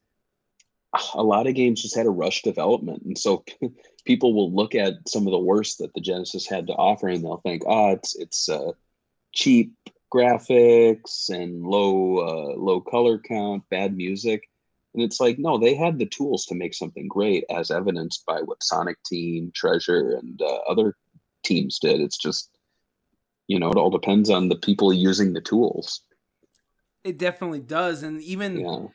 a 1.15 1.23
lot 1.23 1.47
of 1.47 1.55
games 1.55 1.83
just 1.83 1.97
had 1.97 2.07
a 2.07 2.11
rush 2.11 2.43
development, 2.43 3.03
and 3.05 3.19
so 3.19 3.45
people 4.05 4.35
will 4.35 4.53
look 4.53 4.75
at 4.75 5.09
some 5.09 5.27
of 5.27 5.33
the 5.33 5.39
worst 5.39 5.79
that 5.79 5.93
the 5.95 6.01
Genesis 6.01 6.47
had 6.47 6.67
to 6.69 6.75
offer, 6.75 7.09
and 7.09 7.23
they'll 7.23 7.39
think, 7.39 7.63
"Oh, 7.67 7.91
it's 7.91 8.17
it's 8.17 8.49
uh, 8.49 8.73
cheap 9.33 9.75
graphics 10.13 11.29
and 11.29 11.67
low 11.67 12.19
uh, 12.19 12.57
low 12.57 12.81
color 12.81 13.19
count, 13.19 13.65
bad 13.71 13.97
music," 13.97 14.49
and 14.95 15.03
it's 15.03 15.21
like, 15.21 15.39
no, 15.39 15.59
they 15.59 15.75
had 15.75 15.99
the 15.99 16.07
tools 16.07 16.47
to 16.47 16.55
make 16.55 16.75
something 16.75 17.09
great, 17.09 17.45
as 17.51 17.71
evidenced 17.71 18.25
by 18.27 18.41
what 18.43 18.63
Sonic 18.63 18.97
Team, 19.05 19.51
Treasure, 19.55 20.17
and 20.17 20.41
uh, 20.41 20.59
other 20.69 20.97
teams 21.43 21.79
did. 21.81 22.01
It's 22.01 22.17
just, 22.19 22.57
you 23.49 23.59
know, 23.59 23.71
it 23.71 23.77
all 23.77 23.91
depends 23.91 24.31
on 24.31 24.49
the 24.49 24.57
people 24.57 24.93
using 24.93 25.33
the 25.33 25.41
tools. 25.41 26.03
it 27.05 27.19
definitely 27.19 27.61
does 27.61 28.03
and 28.03 28.23
even 28.23 28.61
Yeah. 28.61 28.87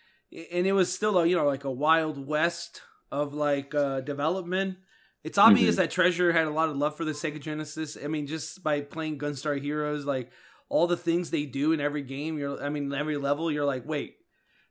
and 0.52 0.66
it 0.66 0.74
was 0.74 0.92
still 0.92 1.20
a 1.20 1.26
you 1.28 1.36
know 1.36 1.46
like 1.46 1.64
a 1.64 1.72
wild 1.72 2.18
west 2.28 2.82
of 3.12 3.34
like 3.34 3.76
uh 3.76 4.02
development 4.02 4.78
it's 5.24 5.38
obvious 5.38 5.76
that 5.76 5.92
treasure 5.92 6.32
had 6.32 6.48
a 6.48 6.50
lot 6.50 6.70
of 6.70 6.78
love 6.78 6.96
for 6.98 7.06
the 7.06 7.12
sega 7.12 7.40
genesis 7.40 7.98
i 8.04 8.08
mean 8.08 8.26
just 8.26 8.64
by 8.64 8.82
playing 8.82 9.20
gunstar 9.20 9.62
heroes 9.62 10.06
like 10.06 10.32
all 10.70 10.88
the 10.88 10.98
things 10.98 11.30
they 11.30 11.46
do 11.46 11.72
in 11.72 11.80
every 11.80 12.02
game 12.02 12.38
you're 12.40 12.62
i 12.64 12.70
mean 12.70 12.92
every 12.94 13.18
level 13.18 13.52
you're 13.52 13.66
like 13.66 13.86
wait 13.86 14.16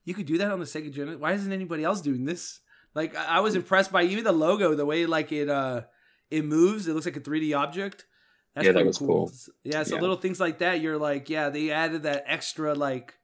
you 0.04 0.14
could 0.14 0.26
do 0.26 0.38
that 0.38 0.50
on 0.50 0.58
the 0.60 0.64
sega 0.66 0.90
genesis 0.92 1.20
why 1.20 1.32
isn't 1.32 1.52
anybody 1.52 1.84
else 1.84 2.00
doing 2.00 2.24
this 2.24 2.60
like 2.94 3.14
i 3.16 3.36
I 3.36 3.40
was 3.40 3.54
impressed 3.54 3.92
by 3.92 4.02
even 4.04 4.24
the 4.24 4.32
logo 4.32 4.74
the 4.74 4.86
way 4.86 5.06
like 5.06 5.30
it 5.32 5.48
uh 5.48 5.82
it 6.30 6.44
moves 6.44 6.88
it 6.88 6.94
looks 6.94 7.06
like 7.06 7.16
a 7.16 7.20
3d 7.20 7.56
object 7.56 8.06
that's 8.54 8.66
Yeah, 8.66 8.72
that 8.72 8.86
was 8.86 8.98
cool. 8.98 9.30
yeah 9.64 9.82
so 9.82 9.94
Yeah. 9.94 10.00
little 10.00 10.16
things 10.16 10.40
like 10.40 10.58
that 10.58 10.80
you're 10.80 10.98
like 10.98 11.28
yeah 11.30 11.48
they 11.50 11.70
added 11.70 12.02
that 12.04 12.24
extra 12.26 12.74
like 12.74 13.14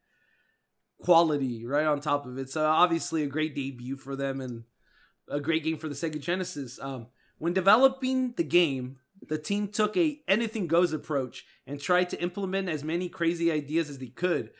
quality 1.02 1.66
right 1.66 1.86
on 1.86 2.00
top 2.00 2.26
of 2.26 2.38
it. 2.38 2.48
So 2.50 2.64
obviously 2.64 3.22
a 3.22 3.26
great 3.26 3.54
debut 3.54 3.96
for 3.96 4.16
them 4.16 4.40
and 4.40 4.64
a 5.28 5.40
great 5.40 5.64
game 5.64 5.76
for 5.76 5.88
the 5.88 5.94
Sega 5.94 6.20
Genesis. 6.20 6.78
Um, 6.80 7.08
when 7.38 7.52
developing 7.52 8.32
the 8.36 8.44
game, 8.44 8.98
the 9.28 9.38
team 9.38 9.68
took 9.68 9.96
a 9.96 10.20
anything 10.28 10.66
goes 10.66 10.92
approach 10.92 11.44
and 11.66 11.80
tried 11.80 12.10
to 12.10 12.22
implement 12.22 12.68
as 12.68 12.84
many 12.84 13.08
crazy 13.08 13.50
ideas 13.50 13.90
as 13.90 13.98
they 13.98 14.06
could. 14.08 14.50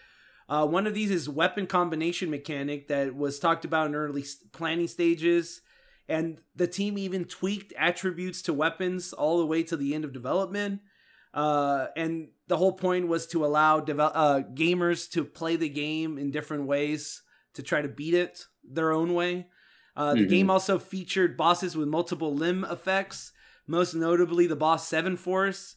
Uh, 0.49 0.67
one 0.67 0.87
of 0.87 0.95
these 0.95 1.11
is 1.11 1.29
weapon 1.29 1.67
combination 1.67 2.31
mechanic 2.31 2.89
that 2.89 3.15
was 3.15 3.39
talked 3.39 3.65
about 3.65 3.87
in 3.87 3.95
early 3.95 4.25
planning 4.53 4.89
stages, 4.89 5.63
and 6.09 6.39
the 6.55 6.67
team 6.67 6.99
even 6.99 7.25
tweaked 7.25 7.73
attributes 7.79 8.43
to 8.43 8.53
weapons 8.53 9.13
all 9.13 9.39
the 9.39 9.47
way 9.47 9.63
to 9.63 9.77
the 9.77 9.95
end 9.95 10.05
of 10.05 10.13
development. 10.13 10.81
Uh, 11.33 11.87
and 11.97 12.29
the 12.47 12.57
whole 12.57 12.73
point 12.73 13.09
was 13.09 13.27
to 13.27 13.45
allow 13.45 13.79
uh, 13.79 14.43
gamers 14.55 15.11
to 15.11 15.25
play 15.25 15.57
the 15.57 15.69
game 15.69 16.19
in 16.19 16.31
different 16.31 16.65
ways 16.65 17.23
to 17.55 17.63
try 17.63 17.81
to 17.81 17.89
beat 17.89 18.15
it 18.15 18.47
their 18.63 18.93
own 18.93 19.15
way. 19.15 19.47
Uh, 19.97 20.15
the 20.15 20.21
Mhm. 20.21 20.29
game 20.29 20.51
also 20.51 20.79
featured 20.79 21.37
bosses 21.37 21.77
with 21.77 21.89
multiple 21.89 22.35
limb 22.35 22.65
effects, 22.65 23.33
most 23.67 23.95
notably 23.95 24.47
the 24.47 24.57
boss 24.57 24.87
Seven 24.89 25.17
Force. 25.17 25.77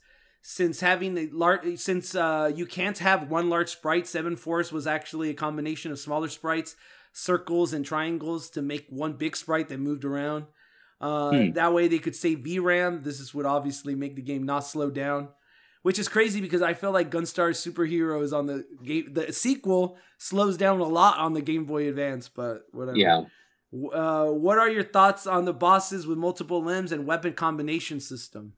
Since 0.50 0.80
having 0.80 1.18
a 1.18 1.28
large, 1.34 1.78
since 1.78 2.16
uh, 2.16 2.50
you 2.56 2.66
can't 2.66 2.98
have 3.00 3.30
one 3.30 3.50
large 3.50 3.70
sprite, 3.70 4.08
Seven 4.08 4.38
Force 4.38 4.72
was 4.72 4.88
actually 4.88 5.30
a 5.30 5.34
combination 5.34 5.92
of 5.92 6.00
smaller 6.00 6.30
sprites, 6.30 6.78
circles, 7.12 7.74
and 7.74 7.86
triangles 7.86 8.50
to 8.52 8.62
make 8.62 8.88
one 8.90 9.14
big 9.14 9.36
sprite 9.36 9.68
that 9.68 9.80
moved 9.80 10.06
around. 10.06 10.46
Uh, 11.02 11.32
Hmm. 11.32 11.52
That 11.52 11.74
way, 11.74 11.90
they 11.90 12.00
could 12.00 12.16
save 12.16 12.40
VRAM. 12.40 13.04
This 13.04 13.20
is 13.20 13.34
would 13.34 13.46
obviously 13.46 13.94
make 13.94 14.16
the 14.16 14.22
game 14.22 14.44
not 14.44 14.62
slow 14.62 14.90
down 14.90 15.30
which 15.84 16.00
is 16.00 16.10
crazy 16.10 16.42
because 16.42 16.62
I 16.62 16.74
feel 16.74 16.92
like 16.92 17.10
Gunstar 17.12 17.52
Superheroes 17.52 18.38
on 18.38 18.46
the 18.46 18.66
game, 18.84 19.14
the 19.14 19.32
sequel 19.32 19.98
slows 20.18 20.58
down 20.58 20.82
a 20.82 20.84
lot 20.84 21.18
on 21.18 21.32
the 21.32 21.42
Game 21.42 21.64
Boy 21.64 21.88
Advance, 21.88 22.28
but 22.28 22.64
whatever. 22.74 22.98
Yeah. 22.98 23.22
Uh, 23.94 24.28
what 24.28 24.58
are 24.58 24.70
your 24.70 24.84
thoughts 24.84 25.26
on 25.26 25.46
the 25.46 25.54
bosses 25.54 26.06
with 26.06 26.18
multiple 26.18 26.62
limbs 26.62 26.92
and 26.92 27.06
weapon 27.06 27.32
combination 27.32 28.02
system? 28.02 28.54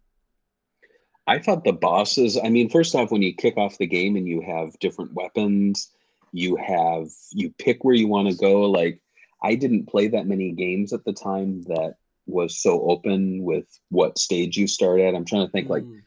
I 1.30 1.38
thought 1.40 1.64
the 1.64 1.74
bosses, 1.74 2.38
I 2.44 2.50
mean, 2.50 2.70
first 2.70 2.96
off, 2.96 3.12
when 3.12 3.22
you 3.22 3.34
kick 3.34 3.56
off 3.58 3.78
the 3.78 3.86
game 3.86 4.16
and 4.16 4.28
you 4.28 4.42
have 4.42 4.80
different 4.80 5.14
weapons, 5.14 5.92
you 6.32 6.56
have, 6.56 7.08
you 7.32 7.54
pick 7.58 7.84
where 7.84 7.96
you 7.96 8.08
want 8.08 8.30
to 8.30 8.36
go. 8.36 8.62
Like, 8.62 9.00
I 9.44 9.56
didn't 9.56 9.88
play 9.88 10.08
that 10.10 10.28
many 10.28 10.52
games 10.52 10.92
at 10.92 11.06
the 11.06 11.14
time 11.14 11.64
that 11.64 11.96
was 12.26 12.62
so 12.62 12.82
open 12.82 13.44
with 13.44 13.68
what 13.90 14.18
stage 14.18 14.58
you 14.58 14.68
start 14.68 15.00
at. 15.02 15.16
I'm 15.16 15.26
trying 15.26 15.46
to 15.46 15.52
think 15.52 15.70
like 15.70 15.84
Mm. 15.84 16.02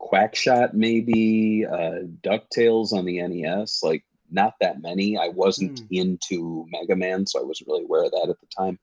Quackshot, 0.00 0.74
maybe 0.74 1.66
uh, 1.66 2.02
Ducktales 2.22 2.92
on 2.92 3.04
the 3.04 3.20
NES. 3.20 3.82
Like 3.82 4.04
not 4.30 4.54
that 4.60 4.80
many. 4.80 5.18
I 5.18 5.28
wasn't 5.28 5.80
Hmm. 5.80 5.86
into 5.90 6.66
Mega 6.70 6.94
Man, 6.94 7.26
so 7.26 7.40
I 7.40 7.42
wasn't 7.42 7.68
really 7.68 7.84
aware 7.84 8.04
of 8.04 8.12
that 8.12 8.28
at 8.28 8.40
the 8.40 8.46
time. 8.46 8.78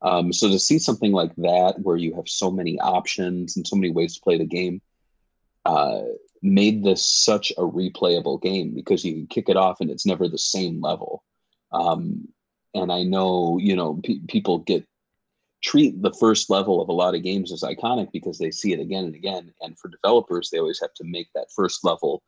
Um, 0.00 0.32
so 0.32 0.48
to 0.48 0.58
see 0.58 0.78
something 0.78 1.12
like 1.12 1.34
that, 1.36 1.80
where 1.80 1.96
you 1.96 2.14
have 2.14 2.28
so 2.28 2.50
many 2.50 2.78
options 2.80 3.56
and 3.56 3.66
so 3.66 3.74
many 3.76 3.90
ways 3.90 4.14
to 4.14 4.20
play 4.22 4.38
the 4.38 4.44
game, 4.44 4.80
uh, 5.64 6.02
made 6.42 6.84
this 6.84 7.08
such 7.08 7.50
a 7.52 7.62
replayable 7.62 8.40
game 8.40 8.74
because 8.74 9.04
you 9.04 9.14
can 9.14 9.26
kick 9.26 9.48
it 9.48 9.56
off 9.56 9.80
and 9.80 9.90
it's 9.90 10.06
never 10.06 10.28
the 10.28 10.38
same 10.38 10.80
level. 10.80 11.24
Um, 11.72 12.28
and 12.74 12.92
I 12.92 13.02
know, 13.02 13.58
you 13.58 13.76
know, 13.76 14.00
pe- 14.04 14.20
people 14.28 14.58
get 14.58 14.86
treat 15.62 16.00
the 16.02 16.12
first 16.20 16.50
level 16.50 16.82
of 16.82 16.90
a 16.90 16.92
lot 16.92 17.14
of 17.14 17.22
games 17.22 17.50
as 17.50 17.62
iconic 17.62 18.12
because 18.12 18.38
they 18.38 18.50
see 18.50 18.74
it 18.74 18.80
again 18.80 19.04
and 19.04 19.14
again. 19.14 19.52
And 19.62 19.78
for 19.78 19.88
developers, 19.88 20.50
they 20.50 20.58
always 20.58 20.80
have 20.80 20.92
to 20.94 21.04
make 21.04 21.28
that 21.34 21.48
first 21.56 21.84
level 21.84 22.22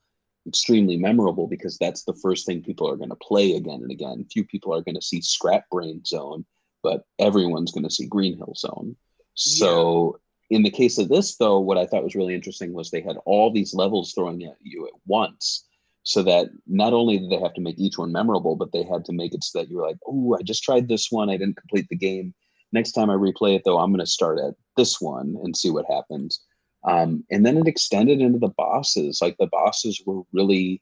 extremely 0.46 0.96
memorable 0.96 1.46
because 1.46 1.76
that's 1.76 2.04
the 2.04 2.14
first 2.22 2.46
thing 2.46 2.62
people 2.62 2.88
are 2.88 2.96
going 2.96 3.10
to 3.10 3.16
play 3.16 3.52
again 3.52 3.80
and 3.82 3.90
again. 3.90 4.26
Few 4.32 4.44
people 4.44 4.74
are 4.74 4.80
going 4.80 4.94
to 4.94 5.02
see 5.02 5.20
Scrap 5.20 5.68
Brain 5.70 6.02
Zone, 6.06 6.46
but 6.82 7.02
everyone's 7.18 7.72
going 7.72 7.84
to 7.84 7.90
see 7.90 8.06
Green 8.06 8.38
Hill 8.38 8.54
Zone. 8.56 8.96
So 9.34 10.20
in 10.50 10.62
the 10.62 10.70
case 10.70 10.98
of 10.98 11.08
this, 11.08 11.36
though, 11.36 11.58
what 11.58 11.78
I 11.78 11.86
thought 11.86 12.04
was 12.04 12.14
really 12.14 12.34
interesting 12.34 12.72
was 12.72 12.90
they 12.90 13.00
had 13.00 13.16
all 13.24 13.50
these 13.50 13.74
levels 13.74 14.12
throwing 14.12 14.44
at 14.44 14.56
you 14.62 14.86
at 14.86 15.00
once. 15.06 15.64
So 16.04 16.22
that 16.22 16.50
not 16.68 16.92
only 16.92 17.18
did 17.18 17.30
they 17.30 17.40
have 17.40 17.54
to 17.54 17.60
make 17.60 17.78
each 17.78 17.98
one 17.98 18.12
memorable, 18.12 18.54
but 18.54 18.70
they 18.70 18.84
had 18.84 19.04
to 19.06 19.12
make 19.12 19.34
it 19.34 19.42
so 19.42 19.58
that 19.58 19.68
you 19.68 19.76
were 19.76 19.86
like, 19.86 19.98
oh, 20.06 20.36
I 20.38 20.42
just 20.42 20.62
tried 20.62 20.86
this 20.86 21.10
one. 21.10 21.28
I 21.28 21.36
didn't 21.36 21.56
complete 21.56 21.88
the 21.88 21.96
game. 21.96 22.32
Next 22.72 22.92
time 22.92 23.10
I 23.10 23.14
replay 23.14 23.56
it, 23.56 23.62
though, 23.64 23.78
I'm 23.78 23.90
going 23.90 23.98
to 23.98 24.06
start 24.06 24.38
at 24.38 24.54
this 24.76 25.00
one 25.00 25.36
and 25.42 25.56
see 25.56 25.70
what 25.70 25.86
happens. 25.90 26.40
Um, 26.84 27.24
and 27.32 27.44
then 27.44 27.56
it 27.56 27.66
extended 27.66 28.20
into 28.20 28.38
the 28.38 28.54
bosses. 28.56 29.18
Like 29.20 29.36
the 29.38 29.48
bosses 29.48 30.00
were 30.06 30.22
really 30.32 30.80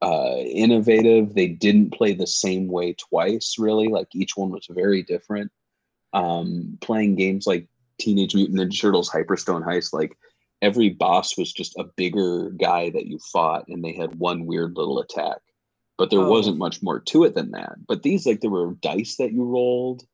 uh, 0.00 0.36
innovative. 0.36 1.34
They 1.34 1.48
didn't 1.48 1.92
play 1.92 2.14
the 2.14 2.26
same 2.26 2.68
way 2.68 2.94
twice, 2.94 3.56
really. 3.58 3.88
Like 3.88 4.08
each 4.14 4.34
one 4.34 4.50
was 4.50 4.66
very 4.70 5.02
different. 5.02 5.52
Um, 6.14 6.78
playing 6.80 7.16
games 7.16 7.46
like 7.46 7.68
Teenage 7.98 8.34
Mutant 8.34 8.58
Ninja 8.58 8.80
Turtles 8.80 9.10
Hyperstone 9.10 9.64
Heist, 9.64 9.92
like 9.92 10.16
every 10.62 10.90
boss 10.90 11.36
was 11.38 11.52
just 11.52 11.76
a 11.78 11.84
bigger 11.96 12.50
guy 12.50 12.90
that 12.90 13.06
you 13.06 13.18
fought, 13.18 13.68
and 13.68 13.84
they 13.84 13.92
had 13.92 14.14
one 14.16 14.46
weird 14.46 14.76
little 14.76 14.98
attack. 14.98 15.38
But 15.96 16.10
there 16.10 16.20
Oh. 16.20 16.30
wasn't 16.30 16.58
much 16.58 16.82
more 16.82 17.00
to 17.00 17.24
it 17.24 17.34
than 17.34 17.50
that. 17.52 17.74
But 17.86 18.02
these, 18.02 18.26
like, 18.26 18.40
there 18.40 18.50
were 18.50 18.74
dice 18.74 19.16
that 19.16 19.32
you 19.32 19.44
rolled, 19.44 20.04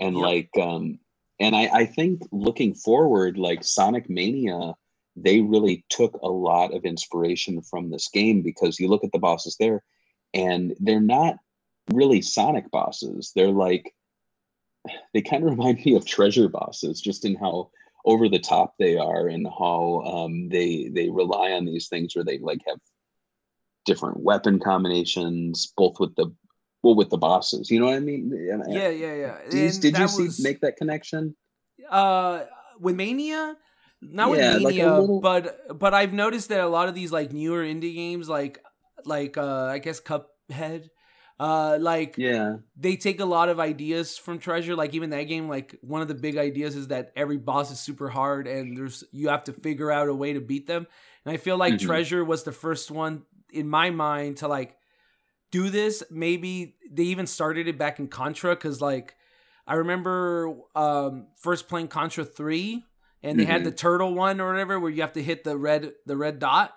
and 0.00 0.16
Yep. 0.16 0.24
like, 0.24 0.50
um, 0.58 0.98
and 1.40 1.54
I, 1.54 1.66
I 1.72 1.86
think 1.86 2.22
looking 2.32 2.74
forward, 2.74 3.38
like 3.38 3.62
Sonic 3.62 4.08
Mania, 4.10 4.74
they 5.16 5.40
really 5.40 5.84
took 5.88 6.14
a 6.22 6.28
lot 6.28 6.74
of 6.74 6.84
inspiration 6.84 7.60
from 7.62 7.90
this 7.90 8.08
game 8.08 8.42
because 8.42 8.78
you 8.78 8.88
look 8.88 9.04
at 9.04 9.12
the 9.12 9.18
bosses 9.18 9.56
there, 9.58 9.82
and 10.34 10.74
they're 10.80 11.00
not 11.00 11.36
really 11.92 12.20
Sonic 12.20 12.70
bosses. 12.70 13.32
They're 13.34 13.50
like 13.50 13.94
they 15.14 15.22
kind 15.22 15.42
of 15.44 15.50
remind 15.56 15.84
me 15.84 15.94
of 15.96 16.06
treasure 16.06 16.48
bosses, 16.48 17.00
just 17.00 17.24
in 17.24 17.34
how 17.36 17.70
over 18.04 18.28
the 18.28 18.38
top 18.38 18.74
they 18.78 18.96
are 18.96 19.28
and 19.28 19.46
how 19.46 20.02
um, 20.06 20.48
they 20.48 20.88
they 20.92 21.08
rely 21.10 21.52
on 21.52 21.64
these 21.64 21.88
things 21.88 22.14
where 22.14 22.24
they 22.24 22.38
like 22.38 22.60
have 22.66 22.78
different 23.84 24.20
weapon 24.20 24.58
combinations, 24.60 25.72
both 25.76 25.98
with 26.00 26.14
the 26.16 26.26
well 26.82 26.94
with 26.94 27.10
the 27.10 27.18
bosses. 27.18 27.70
You 27.70 27.80
know 27.80 27.86
what 27.86 27.96
I 27.96 28.00
mean? 28.00 28.30
Yeah, 28.68 28.88
yeah, 28.88 29.14
yeah. 29.14 29.38
Did 29.50 29.74
you, 29.74 29.80
did 29.80 29.84
you 29.84 29.92
that 29.92 30.10
see 30.10 30.24
was- 30.24 30.40
make 30.40 30.60
that 30.60 30.76
connection? 30.76 31.36
uh 31.88 32.44
with 32.80 32.96
mania 32.96 33.56
not 34.02 34.28
Yeah, 34.28 34.54
with 34.54 34.62
like 34.64 34.74
mania 34.74 34.90
little- 35.00 35.20
but 35.20 35.78
but 35.78 35.94
i've 35.94 36.12
noticed 36.12 36.48
that 36.48 36.60
a 36.60 36.66
lot 36.66 36.88
of 36.88 36.94
these 36.94 37.12
like 37.12 37.32
newer 37.32 37.62
indie 37.62 37.94
games 37.94 38.28
like 38.28 38.58
like 39.04 39.38
uh 39.38 39.66
i 39.66 39.78
guess 39.78 40.00
cuphead 40.00 40.90
uh 41.40 41.78
like 41.80 42.16
Yeah. 42.18 42.56
they 42.76 42.96
take 42.96 43.20
a 43.20 43.24
lot 43.24 43.48
of 43.48 43.60
ideas 43.60 44.18
from 44.18 44.38
treasure 44.38 44.74
like 44.74 44.94
even 44.94 45.10
that 45.10 45.24
game 45.24 45.48
like 45.48 45.76
one 45.82 46.02
of 46.02 46.08
the 46.08 46.14
big 46.14 46.36
ideas 46.36 46.74
is 46.76 46.88
that 46.88 47.12
every 47.16 47.36
boss 47.36 47.70
is 47.70 47.80
super 47.80 48.08
hard 48.08 48.46
and 48.46 48.76
there's 48.76 49.04
you 49.12 49.28
have 49.28 49.44
to 49.44 49.52
figure 49.52 49.90
out 49.90 50.08
a 50.08 50.14
way 50.14 50.32
to 50.32 50.40
beat 50.40 50.66
them 50.66 50.86
and 51.24 51.32
i 51.32 51.36
feel 51.36 51.56
like 51.56 51.74
Mhm. 51.74 51.80
treasure 51.86 52.24
was 52.24 52.42
the 52.44 52.52
first 52.52 52.90
one 52.90 53.22
in 53.52 53.68
my 53.68 53.90
mind 53.90 54.38
to 54.38 54.48
like 54.48 54.76
do 55.50 55.70
this 55.70 56.02
maybe 56.10 56.76
they 56.90 57.04
even 57.04 57.26
started 57.26 57.68
it 57.68 57.78
back 57.78 57.98
in 57.98 58.08
contra 58.08 58.54
because 58.54 58.80
like 58.80 59.14
i 59.66 59.74
remember 59.74 60.54
um 60.74 61.28
first 61.36 61.68
playing 61.68 61.88
contra 61.88 62.24
3 62.24 62.84
and 63.22 63.38
they 63.38 63.44
had 63.44 63.62
Mhm. 63.62 63.64
the 63.64 63.72
turtle 63.72 64.14
one 64.14 64.40
or 64.40 64.50
whatever 64.50 64.78
where 64.78 64.90
you 64.90 65.00
have 65.02 65.12
to 65.12 65.22
hit 65.22 65.44
the 65.44 65.56
red 65.56 65.92
the 66.06 66.16
red 66.16 66.38
dot 66.38 66.72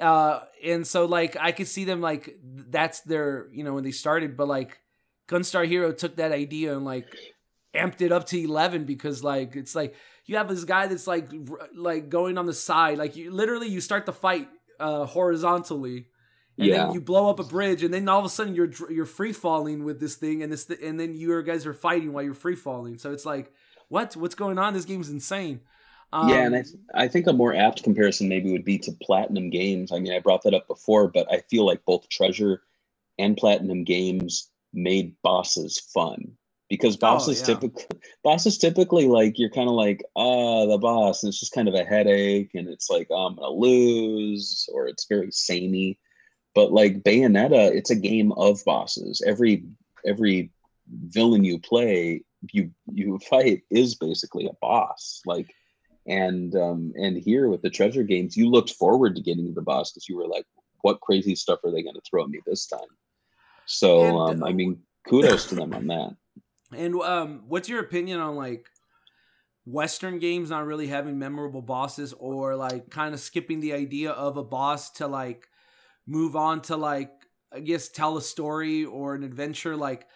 uh 0.00 0.40
and 0.62 0.86
so 0.86 1.06
like 1.06 1.36
i 1.40 1.52
could 1.52 1.66
see 1.66 1.84
them 1.84 2.00
like 2.00 2.36
that's 2.42 3.00
their 3.00 3.48
you 3.52 3.64
know 3.64 3.72
when 3.74 3.84
they 3.84 3.90
started 3.90 4.36
but 4.36 4.46
like 4.46 4.78
gunstar 5.28 5.66
hero 5.66 5.90
took 5.92 6.16
that 6.16 6.32
idea 6.32 6.76
and 6.76 6.84
like 6.84 7.06
amped 7.74 8.00
it 8.00 8.12
up 8.12 8.26
to 8.26 8.38
11 8.38 8.84
because 8.84 9.24
like 9.24 9.56
it's 9.56 9.74
like 9.74 9.94
you 10.26 10.36
have 10.36 10.48
this 10.48 10.64
guy 10.64 10.86
that's 10.86 11.06
like 11.06 11.28
r- 11.50 11.68
like 11.74 12.08
going 12.10 12.36
on 12.38 12.46
the 12.46 12.52
side 12.54 12.98
like 12.98 13.16
you 13.16 13.30
literally 13.30 13.68
you 13.68 13.80
start 13.80 14.04
the 14.06 14.12
fight 14.12 14.48
uh 14.80 15.04
horizontally 15.06 16.06
and 16.58 16.68
Yeah. 16.68 16.76
then 16.86 16.92
you 16.92 17.00
blow 17.02 17.28
up 17.28 17.38
a 17.38 17.44
bridge 17.44 17.82
and 17.82 17.92
then 17.92 18.08
all 18.08 18.18
of 18.18 18.24
a 18.24 18.30
sudden 18.30 18.54
you're 18.54 18.70
you're 18.90 19.04
free 19.06 19.32
falling 19.32 19.84
with 19.84 20.00
this 20.00 20.16
thing 20.16 20.42
and 20.42 20.50
this 20.52 20.64
th- 20.66 20.80
and 20.82 20.98
then 20.98 21.14
you 21.14 21.42
guys 21.42 21.66
are 21.66 21.74
fighting 21.74 22.12
while 22.12 22.22
you're 22.22 22.32
free 22.34 22.54
falling. 22.56 22.96
So 22.98 23.12
it's 23.12 23.26
like 23.26 23.52
what? 23.88 24.16
What's 24.16 24.34
going 24.34 24.58
on? 24.58 24.72
This 24.72 24.86
game's 24.86 25.10
insane 25.10 25.60
um, 26.12 26.28
yeah, 26.28 26.46
and 26.46 26.54
I, 26.56 26.62
th- 26.62 26.74
I 26.94 27.08
think 27.08 27.26
a 27.26 27.32
more 27.32 27.54
apt 27.54 27.82
comparison 27.82 28.28
maybe 28.28 28.52
would 28.52 28.64
be 28.64 28.78
to 28.78 28.92
Platinum 29.02 29.50
Games. 29.50 29.92
I 29.92 29.98
mean, 29.98 30.12
I 30.12 30.20
brought 30.20 30.42
that 30.44 30.54
up 30.54 30.66
before, 30.68 31.08
but 31.08 31.30
I 31.32 31.40
feel 31.50 31.66
like 31.66 31.84
both 31.84 32.08
Treasure 32.08 32.62
and 33.18 33.36
Platinum 33.36 33.84
Games 33.84 34.50
made 34.72 35.14
bosses 35.22 35.78
fun 35.78 36.36
because 36.68 36.96
bosses 36.96 37.38
Oh, 37.38 37.40
yeah. 37.40 37.54
typically 37.54 37.84
bosses 38.24 38.58
typically 38.58 39.06
like 39.06 39.38
you're 39.38 39.50
kind 39.50 39.68
of 39.68 39.74
like 39.74 40.04
ah 40.16 40.66
the 40.66 40.78
boss, 40.78 41.22
and 41.22 41.30
it's 41.30 41.40
just 41.40 41.52
kind 41.52 41.68
of 41.68 41.74
a 41.74 41.84
headache, 41.84 42.50
and 42.54 42.68
it's 42.68 42.90
like 42.90 43.08
oh, 43.10 43.26
I'm 43.26 43.36
gonna 43.36 43.48
lose, 43.50 44.68
or 44.72 44.88
it's 44.88 45.06
very 45.06 45.30
samey. 45.32 45.98
But 46.54 46.72
like 46.72 47.02
Bayonetta, 47.02 47.74
it's 47.74 47.90
a 47.90 47.96
game 47.96 48.32
of 48.32 48.64
bosses. 48.64 49.22
Every 49.26 49.64
every 50.06 50.50
villain 51.08 51.44
you 51.44 51.58
play, 51.58 52.22
you 52.52 52.70
you 52.92 53.18
fight 53.30 53.62
is 53.70 53.94
basically 53.94 54.46
a 54.46 54.56
boss. 54.60 55.22
Like 55.26 55.52
and 56.06 56.54
um 56.56 56.92
and 56.96 57.16
here 57.16 57.48
with 57.48 57.62
the 57.62 57.70
treasure 57.70 58.02
games 58.02 58.36
you 58.36 58.48
looked 58.48 58.70
forward 58.70 59.16
to 59.16 59.22
getting 59.22 59.46
to 59.46 59.52
the 59.52 59.62
boss 59.62 59.92
because 59.92 60.08
you 60.08 60.16
were 60.16 60.26
like 60.26 60.46
what 60.82 61.00
crazy 61.00 61.34
stuff 61.34 61.58
are 61.64 61.72
they 61.72 61.82
going 61.82 61.94
to 61.94 62.02
throw 62.08 62.24
at 62.24 62.30
me 62.30 62.40
this 62.46 62.66
time 62.66 62.80
so 63.66 64.00
And, 64.00 64.16
um 64.16 64.42
uh, 64.42 64.48
i 64.48 64.52
mean 64.52 64.78
kudos 65.08 65.46
to 65.46 65.54
them 65.54 65.74
on 65.74 65.86
that 65.88 66.16
And 66.72 66.94
um, 67.02 67.44
what's 67.46 67.68
your 67.68 67.80
opinion 67.80 68.20
on 68.20 68.34
like 68.34 68.68
Western 69.66 70.18
games 70.18 70.50
not 70.50 70.66
really 70.66 70.86
having 70.86 71.18
memorable 71.18 71.62
bosses, 71.62 72.12
or 72.12 72.56
like 72.56 72.90
kind 72.90 73.14
of 73.14 73.20
skipping 73.20 73.60
the 73.60 73.72
idea 73.72 74.10
of 74.10 74.36
a 74.36 74.44
boss 74.44 74.90
to 74.92 75.06
like 75.06 75.48
move 76.06 76.36
on 76.36 76.60
to 76.62 76.76
like 76.76 77.10
I 77.52 77.60
guess 77.60 77.88
tell 77.88 78.16
a 78.16 78.22
story 78.22 78.84
or 78.84 79.14
an 79.14 79.22
adventure? 79.22 79.76
Like 79.76 80.06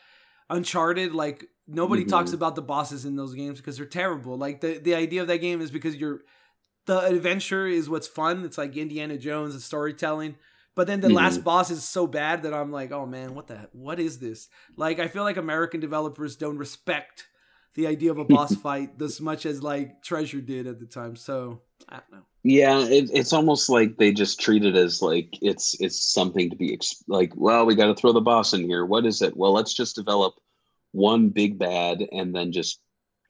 Uncharted, 0.50 1.14
like 1.14 1.46
nobody 1.66 2.04
talks 2.04 2.30
Mhm. 2.30 2.34
about 2.34 2.56
the 2.56 2.62
bosses 2.62 3.04
in 3.04 3.16
those 3.16 3.34
games 3.34 3.58
because 3.58 3.76
they're 3.76 3.86
terrible. 3.86 4.36
Like 4.36 4.60
the 4.60 4.78
the 4.78 4.94
idea 4.94 5.22
of 5.22 5.28
that 5.28 5.38
game 5.38 5.60
is 5.60 5.70
because 5.70 5.96
you're 5.96 6.20
the 6.86 6.98
adventure 7.00 7.66
is 7.66 7.88
what's 7.88 8.08
fun. 8.08 8.44
It's 8.44 8.58
like 8.58 8.76
Indiana 8.76 9.16
Jones 9.18 9.54
and 9.54 9.62
storytelling. 9.62 10.36
But 10.74 10.86
then 10.86 11.00
the 11.00 11.08
Mhm. 11.08 11.14
last 11.14 11.44
boss 11.44 11.70
is 11.70 11.84
so 11.84 12.06
bad 12.06 12.42
that 12.44 12.54
I'm 12.54 12.72
like, 12.72 12.90
oh 12.92 13.06
man, 13.06 13.34
what 13.34 13.46
the 13.48 13.68
what 13.72 14.00
is 14.00 14.18
this? 14.18 14.48
Like 14.76 14.98
I 14.98 15.08
feel 15.08 15.22
like 15.24 15.36
American 15.36 15.80
developers 15.80 16.36
don't 16.36 16.58
respect 16.58 17.26
the 17.74 17.86
idea 17.86 18.10
of 18.10 18.18
a 18.18 18.24
boss 18.24 18.54
fight 18.66 19.00
as 19.00 19.20
much 19.20 19.46
as 19.46 19.62
like 19.62 20.02
Treasure 20.02 20.40
did 20.40 20.66
at 20.66 20.78
the 20.80 20.86
time. 20.86 21.16
So 21.16 21.62
I 21.88 21.96
don't 22.00 22.12
know. 22.12 22.24
yeah 22.44 22.80
it, 22.80 23.10
it's 23.12 23.32
almost 23.32 23.68
like 23.70 23.96
they 23.96 24.12
just 24.12 24.40
treat 24.40 24.64
it 24.64 24.76
as 24.76 25.00
like 25.02 25.28
it's 25.42 25.76
it's 25.80 26.12
something 26.12 26.50
to 26.50 26.56
be 26.56 26.72
ex- 26.74 27.02
like 27.08 27.32
well 27.36 27.64
we 27.66 27.74
got 27.74 27.86
to 27.86 27.94
throw 27.94 28.12
the 28.12 28.20
boss 28.20 28.52
in 28.52 28.62
here 28.64 28.84
what 28.84 29.06
is 29.06 29.22
it 29.22 29.36
well 29.36 29.52
let's 29.52 29.72
just 29.74 29.94
develop 29.96 30.34
one 30.92 31.30
big 31.30 31.58
bad 31.58 32.06
and 32.12 32.34
then 32.34 32.52
just 32.52 32.80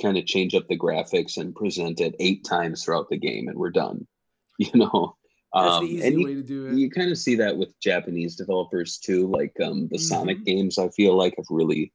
kind 0.03 0.17
of 0.19 0.27
change 0.27 0.55
up 0.55 0.67
the 0.69 0.77
graphics 0.79 1.37
and 1.37 1.55
present 1.55 2.01
it 2.01 2.15
eight 2.19 2.45
times 2.45 2.83
throughout 2.85 3.09
the 3.09 3.17
game 3.19 3.47
and 3.49 3.57
we're 3.59 3.71
done 3.71 4.07
you 4.59 4.71
know 4.75 5.17
That's 5.55 5.75
Um, 5.77 5.85
the 5.87 5.93
easy 5.95 6.07
and 6.09 6.21
you- 6.21 6.35
to 6.35 6.43
do 6.43 6.67
it. 6.67 6.75
you 6.75 6.91
kind 6.91 7.11
of 7.13 7.19
see 7.19 7.37
that 7.37 7.57
with 7.57 7.79
Japanese 7.81 8.35
developers 8.37 8.99
too. 8.99 9.27
Like 9.27 9.55
um, 9.61 9.89
the 9.91 9.99
Sonic 9.99 10.39
Mhm. 10.41 10.45
games, 10.45 10.79
I 10.79 10.89
feel 10.91 11.15
like 11.17 11.35
have 11.37 11.47
really 11.51 11.93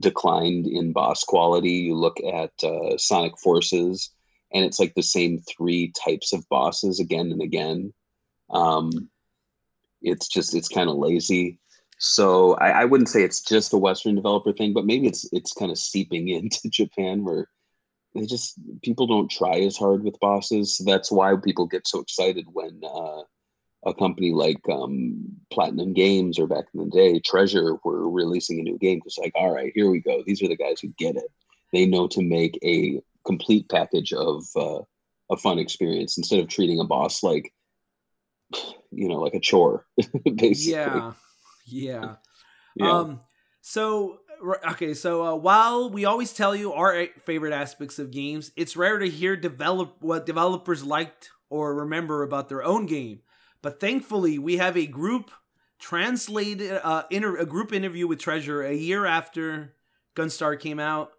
declined 0.00 0.66
in 0.66 0.92
boss 0.92 1.24
quality. 1.24 1.70
You 1.70 1.94
look 1.94 2.18
at 2.20 2.52
uh, 2.62 2.96
Sonic 2.98 3.38
Forces, 3.38 4.10
and 4.52 4.64
it's 4.64 4.78
like 4.78 4.94
the 4.94 5.02
same 5.02 5.38
three 5.38 5.92
types 5.92 6.32
of 6.32 6.48
bosses 6.48 7.00
again 7.00 7.30
and 7.32 7.42
again. 7.42 7.92
Um, 8.50 9.08
it's 10.02 10.28
just 10.28 10.54
it's 10.54 10.68
kind 10.68 10.90
of 10.90 10.96
lazy. 10.96 11.58
So 11.98 12.54
I, 12.54 12.82
I 12.82 12.84
wouldn't 12.84 13.08
say 13.08 13.22
it's 13.22 13.42
just 13.42 13.72
a 13.72 13.78
Western 13.78 14.14
developer 14.14 14.52
thing, 14.52 14.72
but 14.72 14.86
maybe 14.86 15.06
it's 15.06 15.28
it's 15.32 15.52
kind 15.52 15.70
of 15.70 15.78
seeping 15.78 16.28
into 16.36 16.68
Japan 16.68 17.24
where 17.24 17.48
they 18.14 18.26
just 18.26 18.58
people 18.82 19.06
don't 19.06 19.30
try 19.30 19.60
as 19.60 19.76
hard 19.76 20.04
with 20.04 20.20
bosses. 20.20 20.76
So 20.76 20.84
that's 20.84 21.10
why 21.10 21.34
people 21.42 21.66
get 21.66 21.86
so 21.86 22.00
excited 22.00 22.46
when 22.52 22.80
uh, 22.84 23.22
a 23.86 23.94
company 23.94 24.32
like 24.32 24.60
um, 24.70 25.22
Platinum 25.52 25.92
Games 25.92 26.38
or 26.38 26.46
back 26.46 26.64
in 26.74 26.80
the 26.80 26.90
day, 26.90 27.18
Treasure, 27.20 27.76
were 27.84 28.10
releasing 28.10 28.58
a 28.58 28.62
new 28.62 28.78
game. 28.78 29.00
It's 29.04 29.18
like, 29.18 29.32
all 29.34 29.52
right, 29.52 29.72
here 29.74 29.90
we 29.90 30.00
go. 30.00 30.22
These 30.26 30.42
are 30.42 30.48
the 30.48 30.56
guys 30.56 30.80
who 30.80 30.88
get 30.98 31.16
it. 31.16 31.30
They 31.72 31.86
know 31.86 32.06
to 32.08 32.22
make 32.22 32.58
a 32.64 33.00
complete 33.26 33.68
package 33.68 34.12
of 34.12 34.44
uh, 34.56 34.80
a 35.30 35.36
fun 35.36 35.58
experience 35.58 36.16
instead 36.16 36.40
of 36.40 36.48
treating 36.48 36.80
a 36.80 36.84
boss 36.84 37.22
like, 37.22 37.52
you 38.90 39.08
know, 39.08 39.20
like 39.20 39.34
a 39.34 39.40
chore, 39.40 39.86
basically. 40.36 40.72
Yeah, 40.72 41.12
yeah. 41.66 42.14
Yeah. 42.76 42.90
Um. 42.90 43.20
So 43.60 44.18
okay. 44.68 44.94
So 44.94 45.24
uh, 45.24 45.36
while 45.36 45.90
we 45.90 46.06
always 46.06 46.32
tell 46.32 46.56
you 46.56 46.72
our 46.72 47.06
favorite 47.20 47.52
aspects 47.52 48.00
of 48.00 48.10
games, 48.10 48.50
it's 48.56 48.76
rare 48.76 48.98
to 48.98 49.08
hear 49.08 49.36
develop 49.36 49.98
what 50.00 50.26
developers 50.26 50.82
liked 50.82 51.30
or 51.50 51.72
remember 51.72 52.24
about 52.24 52.48
their 52.48 52.64
own 52.64 52.86
game. 52.86 53.20
But 53.64 53.80
thankfully, 53.80 54.38
we 54.38 54.58
have 54.58 54.76
a 54.76 54.86
group 54.86 55.30
translated 55.80 56.80
uh, 56.84 57.04
inter- 57.10 57.38
a 57.38 57.46
group 57.46 57.72
interview 57.72 58.06
with 58.06 58.18
Treasure 58.20 58.62
a 58.62 58.74
year 58.74 59.06
after 59.06 59.74
Gunstar 60.14 60.58
came 60.60 60.78
out 60.78 61.10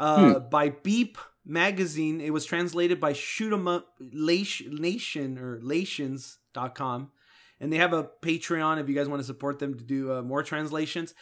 uh, 0.00 0.40
by 0.40 0.70
Beep 0.70 1.16
magazine. 1.44 2.20
It 2.20 2.32
was 2.32 2.44
translated 2.44 3.00
by 3.00 3.12
Shoot 3.14 3.52
'em 3.52 3.68
Up 3.68 3.86
Nation 4.00 5.38
or 5.38 5.60
Lations.com. 5.62 7.10
And 7.60 7.72
they 7.72 7.78
have 7.78 7.92
a 7.94 8.10
Patreon 8.20 8.80
if 8.80 8.88
you 8.88 8.94
guys 8.94 9.08
want 9.08 9.20
to 9.20 9.26
support 9.26 9.58
them 9.58 9.78
to 9.78 9.84
do 9.84 10.12
uh, 10.12 10.22
more 10.22 10.42
translations. 10.42 11.14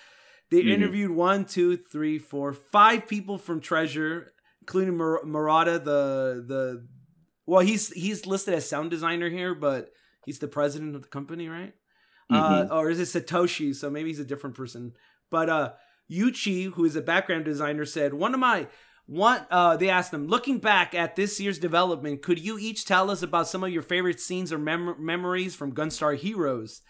They 0.50 0.62
Mhm. 0.62 0.70
interviewed 0.72 1.10
one, 1.10 1.44
two, 1.44 1.76
three, 1.76 2.18
four, 2.18 2.52
five 2.52 3.06
people 3.06 3.38
from 3.38 3.60
Treasure, 3.60 4.32
including 4.62 4.96
Mur- 4.96 5.24
Murata, 5.24 5.78
the 5.78 6.44
the 6.46 6.88
well, 7.46 7.60
he's 7.60 7.90
he's 7.92 8.26
listed 8.26 8.54
as 8.54 8.68
sound 8.68 8.90
designer 8.90 9.28
here, 9.28 9.54
but 9.54 9.90
he's 10.24 10.38
the 10.38 10.48
president 10.48 10.94
of 10.94 11.02
the 11.02 11.08
company, 11.08 11.48
right? 11.48 11.74
Uh, 12.30 12.66
or 12.70 12.90
is 12.90 12.98
it 12.98 13.24
Satoshi? 13.24 13.74
So 13.74 13.90
maybe 13.90 14.08
he's 14.08 14.20
a 14.20 14.24
different 14.24 14.56
person. 14.56 14.94
But 15.30 15.48
uh, 15.48 15.72
Yuchi, 16.10 16.72
who 16.72 16.84
is 16.84 16.96
a 16.96 17.02
background 17.02 17.44
designer, 17.44 17.84
said 17.84 18.14
one 18.14 18.34
of 18.34 18.40
my 18.40 18.68
one. 19.06 19.46
Uh, 19.50 19.76
they 19.76 19.90
asked 19.90 20.12
him, 20.12 20.26
looking 20.26 20.58
back 20.58 20.94
at 20.94 21.16
this 21.16 21.38
year's 21.38 21.58
development, 21.58 22.22
could 22.22 22.38
you 22.38 22.58
each 22.58 22.86
tell 22.86 23.10
us 23.10 23.22
about 23.22 23.48
some 23.48 23.62
of 23.62 23.70
your 23.70 23.82
favorite 23.82 24.20
scenes 24.20 24.52
or 24.52 24.58
mem- 24.58 24.96
memories 24.98 25.54
from 25.54 25.74
Gunstar 25.74 26.16
Heroes? 26.16 26.80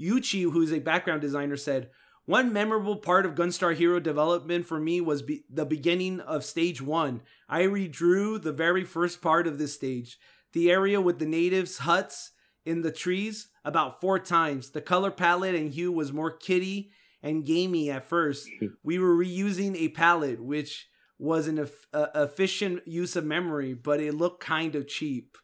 Yuchi, 0.00 0.42
who 0.42 0.62
is 0.62 0.72
a 0.72 0.78
background 0.78 1.20
designer, 1.20 1.56
said. 1.56 1.90
One 2.26 2.54
memorable 2.54 2.96
part 2.96 3.26
of 3.26 3.34
Gunstar 3.34 3.74
Hero 3.74 4.00
development 4.00 4.64
for 4.64 4.80
me 4.80 5.00
was 5.02 5.20
be- 5.20 5.44
the 5.50 5.66
beginning 5.66 6.20
of 6.20 6.42
stage 6.44 6.80
one. 6.80 7.20
I 7.50 7.62
redrew 7.62 8.40
the 8.40 8.52
very 8.52 8.84
first 8.84 9.20
part 9.20 9.46
of 9.46 9.58
this 9.58 9.74
stage, 9.74 10.18
the 10.52 10.70
area 10.70 11.02
with 11.02 11.18
the 11.18 11.26
natives' 11.26 11.78
huts 11.78 12.30
in 12.64 12.82
the 12.82 12.92
trees, 12.92 13.48
about 13.64 14.00
four 14.00 14.18
times. 14.18 14.70
The 14.70 14.80
color 14.80 15.10
palette 15.10 15.54
and 15.54 15.72
hue 15.72 15.92
was 15.92 16.12
more 16.12 16.30
kitty 16.36 16.90
and 17.22 17.44
gamey 17.44 17.90
at 17.90 18.04
first. 18.08 18.48
We 18.82 18.98
were 18.98 19.16
reusing 19.16 19.76
a 19.76 19.88
palette, 19.88 20.42
which 20.42 20.88
was 21.18 21.46
an 21.48 21.58
eff- 21.60 21.86
uh, 21.92 22.08
efficient 22.14 22.86
use 22.86 23.16
of 23.16 23.24
memory, 23.24 23.72
but 23.74 24.00
it 24.00 24.14
looked 24.14 24.42
kind 24.42 24.74
of 24.74 24.88
cheap, 24.88 25.36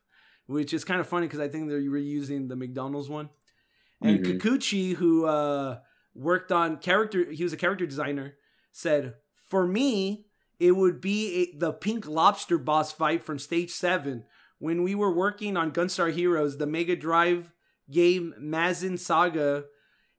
which 0.47 0.73
is 0.75 0.85
kind 0.85 1.01
of 1.01 1.07
funny 1.07 1.27
because 1.27 1.41
I 1.41 1.49
think 1.49 1.69
they're 1.69 1.81
reusing 1.81 2.49
the 2.49 2.57
McDonald's 2.57 3.09
one. 3.09 3.31
And 4.03 4.25
Mhm. 4.25 4.41
Kikuchi, 4.41 4.95
who 4.95 5.27
uh, 5.27 5.79
worked 6.15 6.51
on 6.53 6.79
character, 6.79 7.31
he 7.31 7.43
was 7.45 7.53
a 7.53 7.57
character 7.59 7.87
designer, 7.87 8.35
said, 8.73 9.15
For 9.49 9.67
me, 9.67 10.27
it 10.59 10.73
would 10.73 11.01
be 11.01 11.53
a, 11.55 11.59
the 11.59 11.73
pink 11.73 12.07
lobster 12.07 12.59
boss 12.59 12.93
fight 12.93 13.23
from 13.23 13.39
stage 13.39 13.71
seven. 13.71 14.25
When 14.61 14.83
we 14.83 14.95
were 14.95 15.11
working 15.11 15.57
on 15.57 15.73
Gunstar 15.73 16.13
Heroes, 16.13 16.59
the 16.59 16.67
Mega 16.67 16.95
Drive 16.95 17.51
game 17.91 18.35
Mazin 18.39 18.99
Saga 18.99 19.65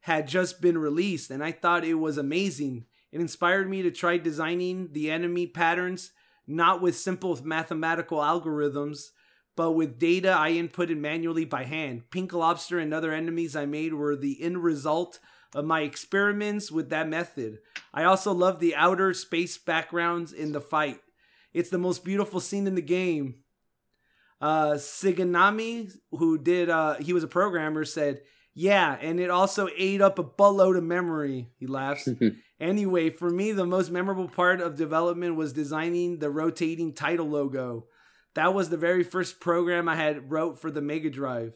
had 0.02 0.28
just 0.28 0.62
been 0.62 0.80
released, 0.80 1.30
and 1.30 1.44
I 1.44 1.52
thought 1.52 1.86
it 1.86 1.94
was 1.94 2.18
amazing. 2.18 2.86
It 3.12 3.22
inspired 3.22 3.70
me 3.70 3.84
to 3.84 3.92
try 3.92 4.18
designing 4.18 4.94
the 4.94 5.12
enemy 5.12 5.46
patterns, 5.46 6.12
not 6.48 6.82
with 6.82 6.98
simple 6.98 7.40
mathematical 7.44 8.18
algorithms, 8.18 9.12
but 9.56 9.74
with 9.74 10.00
data 10.00 10.32
I 10.32 10.54
inputted 10.54 10.98
manually 10.98 11.46
by 11.46 11.66
hand. 11.66 12.10
Pink 12.10 12.34
Lobster 12.34 12.80
and 12.80 12.96
other 12.96 13.14
enemies 13.14 13.56
I 13.56 13.68
made 13.68 13.94
were 13.94 14.16
the 14.16 14.42
end 14.42 14.64
result 14.64 15.20
of 15.54 15.66
my 15.66 15.82
experiments 15.82 16.72
with 16.72 16.90
that 16.90 17.08
method. 17.08 17.60
I 17.94 18.06
also 18.06 18.32
love 18.32 18.60
the 18.60 18.74
outer 18.74 19.14
space 19.14 19.60
backgrounds 19.60 20.34
in 20.34 20.52
the 20.52 20.62
fight. 20.62 21.00
It's 21.54 21.70
the 21.70 21.78
most 21.78 22.04
beautiful 22.04 22.40
scene 22.40 22.66
in 22.66 22.74
the 22.74 22.82
game. 22.82 23.44
Uh, 24.42 24.72
Suganami, 24.74 25.92
who 26.12 26.38
did, 26.38 26.70
uh, 26.70 26.96
he 26.96 27.14
was 27.14 27.24
a 27.24 27.28
programmer, 27.28 27.86
said, 27.86 28.22
Yeah, 28.56 28.98
and 29.00 29.20
it 29.20 29.30
also 29.30 29.70
ate 29.78 30.02
up 30.02 30.18
a 30.18 30.24
buttload 30.24 30.78
of 30.78 30.84
memory. 30.84 31.50
He 31.60 31.68
laughs. 31.68 32.08
anyway, 32.60 33.12
for 33.12 33.30
me, 33.30 33.52
the 33.52 33.66
most 33.66 33.92
memorable 33.92 34.28
part 34.28 34.60
of 34.60 34.76
development 34.76 35.36
was 35.36 35.54
designing 35.54 36.18
the 36.20 36.30
rotating 36.32 36.94
title 36.94 37.30
logo. 37.30 37.86
That 38.34 38.54
was 38.54 38.70
the 38.70 38.78
very 38.78 39.04
first 39.04 39.40
program 39.40 39.88
I 39.88 39.96
had 39.96 40.32
wrote 40.32 40.60
for 40.60 40.72
the 40.72 40.82
Mega 40.82 41.10
Drive. 41.10 41.54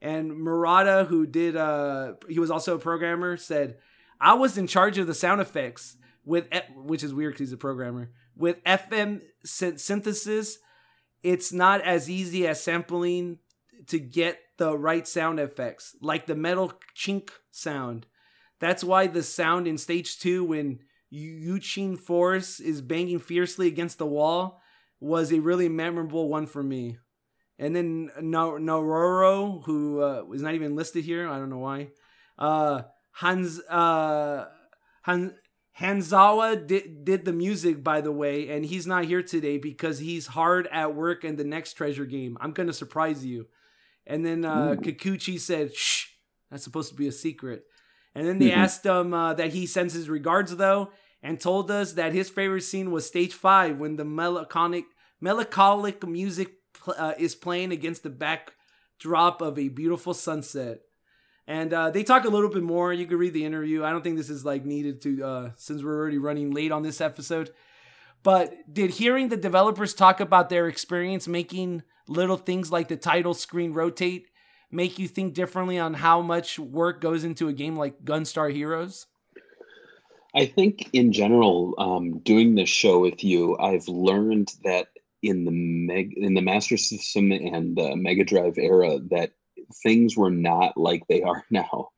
And 0.00 0.36
Murata, 0.36 1.06
who 1.08 1.26
did, 1.26 1.56
uh, 1.56 2.14
he 2.28 2.38
was 2.38 2.50
also 2.50 2.76
a 2.76 2.80
programmer, 2.80 3.36
said, 3.36 3.76
I 4.20 4.34
was 4.34 4.58
in 4.58 4.66
charge 4.66 4.98
of 4.98 5.06
the 5.06 5.14
sound 5.14 5.40
effects 5.40 5.96
with, 6.24 6.46
F- 6.50 6.64
which 6.74 7.02
is 7.04 7.14
weird 7.14 7.34
because 7.34 7.48
he's 7.48 7.52
a 7.52 7.56
programmer. 7.58 8.10
With 8.36 8.62
FM 8.64 9.20
synthesis, 9.44 10.58
it's 11.22 11.52
not 11.52 11.80
as 11.82 12.08
easy 12.08 12.46
as 12.46 12.62
sampling 12.62 13.38
to 13.86 13.98
get 13.98 14.38
the 14.58 14.76
right 14.76 15.06
sound 15.06 15.40
effects, 15.40 15.96
like 16.00 16.26
the 16.26 16.34
metal 16.34 16.72
chink 16.96 17.30
sound. 17.50 18.06
That's 18.60 18.82
why 18.82 19.06
the 19.06 19.22
sound 19.22 19.66
in 19.66 19.78
stage 19.78 20.18
two, 20.18 20.44
when 20.44 20.80
Yuchin 21.12 21.98
Force 21.98 22.60
is 22.60 22.82
banging 22.82 23.20
fiercely 23.20 23.68
against 23.68 23.98
the 23.98 24.06
wall, 24.06 24.60
was 25.00 25.32
a 25.32 25.40
really 25.40 25.68
memorable 25.68 26.28
one 26.28 26.46
for 26.46 26.62
me. 26.62 26.98
And 27.58 27.74
then 27.74 28.10
Nororo, 28.20 29.64
who 29.64 30.02
uh, 30.02 30.22
was 30.24 30.42
not 30.42 30.54
even 30.54 30.76
listed 30.76 31.04
here, 31.04 31.28
I 31.28 31.38
don't 31.38 31.50
know 31.50 31.58
why. 31.58 31.88
Uh, 32.38 32.82
Hans 33.12 33.60
uh, 33.68 34.46
Han- 35.02 35.34
Hanzawa 35.80 36.66
did 36.66 37.04
did 37.04 37.24
the 37.24 37.32
music, 37.32 37.84
by 37.84 38.00
the 38.00 38.10
way, 38.12 38.48
and 38.48 38.64
he's 38.66 38.86
not 38.86 39.04
here 39.04 39.22
today 39.22 39.58
because 39.58 39.98
he's 39.98 40.26
hard 40.26 40.66
at 40.72 40.94
work 40.94 41.24
in 41.24 41.36
the 41.36 41.44
next 41.44 41.74
treasure 41.74 42.06
game. 42.06 42.36
I'm 42.40 42.52
gonna 42.52 42.72
surprise 42.72 43.24
you. 43.24 43.46
And 44.06 44.24
then 44.24 44.44
uh, 44.44 44.72
Ooh. 44.72 44.76
Kikuchi 44.76 45.38
said, 45.38 45.74
"Shh, 45.74 46.06
that's 46.50 46.64
supposed 46.64 46.88
to 46.90 46.96
be 46.96 47.06
a 47.06 47.12
secret." 47.12 47.64
And 48.14 48.26
then 48.26 48.38
they 48.38 48.50
Mhm. 48.50 48.56
asked 48.56 48.84
him 48.84 49.14
uh, 49.14 49.34
that 49.34 49.52
he 49.52 49.66
sends 49.66 49.94
his 49.94 50.08
regards 50.08 50.56
though, 50.56 50.90
and 51.22 51.38
told 51.40 51.70
us 51.70 51.92
that 51.92 52.12
his 52.12 52.28
favorite 52.28 52.62
scene 52.62 52.90
was 52.90 53.06
stage 53.06 53.34
five 53.34 53.78
when 53.78 53.96
the 53.96 54.04
melancholic 54.04 54.84
melancholic 55.20 56.04
music 56.06 56.54
pl- 56.72 56.94
uh, 56.98 57.14
is 57.18 57.34
playing 57.36 57.70
against 57.70 58.02
the 58.02 58.10
backdrop 58.10 59.40
of 59.40 59.58
a 59.58 59.68
beautiful 59.68 60.14
sunset. 60.14 60.80
And 61.48 61.72
uh, 61.72 61.90
they 61.90 62.04
talk 62.04 62.26
a 62.26 62.28
little 62.28 62.50
bit 62.50 62.62
more. 62.62 62.92
You 62.92 63.06
can 63.06 63.16
read 63.16 63.32
the 63.32 63.46
interview. 63.46 63.82
I 63.82 63.90
don't 63.90 64.04
think 64.04 64.18
this 64.18 64.28
is 64.28 64.44
like 64.44 64.66
needed 64.66 65.00
to 65.02 65.24
uh, 65.24 65.50
since 65.56 65.82
we're 65.82 65.98
already 65.98 66.18
running 66.18 66.50
late 66.50 66.70
on 66.70 66.82
this 66.82 67.00
episode. 67.00 67.50
But 68.22 68.52
did 68.70 68.90
hearing 68.90 69.30
the 69.30 69.36
developers 69.38 69.94
talk 69.94 70.20
about 70.20 70.50
their 70.50 70.68
experience 70.68 71.26
making 71.26 71.84
little 72.06 72.36
things 72.36 72.70
like 72.70 72.88
the 72.88 72.96
title 72.96 73.32
screen 73.32 73.72
rotate 73.72 74.28
make 74.70 74.98
you 74.98 75.08
think 75.08 75.32
differently 75.32 75.78
on 75.78 75.94
how 75.94 76.20
much 76.20 76.58
work 76.58 77.00
goes 77.00 77.24
into 77.24 77.48
a 77.48 77.54
game 77.54 77.76
like 77.76 78.04
Gunstar 78.04 78.52
Heroes? 78.52 79.06
I 80.34 80.44
think 80.44 80.90
in 80.92 81.12
general, 81.12 81.74
um, 81.78 82.18
doing 82.18 82.54
this 82.54 82.68
show 82.68 82.98
with 82.98 83.24
you, 83.24 83.56
I've 83.58 83.88
learned 83.88 84.52
that 84.64 84.88
in 85.22 85.46
the 85.46 85.50
Meg 85.50 86.12
in 86.14 86.34
the 86.34 86.42
Master 86.42 86.76
System 86.76 87.32
and 87.32 87.74
the 87.74 87.96
Mega 87.96 88.24
Drive 88.24 88.58
era, 88.58 88.98
that 89.10 89.32
things 89.82 90.16
were 90.16 90.30
not 90.30 90.76
like 90.76 91.06
they 91.08 91.22
are 91.22 91.44
now. 91.50 91.90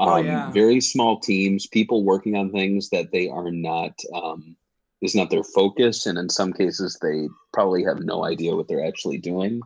Um, 0.00 0.08
Oh, 0.08 0.16
yeah. 0.18 0.50
Very 0.52 0.80
small 0.80 1.18
teams, 1.18 1.66
people 1.66 2.04
working 2.04 2.36
on 2.36 2.52
things 2.52 2.88
that 2.90 3.10
they 3.10 3.28
are 3.28 3.50
not 3.50 3.98
um, 4.14 4.56
is 5.02 5.14
not 5.14 5.30
their 5.30 5.44
focus, 5.44 6.06
and 6.06 6.18
in 6.18 6.28
some 6.28 6.52
cases, 6.52 6.98
they 7.02 7.28
probably 7.52 7.84
have 7.84 8.00
no 8.00 8.24
idea 8.24 8.54
what 8.54 8.68
they're 8.68 8.86
actually 8.86 9.18
doing. 9.18 9.60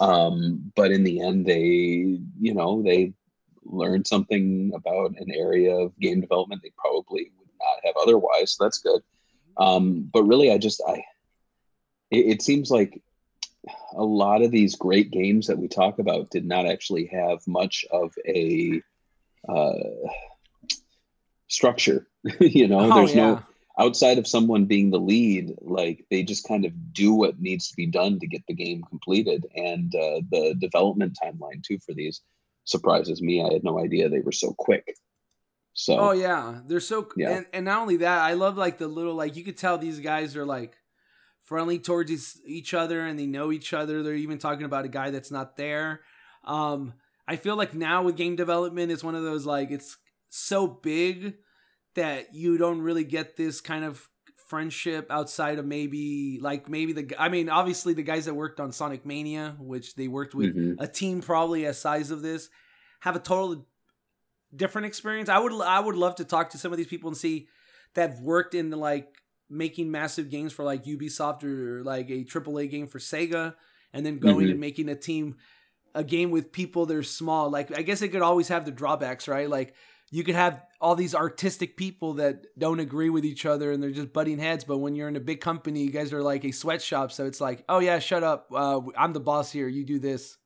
Um, 0.00 0.72
but 0.74 0.90
in 0.90 1.04
the 1.04 1.20
end, 1.20 1.46
they 1.46 2.18
you 2.40 2.54
know 2.54 2.82
they 2.82 3.14
learned 3.64 4.06
something 4.06 4.72
about 4.74 5.14
an 5.18 5.30
area 5.32 5.74
of 5.74 5.98
game 5.98 6.20
development 6.20 6.60
they 6.62 6.72
probably 6.76 7.32
would 7.38 7.48
not 7.58 7.84
have 7.84 7.94
otherwise. 8.00 8.52
So 8.52 8.64
that's 8.64 8.78
good. 8.78 9.02
Um, 9.56 10.10
but 10.12 10.24
really, 10.24 10.52
I 10.52 10.58
just 10.58 10.82
I 10.86 11.04
it, 12.10 12.26
it 12.26 12.42
seems 12.42 12.70
like 12.70 13.00
a 13.96 14.04
lot 14.04 14.42
of 14.42 14.50
these 14.50 14.74
great 14.76 15.10
games 15.10 15.46
that 15.46 15.58
we 15.58 15.68
talk 15.68 15.98
about 15.98 16.30
did 16.30 16.44
not 16.46 16.66
actually 16.66 17.06
have 17.06 17.40
much 17.46 17.84
of 17.90 18.12
a 18.26 18.82
uh, 19.48 19.72
structure. 21.48 22.06
you 22.40 22.68
know, 22.68 22.90
Oh, 22.90 22.94
there's 22.94 23.14
yeah. 23.14 23.34
no. 23.34 23.42
outside 23.78 24.18
of 24.18 24.26
someone 24.26 24.64
being 24.66 24.90
the 24.90 25.00
lead, 25.00 25.54
like 25.60 26.04
they 26.10 26.22
just 26.22 26.46
kind 26.46 26.64
of 26.64 26.72
do 26.92 27.12
what 27.12 27.40
needs 27.40 27.68
to 27.68 27.76
be 27.76 27.86
done 27.86 28.18
to 28.20 28.26
get 28.26 28.42
the 28.48 28.54
game 28.54 28.82
completed. 28.88 29.46
And 29.54 29.94
uh, 29.94 30.20
the 30.30 30.54
development 30.58 31.18
timeline 31.22 31.62
too 31.62 31.78
for 31.84 31.92
these 31.94 32.20
surprises 32.64 33.20
me. 33.20 33.42
I 33.42 33.52
had 33.52 33.64
no 33.64 33.78
idea 33.78 34.08
they 34.08 34.20
were 34.20 34.32
so 34.32 34.54
quick. 34.56 34.96
So 35.74 35.98
Oh 35.98 36.12
yeah, 36.12 36.60
they're 36.66 36.80
so 36.80 37.08
Yeah. 37.16 37.36
and, 37.38 37.46
and 37.52 37.64
not 37.64 37.80
only 37.82 37.96
that, 37.98 38.20
I 38.20 38.34
love 38.34 38.56
like 38.56 38.78
the 38.78 38.88
little 38.88 39.14
like 39.14 39.36
you 39.36 39.42
could 39.44 39.56
tell 39.56 39.76
these 39.76 40.00
guys 40.00 40.36
are 40.36 40.46
like 40.46 40.76
friendly 41.44 41.78
towards 41.78 42.10
each- 42.10 42.42
each 42.46 42.74
other 42.74 43.00
and 43.06 43.18
they 43.18 43.26
know 43.26 43.52
each 43.52 43.72
other. 43.72 44.02
They're 44.02 44.14
even 44.14 44.38
talking 44.38 44.64
about 44.66 44.84
a 44.84 44.88
guy 44.88 45.10
that's 45.10 45.30
not 45.30 45.56
there. 45.56 46.00
Um, 46.42 46.94
I 47.28 47.36
feel 47.36 47.56
like 47.56 47.72
now 47.74 48.02
with 48.02 48.16
game 48.16 48.34
development, 48.36 48.90
it's 48.92 49.04
one 49.04 49.14
of 49.14 49.22
those 49.22 49.46
like 49.46 49.70
it's 49.70 49.96
so 50.30 50.66
big 50.66 51.36
that 51.94 52.34
you 52.34 52.58
don't 52.58 52.80
really 52.80 53.04
get 53.04 53.36
this 53.36 53.60
kind 53.60 53.84
of 53.84 54.08
friendship 54.48 55.06
outside 55.10 55.58
of 55.58 55.64
maybe 55.64 56.38
like 56.42 56.68
maybe 56.68 56.92
the 56.92 57.14
I 57.18 57.28
mean 57.30 57.48
obviously 57.48 57.94
the 57.94 58.02
guys 58.02 58.26
that 58.26 58.34
worked 58.34 58.60
on 58.60 58.72
Sonic 58.72 59.06
Mania, 59.06 59.56
which 59.58 59.94
they 59.94 60.08
worked 60.08 60.34
with 60.34 60.54
Mhm. 60.54 60.76
a 60.78 60.86
team 60.86 61.20
probably 61.22 61.64
as 61.66 61.78
size 61.80 62.10
of 62.10 62.20
this, 62.20 62.50
have 63.00 63.16
a 63.16 63.20
total 63.20 63.66
different 64.54 64.86
experience. 64.86 65.28
I 65.28 65.38
would 65.38 65.52
I 65.62 65.80
would 65.80 65.96
love 65.96 66.16
to 66.16 66.24
talk 66.24 66.50
to 66.50 66.58
some 66.58 66.72
of 66.72 66.78
these 66.78 66.86
people 66.86 67.08
and 67.08 67.16
see 67.16 67.48
that 67.94 68.20
worked 68.20 68.54
in 68.54 68.70
like 68.70 69.08
making 69.50 69.90
massive 69.90 70.30
games 70.30 70.52
for 70.52 70.64
like 70.64 70.84
Ubisoft 70.84 71.44
or 71.44 71.82
like 71.84 72.10
a 72.10 72.24
AAA 72.24 72.70
game 72.70 72.86
for 72.86 72.98
Sega, 72.98 73.54
and 73.92 74.04
then 74.04 74.18
going 74.18 74.46
Mhm. 74.48 74.52
and 74.52 74.60
making 74.60 74.88
a 74.88 74.96
team 74.96 75.36
a 75.94 76.02
game 76.02 76.30
with 76.32 76.50
people 76.50 76.86
that 76.86 76.96
are 76.96 77.02
small. 77.04 77.50
Like 77.50 77.76
I 77.78 77.82
guess 77.82 78.02
it 78.02 78.08
could 78.08 78.22
always 78.22 78.48
have 78.48 78.64
the 78.64 78.72
drawbacks, 78.72 79.28
right? 79.28 79.48
Like 79.48 79.74
you 80.10 80.24
could 80.24 80.34
have 80.34 80.60
all 80.80 80.94
these 80.96 81.14
artistic 81.14 81.76
people 81.76 82.14
that 82.14 82.46
don't 82.58 82.80
agree 82.80 83.10
with 83.10 83.24
each 83.24 83.46
other 83.46 83.72
and 83.72 83.82
they're 83.82 83.90
just 83.90 84.12
butting 84.12 84.38
heads. 84.38 84.64
But 84.64 84.78
when 84.78 84.94
you're 84.96 85.08
in 85.08 85.16
a 85.16 85.20
big 85.20 85.40
company, 85.40 85.82
you 85.82 85.90
guys 85.90 86.12
are 86.12 86.22
like 86.22 86.44
a 86.44 86.50
sweatshop, 86.52 87.10
so 87.12 87.26
it's 87.26 87.40
like, 87.40 87.64
oh 87.68 87.78
yeah, 87.78 87.98
shut 88.00 88.22
up, 88.22 88.48
uh, 88.52 88.80
I'm 88.96 89.12
the 89.12 89.20
boss 89.20 89.50
here. 89.52 89.66
You 89.68 89.84
do 89.84 89.98
this, 89.98 90.36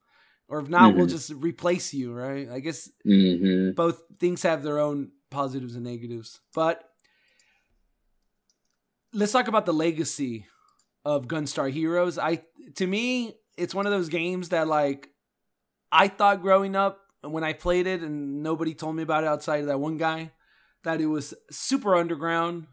or 0.48 0.60
if 0.60 0.68
not, 0.68 0.94
we'll 0.94 1.06
Mhm. 1.06 1.10
just 1.10 1.30
replace 1.32 1.92
you, 1.94 2.12
right? 2.12 2.48
I 2.48 2.60
guess 2.60 2.90
Mhm. 3.06 3.74
both 3.74 4.02
things 4.18 4.42
have 4.42 4.62
their 4.62 4.78
own 4.78 5.12
positives 5.30 5.74
and 5.74 5.84
negatives. 5.84 6.40
But 6.54 6.87
let's 9.12 9.32
talk 9.32 9.48
about 9.48 9.66
the 9.66 9.72
legacy 9.72 10.46
of 11.04 11.26
Gunstar 11.28 11.70
Heroes. 11.70 12.18
I 12.18 12.42
to 12.76 12.86
me, 12.86 13.34
it's 13.56 13.74
one 13.74 13.86
of 13.86 13.92
those 13.92 14.08
games 14.08 14.50
that 14.50 14.68
like 14.68 15.08
I 15.90 16.08
thought 16.08 16.42
growing 16.42 16.76
up 16.76 17.00
when 17.22 17.44
I 17.44 17.52
played 17.52 17.86
it 17.86 18.02
and 18.02 18.42
nobody 18.42 18.74
told 18.74 18.94
me 18.96 19.02
about 19.02 19.24
it 19.24 19.28
outside 19.28 19.60
of 19.60 19.66
that 19.66 19.80
one 19.80 19.96
guy 19.96 20.32
that 20.84 21.00
it 21.00 21.06
was 21.06 21.34
super 21.50 21.96
underground. 21.96 22.66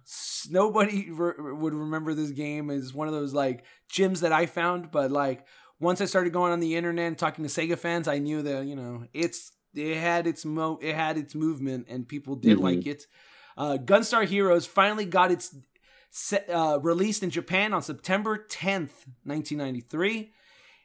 Nobody 0.49 1.09
re- 1.09 1.33
would 1.39 1.73
remember 1.73 2.13
this 2.13 2.29
game 2.31 2.69
as 2.69 2.93
one 2.93 3.07
of 3.07 3.13
those 3.13 3.33
like 3.33 3.63
gems 3.89 4.21
that 4.21 4.31
I 4.31 4.45
found, 4.45 4.91
but 4.91 5.11
like 5.11 5.45
once 5.79 6.01
I 6.01 6.05
started 6.05 6.31
going 6.33 6.51
on 6.51 6.59
the 6.59 6.75
internet 6.75 7.07
and 7.07 7.17
talking 7.17 7.43
to 7.43 7.49
Sega 7.49 7.77
fans, 7.77 8.07
I 8.07 8.19
knew 8.19 8.41
that 8.43 8.65
you 8.65 8.75
know 8.75 9.05
it's 9.13 9.51
it 9.73 9.97
had 9.97 10.27
its 10.27 10.45
mo 10.45 10.77
it 10.81 10.95
had 10.95 11.17
its 11.17 11.33
movement 11.35 11.87
and 11.89 12.07
people 12.07 12.35
did 12.35 12.59
Mhm. 12.59 12.63
like 12.63 12.85
it. 12.85 13.03
Uh, 13.57 13.77
Gunstar 13.77 14.25
Heroes 14.25 14.65
finally 14.65 15.05
got 15.05 15.31
its 15.31 15.55
se- 16.11 16.45
uh, 16.47 16.77
released 16.77 17.23
in 17.23 17.29
Japan 17.29 17.73
on 17.73 17.81
September 17.81 18.37
10th, 18.37 19.05
1993, 19.23 20.31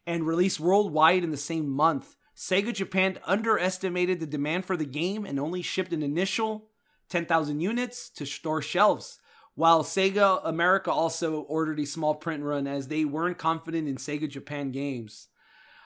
and 0.06 0.26
released 0.26 0.60
worldwide 0.60 1.24
in 1.24 1.30
the 1.30 1.36
same 1.36 1.68
month. 1.68 2.16
Sega 2.36 2.72
Japan 2.72 3.18
underestimated 3.24 4.18
the 4.18 4.26
demand 4.26 4.64
for 4.64 4.76
the 4.76 4.86
game 4.86 5.26
and 5.26 5.38
only 5.38 5.62
shipped 5.62 5.92
an 5.92 6.02
initial 6.02 6.70
10,000 7.10 7.60
units 7.60 8.08
to 8.10 8.24
store 8.24 8.62
shelves, 8.62 9.18
while 9.54 9.82
Sega 9.82 10.40
America 10.44 10.90
also 10.90 11.40
ordered 11.42 11.80
a 11.80 11.84
small 11.84 12.14
print 12.14 12.42
run 12.42 12.66
as 12.66 12.88
they 12.88 13.04
weren't 13.04 13.36
confident 13.36 13.88
in 13.88 13.96
Sega 13.96 14.28
Japan 14.28 14.70
games. 14.70 15.28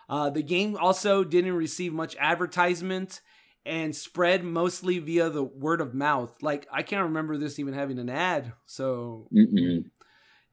Uh, 0.09 0.30
the 0.30 0.43
game 0.43 0.76
also 0.76 1.24
didn't 1.24 1.55
receive 1.55 1.93
much 1.93 2.14
advertisement 2.20 3.20
and 3.66 3.96
spread 3.96 4.44
mostly 4.44 4.98
via 4.98 5.30
the 5.30 5.42
word 5.42 5.80
of 5.80 5.94
mouth. 5.94 6.42
Like, 6.42 6.66
I 6.72 6.82
can't 6.82 7.04
remember 7.04 7.36
this 7.36 7.58
even 7.58 7.74
having 7.74 7.98
an 7.98 8.10
ad, 8.10 8.52
so 8.66 9.28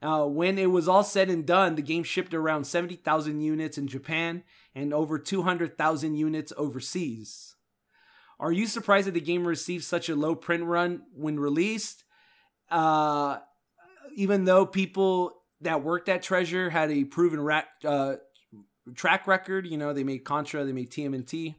uh, 0.02 0.26
when 0.26 0.58
it 0.58 0.70
was 0.70 0.88
all 0.88 1.04
said 1.04 1.30
and 1.30 1.46
done, 1.46 1.76
the 1.76 1.82
game 1.82 2.02
shipped 2.02 2.34
around 2.34 2.64
70,000 2.64 3.40
units 3.40 3.78
in 3.78 3.86
Japan 3.86 4.42
and 4.74 4.92
over 4.92 5.18
200,000 5.18 6.16
units 6.16 6.52
overseas. 6.56 7.54
Are 8.40 8.50
you 8.50 8.66
surprised 8.66 9.06
that 9.06 9.14
the 9.14 9.20
game 9.20 9.46
received 9.46 9.84
such 9.84 10.08
a 10.08 10.16
low 10.16 10.34
print 10.34 10.64
run 10.64 11.02
when 11.14 11.38
released? 11.38 12.02
Uh, 12.70 13.38
even 14.16 14.44
though 14.44 14.66
people 14.66 15.32
that 15.60 15.84
worked 15.84 16.08
at 16.08 16.22
Treasure 16.22 16.68
had 16.68 16.90
a 16.90 17.04
proven 17.04 17.40
ra- 17.40 17.62
uh, 17.84 18.16
track 18.96 19.28
record, 19.28 19.66
you 19.66 19.76
know, 19.76 19.92
they 19.92 20.02
made 20.02 20.24
Contra, 20.24 20.64
they 20.64 20.72
made 20.72 20.90
TMNT. 20.90 21.54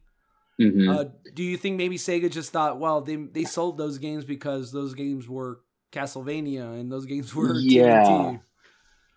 Mhm. 0.63 0.89
Uh, 0.89 1.09
do 1.33 1.43
you 1.43 1.57
think 1.57 1.77
maybe 1.77 1.97
Sega 1.97 2.31
just 2.31 2.51
thought, 2.51 2.79
well, 2.79 3.01
they 3.01 3.15
they 3.15 3.43
sold 3.43 3.77
those 3.77 3.97
games 3.97 4.25
because 4.25 4.71
those 4.71 4.93
games 4.93 5.27
were 5.27 5.61
Castlevania 5.91 6.79
and 6.79 6.91
those 6.91 7.05
games 7.05 7.33
were 7.35 7.55
Yeah. 7.55 8.03
TMNT? 8.03 8.41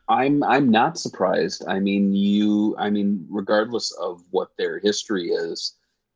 I'm 0.09 0.43
I'm 0.45 0.71
not 0.71 0.99
surprised. 0.99 1.65
I 1.67 1.81
mean, 1.81 2.13
you 2.13 2.77
I 2.79 2.91
mean, 2.91 3.27
regardless 3.29 3.93
of 3.93 4.23
what 4.31 4.51
their 4.57 4.79
history 4.79 5.31
is, 5.31 5.75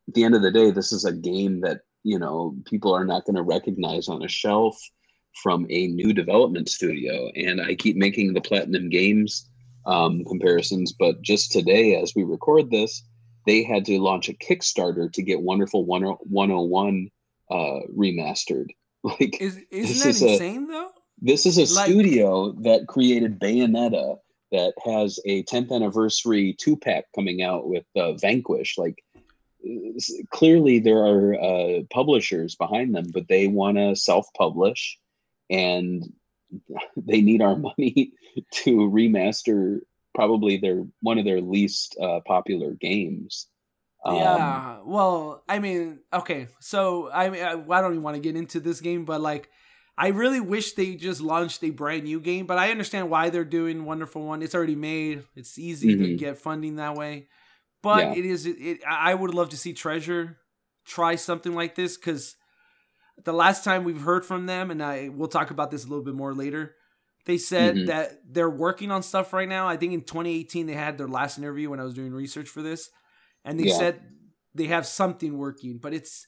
at 0.09 0.14
the 0.14 0.24
end 0.24 0.35
of 0.35 0.43
the 0.43 0.51
day, 0.51 0.70
this 0.70 0.93
is 0.93 1.05
a 1.05 1.12
game 1.12 1.61
that, 1.62 1.81
you 2.05 2.18
know, 2.18 2.57
people 2.64 2.95
are 2.95 3.05
not 3.05 3.24
going 3.24 3.37
to 3.37 3.43
recognize 3.43 4.09
on 4.09 4.22
a 4.22 4.28
shelf 4.28 4.78
from 5.43 5.66
a 5.70 5.89
new 5.89 6.12
development 6.12 6.68
studio. 6.68 7.31
And 7.37 7.61
I 7.61 7.74
keep 7.74 7.97
making 7.97 8.33
the 8.33 8.41
Platinum 8.41 8.89
Games 8.91 9.49
um, 9.87 10.24
comparisons, 10.24 10.93
but 10.93 11.22
just 11.22 11.53
today, 11.53 12.01
as 12.01 12.12
we 12.14 12.22
record 12.22 12.70
this, 12.70 13.03
they 13.47 13.62
had 13.62 13.84
to 13.86 13.99
launch 14.01 14.28
a 14.28 14.34
Kickstarter 14.34 15.12
to 15.12 15.22
get 15.22 15.41
Wonderful 15.43 15.84
101 15.84 17.11
uh, 17.51 17.55
remastered. 17.97 18.66
Like 19.03 19.41
Is 19.41 19.55
This 19.57 19.64
isn't 19.70 20.11
is 20.11 20.20
that 20.20 20.26
a- 20.26 20.32
insane 20.32 20.66
though? 20.68 20.91
this 21.22 21.47
is 21.47 21.57
a 21.57 21.74
Like- 21.74 21.86
studio 21.88 22.53
that 22.62 22.86
created 22.86 23.38
Bayonetta 23.41 24.18
that 24.53 24.74
has 24.84 25.18
a 25.24 25.43
10th 25.45 25.70
anniversary 25.72 26.55
two 26.61 26.76
pack 26.76 27.05
coming 27.14 27.41
out 27.43 27.66
with 27.68 27.84
uh, 27.97 28.12
Vanquish. 28.14 28.76
Like, 28.76 29.03
clearly 30.30 30.78
there 30.80 30.99
are 30.99 31.34
uh, 31.41 31.82
publishers 31.91 32.57
behind 32.57 32.95
them, 32.95 33.07
but 33.12 33.28
they 33.28 33.47
want 33.49 33.76
to 33.78 33.95
self 33.97 34.26
publish 34.36 34.99
and 35.49 36.12
they 36.97 37.20
need 37.20 37.43
our 37.43 37.57
money 37.57 38.12
to 38.53 38.76
remaster 38.91 39.80
probably 40.14 40.56
their 40.58 40.84
one 41.00 41.18
of 41.18 41.24
their 41.24 41.40
least 41.40 41.96
uh, 42.00 42.20
popular 42.26 42.72
games. 42.72 43.48
Um, 44.04 44.16
yeah. 44.16 44.80
Well, 44.84 45.44
I 45.48 45.58
mean, 45.58 46.00
okay. 46.12 46.48
So 46.61 47.11
I 47.12 47.30
mean, 47.30 47.42
I, 47.42 47.52
I 47.52 47.80
don't 47.80 47.92
even 47.92 48.02
want 48.02 48.16
to 48.16 48.20
get 48.22 48.36
into 48.36 48.61
this 48.61 48.80
game, 48.80 49.04
but 49.04 49.20
like, 49.20 49.50
I 49.96 50.08
really 50.08 50.40
wish 50.40 50.72
they 50.72 50.96
just 50.96 51.20
launched 51.20 51.62
a 51.62 51.70
brand 51.70 52.04
new 52.04 52.20
game. 52.20 52.46
But 52.46 52.58
I 52.58 52.70
understand 52.70 53.11
why 53.11 53.30
they're 53.30 53.44
doing 53.44 53.84
Wonderful 53.84 54.22
One. 54.24 54.42
It's 54.42 54.54
already 54.54 54.76
made. 54.76 55.24
It's 55.36 55.58
easy 55.58 55.96
to 55.96 56.04
Mhm. 56.04 56.18
get 56.18 56.38
funding 56.38 56.76
that 56.76 56.94
way. 56.94 57.28
But 57.82 58.04
Yeah. 58.04 58.14
it 58.14 58.24
is. 58.24 58.46
It, 58.46 58.80
I 58.86 59.12
I 59.12 59.14
would 59.14 59.34
love 59.34 59.50
to 59.50 59.56
see 59.56 59.72
Treasure 59.74 60.38
try 60.84 61.16
something 61.16 61.54
like 61.54 61.74
this 61.74 61.96
because 61.96 62.36
the 63.24 63.32
last 63.32 63.64
time 63.64 63.84
we've 63.84 64.00
heard 64.00 64.24
from 64.24 64.46
them, 64.46 64.70
and 64.70 64.82
I 64.82 65.08
we'll 65.11 65.28
talk 65.28 65.50
about 65.50 65.70
this 65.70 65.84
a 65.84 65.88
little 65.88 66.04
bit 66.04 66.14
more 66.14 66.34
later. 66.34 66.74
They 67.26 67.38
said 67.38 67.74
Mhm. 67.76 67.86
that 67.88 68.20
they're 68.26 68.50
working 68.50 68.90
on 68.90 69.02
stuff 69.02 69.32
right 69.32 69.48
now. 69.48 69.68
I 69.68 69.76
think 69.76 69.92
in 69.92 70.02
2018 70.02 70.66
they 70.66 70.74
had 70.74 70.98
their 70.98 71.08
last 71.08 71.38
interview 71.38 71.70
when 71.70 71.80
I 71.80 71.84
was 71.84 71.94
doing 71.94 72.12
research 72.12 72.48
for 72.48 72.62
this, 72.62 72.90
and 73.44 73.58
they 73.60 73.68
Yeah. 73.68 73.78
said 73.78 74.02
they 74.54 74.66
have 74.66 74.86
something 74.86 75.36
working. 75.38 75.78
But 75.78 75.94
it's 75.94 76.26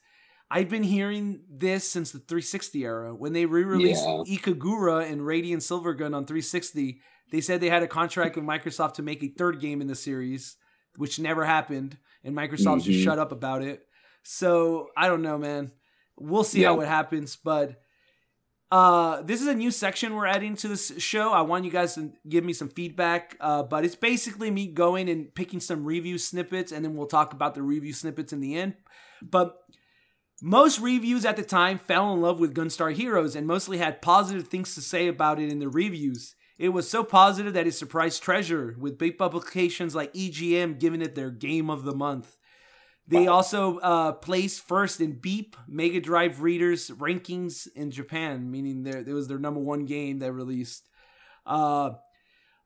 I've 0.55 0.69
been 0.69 0.83
hearing 0.83 1.45
this 1.49 1.89
since 1.91 2.13
the 2.13 2.19
360 2.19 2.85
era 2.85 3.15
when 3.15 3.33
they 3.33 3.47
re-released 3.47 4.05
Yeah. 4.05 4.37
Ikaruga 4.37 5.11
and 5.11 5.25
Radiant 5.25 5.63
Silvergun 5.63 6.15
on 6.15 6.27
360. 6.27 7.01
They 7.31 7.41
said 7.41 7.61
they 7.63 7.71
had 7.71 7.83
a 7.83 7.89
contract 7.89 8.37
with 8.37 8.45
Microsoft 8.45 8.93
to 8.95 9.03
make 9.03 9.23
a 9.23 9.29
third 9.29 9.61
game 9.61 9.81
in 9.81 9.87
the 9.87 9.95
series, 9.95 10.57
which 10.97 11.19
never 11.19 11.47
happened, 11.47 11.97
and 12.23 12.37
Microsoft 12.37 12.83
just 12.83 12.99
Mhm. 12.99 13.03
shut 13.05 13.19
up 13.19 13.33
about 13.33 13.63
it. 13.63 13.89
So 14.25 14.91
I 14.95 15.09
don't 15.09 15.23
know, 15.23 15.39
man. 15.39 15.73
We'll 16.19 16.45
see 16.45 16.63
how 16.63 16.79
it 16.81 16.87
happens, 16.87 17.35
but 17.37 17.82
uh, 18.73 19.21
this 19.21 19.43
is 19.43 19.49
a 19.49 19.55
new 19.55 19.71
section 19.71 20.15
we're 20.15 20.27
adding 20.27 20.57
to 20.57 20.67
this 20.67 20.95
show. 20.97 21.31
I 21.31 21.43
want 21.43 21.67
you 21.67 21.71
guys 21.71 21.95
to 21.97 22.11
give 22.27 22.43
me 22.43 22.55
some 22.55 22.71
feedback, 22.71 23.37
uh, 23.39 23.63
but 23.65 23.85
it's 23.85 23.95
basically 23.95 24.51
me 24.51 24.67
going 24.67 25.11
and 25.11 25.33
picking 25.35 25.61
some 25.61 25.85
review 25.85 26.17
snippets, 26.17 26.73
and 26.73 26.83
then 26.83 26.97
we'll 26.97 27.07
talk 27.07 27.35
about 27.35 27.55
the 27.55 27.61
review 27.61 27.93
snippets 27.93 28.33
in 28.33 28.41
the 28.41 28.57
end. 28.57 28.73
But 29.21 29.59
most 30.41 30.81
reviews 30.81 31.27
at 31.27 31.37
the 31.37 31.43
time 31.43 31.79
fell 31.81 32.15
in 32.15 32.23
love 32.23 32.41
with 32.41 32.55
Gunstar 32.55 32.95
Heroes 32.95 33.37
and 33.37 33.47
mostly 33.47 33.77
had 33.77 34.01
positive 34.01 34.49
things 34.49 34.75
to 34.75 34.81
say 34.81 35.07
about 35.07 35.39
it 35.39 35.53
in 35.53 35.59
the 35.59 35.69
reviews. 35.69 36.35
It 36.57 36.71
was 36.71 36.89
so 36.89 37.05
positive 37.05 37.53
that 37.53 37.67
it 37.67 37.73
surprised 37.73 38.23
Treasure, 38.23 38.75
with 38.81 38.97
big 38.97 39.19
publications 39.19 39.95
like 39.95 40.15
EGM 40.15 40.81
giving 40.81 41.03
it 41.03 41.15
their 41.15 41.31
Game 41.31 41.69
of 41.69 41.85
the 41.85 41.95
Month. 41.95 42.39
They 43.09 43.27
also 43.27 43.79
uh, 43.79 44.13
placed 44.13 44.67
first 44.67 45.01
in 45.01 45.19
Beep 45.19 45.57
Mega 45.67 46.01
Drive 46.01 46.41
readers 46.41 46.89
rankings 46.91 47.67
in 47.75 47.91
Japan, 47.91 48.51
meaning 48.51 48.85
there 48.85 48.99
it 48.99 49.09
was 49.09 49.29
their 49.29 49.39
number 49.39 49.61
one 49.61 49.87
game 49.87 50.21
that 50.21 50.33
released. 50.33 50.89
Uh, 51.45 51.91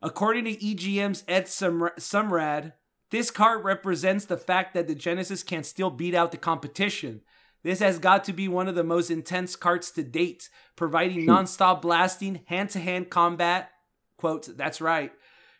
according 0.02 0.44
to 0.44 0.54
EGM's 0.54 1.24
Ed 1.26 1.46
Semrad, 1.46 2.74
this 3.10 3.30
card 3.30 3.64
represents 3.64 4.26
the 4.26 4.36
fact 4.36 4.74
that 4.74 4.86
the 4.88 4.94
Genesis 4.94 5.42
can 5.42 5.64
still 5.64 5.90
beat 5.90 6.14
out 6.14 6.32
the 6.32 6.36
competition. 6.36 7.22
This 7.62 7.78
has 7.80 7.98
got 7.98 8.24
to 8.24 8.32
be 8.32 8.46
one 8.46 8.68
of 8.68 8.74
the 8.74 8.84
most 8.84 9.10
intense 9.10 9.56
carts 9.56 9.90
to 9.92 10.02
date, 10.02 10.50
providing 10.76 11.24
non-stop 11.24 11.82
blasting, 11.82 12.42
hand-to-hand 12.46 13.10
combat. 13.10 13.70
Quote, 14.18 14.56
that's 14.56 14.80
right. 14.80 15.12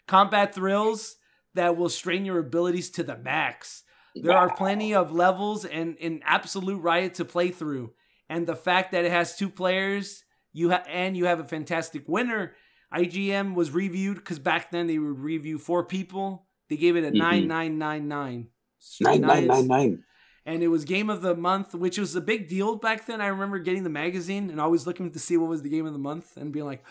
Combat 0.07 0.55
thrills 0.55 1.17
that 1.55 1.77
will 1.77 1.89
strain 1.89 2.25
your 2.25 2.39
abilities 2.39 2.91
to 2.91 3.03
the 3.03 3.17
max. 3.17 3.83
There 4.23 4.37
are 4.37 4.55
plenty 4.55 4.95
of 4.95 5.13
levels 5.13 5.65
and 5.65 5.97
an 6.01 6.21
absolute 6.25 6.79
riot 6.81 7.15
to 7.15 7.25
play 7.25 7.51
through. 7.51 7.93
And 8.29 8.47
the 8.47 8.57
fact 8.57 8.93
that 8.93 9.05
it 9.05 9.11
has 9.13 9.37
two 9.37 9.49
players, 9.49 10.25
you 10.53 10.71
ha- 10.71 10.85
and 10.89 11.17
you 11.17 11.27
have 11.27 11.41
a 11.41 11.45
fantastic 11.45 12.05
winner. 12.09 12.55
EGM 12.93 13.55
was 13.55 13.71
reviewed 13.71 14.17
because 14.17 14.39
back 14.39 14.71
then 14.71 14.87
they 14.87 14.99
would 14.99 15.19
review 15.19 15.59
four 15.59 15.85
people. 15.85 16.47
They 16.69 16.77
gave 16.77 16.97
it 16.97 17.05
a 17.05 17.11
Mhm. 17.11 17.19
nine 17.19 17.49
nine 17.49 17.79
nine 17.79 18.09
nine. 18.09 18.49
Nine 19.01 19.21
nine 19.21 19.47
nine 19.47 19.67
nine. 19.67 20.05
And 20.45 20.63
it 20.63 20.69
was 20.69 20.85
game 20.85 21.11
of 21.11 21.23
the 21.23 21.35
month, 21.35 21.75
which 21.75 21.99
was 21.99 22.15
a 22.15 22.21
big 22.21 22.49
deal 22.49 22.77
back 22.77 23.07
then. 23.07 23.21
I 23.21 23.27
remember 23.27 23.59
getting 23.59 23.83
the 23.83 23.91
magazine 23.91 24.49
and 24.51 24.61
always 24.61 24.87
looking 24.87 25.11
to 25.13 25.19
see 25.19 25.37
what 25.37 25.49
was 25.51 25.63
the 25.63 25.69
game 25.69 25.87
of 25.87 25.93
the 25.93 25.99
month 25.99 26.37
and 26.37 26.53
being 26.53 26.67
like, 26.67 26.85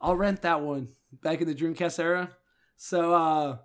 I'll 0.00 0.14
rent 0.14 0.42
that 0.42 0.60
one 0.60 0.88
back 1.10 1.40
in 1.40 1.48
the 1.48 1.54
Dreamcast 1.54 1.98
era. 1.98 2.36
So, 2.76 3.14
uh, 3.14 3.58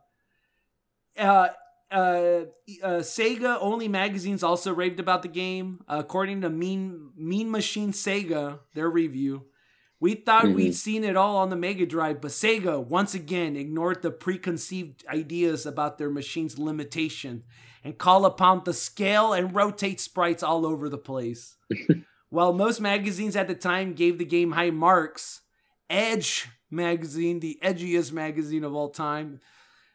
uh, 1.18 1.50
uh, 1.94 2.46
uh, 2.82 3.00
Sega 3.02 3.58
only 3.62 3.88
magazines 3.88 4.44
also 4.44 4.74
raved 4.74 5.00
about 5.00 5.22
the 5.22 5.28
game. 5.28 5.84
according 5.88 6.42
to 6.42 6.50
Mean 6.50 7.12
Mean 7.16 7.52
Machine 7.52 7.92
Sega, 7.92 8.60
their 8.74 8.90
review, 8.90 9.46
we 10.00 10.16
thought 10.16 10.46
Mhm. 10.46 10.56
we'd 10.56 10.76
seen 10.76 11.04
it 11.04 11.16
all 11.16 11.38
on 11.38 11.50
the 11.50 11.56
Mega 11.56 11.86
Drive, 11.86 12.20
but 12.22 12.32
Sega 12.32 12.84
once 12.84 13.14
again 13.14 13.56
ignored 13.56 14.02
the 14.02 14.12
preconceived 14.12 15.06
ideas 15.08 15.66
about 15.66 15.98
their 15.98 16.10
machine's 16.10 16.58
limitation 16.60 17.44
and 17.84 17.98
call 17.98 18.26
upon 18.26 18.64
the 18.66 18.74
scale 18.74 19.32
and 19.34 19.56
rotate 19.56 20.00
sprites 20.02 20.42
all 20.44 20.66
over 20.66 20.90
the 20.90 20.98
place. 20.98 21.56
While 22.30 22.54
most 22.54 22.82
magazines 22.82 23.36
at 23.36 23.48
the 23.48 23.56
time 23.56 23.94
gave 23.94 24.18
the 24.18 24.26
game 24.26 24.54
high 24.54 24.72
marks, 24.72 25.42
Edge 25.90 26.48
magazine, 26.72 27.40
the 27.40 27.60
edgiest 27.62 28.12
magazine 28.12 28.64
of 28.64 28.74
all 28.74 28.90
time, 28.90 29.40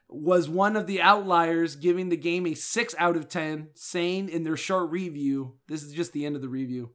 was 0.09 0.49
one 0.49 0.77
of 0.77 0.87
the 0.87 1.03
outliers, 1.03 1.77
giving 1.77 2.09
the 2.09 2.17
game 2.17 2.47
a 2.47 2.55
6 2.55 2.95
out 2.99 3.17
of 3.17 3.29
10, 3.29 3.69
saying 3.75 4.29
in 4.29 4.43
their 4.43 4.57
short 4.57 4.91
review, 4.91 5.57
this 5.69 5.83
is 5.83 5.93
just 5.93 6.13
the 6.13 6.25
end 6.25 6.35
of 6.37 6.43
the 6.43 6.49
review. 6.49 6.91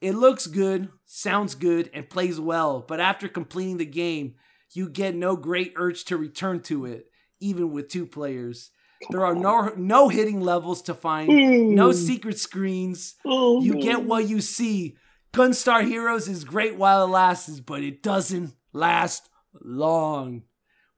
It 0.00 0.12
looks 0.12 0.46
good, 0.46 0.90
sounds 1.06 1.54
good, 1.54 1.90
and 1.94 2.10
plays 2.10 2.38
well, 2.38 2.84
but 2.86 3.00
after 3.00 3.28
completing 3.28 3.78
the 3.78 3.86
game, 3.86 4.34
you 4.74 4.90
get 4.90 5.14
no 5.14 5.36
great 5.36 5.72
urge 5.76 6.04
to 6.06 6.16
return 6.16 6.60
to 6.64 6.84
it, 6.84 7.06
even 7.40 7.70
with 7.70 7.88
two 7.88 8.06
players. 8.06 8.70
There 9.10 9.24
are 9.24 9.34
no 9.34 9.72
no 9.76 10.08
hitting 10.08 10.40
levels 10.40 10.82
to 10.82 10.94
find, 10.94 11.28
no 11.74 11.90
mm. 11.90 11.94
secret 11.94 12.38
screens. 12.38 13.14
Oh, 13.24 13.62
You 13.62 13.72
mm-hmm. 13.72 13.80
get 13.80 14.04
what 14.04 14.28
you 14.28 14.40
see. 14.40 14.96
Gunstar 15.32 15.86
Heroes 15.86 16.28
is 16.28 16.44
great 16.44 16.76
while 16.76 17.04
it 17.04 17.10
lasts, 17.10 17.60
but 17.60 17.82
it 17.82 18.02
doesn't 18.02 18.54
last 18.72 19.28
long. 19.62 20.42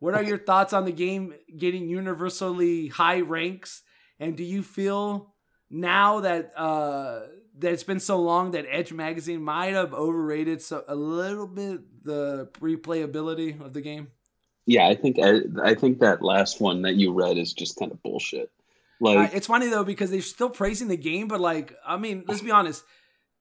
What 0.07 0.15
are 0.15 0.23
your 0.23 0.39
thoughts 0.39 0.73
on 0.73 0.85
the 0.85 0.93
game 0.93 1.35
getting 1.59 1.89
universally 1.89 2.87
high 2.87 3.23
ranks? 3.23 3.83
And 4.21 4.37
do 4.37 4.45
you 4.45 4.63
feel 4.63 5.35
now 5.69 6.21
that 6.21 6.53
uh 6.57 7.23
that 7.59 7.73
it's 7.73 7.83
been 7.83 7.99
so 7.99 8.21
long 8.21 8.53
that 8.53 8.67
Edge 8.71 8.93
magazine 8.93 9.43
might 9.43 9.75
have 9.75 9.93
overrated 9.93 10.63
so 10.63 10.85
a 10.87 10.95
little 10.95 11.49
bit 11.49 11.81
the 12.05 12.49
replayability 12.61 13.61
of 13.61 13.73
the 13.73 13.81
game? 13.81 14.07
Yeah, 14.65 14.87
I 14.87 14.95
think 14.95 15.17
I, 15.21 15.41
I 15.61 15.75
think 15.75 15.99
that 15.99 16.23
last 16.23 16.61
one 16.61 16.83
that 16.83 16.95
you 16.95 17.13
read 17.13 17.37
is 17.37 17.53
just 17.53 17.77
kind 17.77 17.91
of 17.91 18.01
bullshit. 18.01 18.53
Like, 19.01 19.19
Uh, 19.19 19.37
it's 19.37 19.49
funny 19.49 19.67
though 19.71 19.83
because 19.83 20.13
they're 20.13 20.21
still 20.21 20.51
praising 20.51 20.87
the 20.87 20.97
game, 20.97 21.27
but 21.27 21.41
like, 21.41 21.75
I 21.85 21.97
mean, 21.97 22.23
let's 22.29 22.43
be 22.43 22.53
honest. 22.53 22.85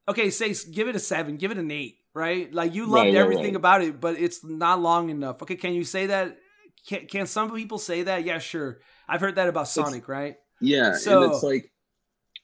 Okay, 0.08 0.30
say 0.30 0.52
give 0.72 0.88
it 0.88 0.96
a 0.96 1.00
seven, 1.00 1.36
give 1.36 1.52
it 1.52 1.58
an 1.58 1.70
eight, 1.70 1.98
right? 2.12 2.52
Like 2.52 2.74
you 2.74 2.86
loved 2.86 3.06
Right, 3.06 3.14
right, 3.14 3.20
everything 3.20 3.54
right. 3.54 3.62
about 3.62 3.82
it, 3.82 4.00
but 4.00 4.18
it's 4.18 4.42
not 4.42 4.80
long 4.80 5.10
enough. 5.10 5.42
Okay, 5.42 5.54
can 5.54 5.72
you 5.72 5.84
say 5.84 6.06
that? 6.06 6.38
Can, 6.86 7.06
can 7.06 7.26
some 7.26 7.52
people 7.52 7.78
say 7.78 8.02
that? 8.04 8.24
Yeah, 8.24 8.38
sure. 8.38 8.80
I've 9.08 9.20
heard 9.20 9.36
that 9.36 9.48
about 9.48 9.68
Sonic, 9.68 10.08
right? 10.08 10.36
yeah, 10.60 10.94
So- 10.94 11.22
and 11.22 11.32
it's 11.32 11.42
like, 11.42 11.70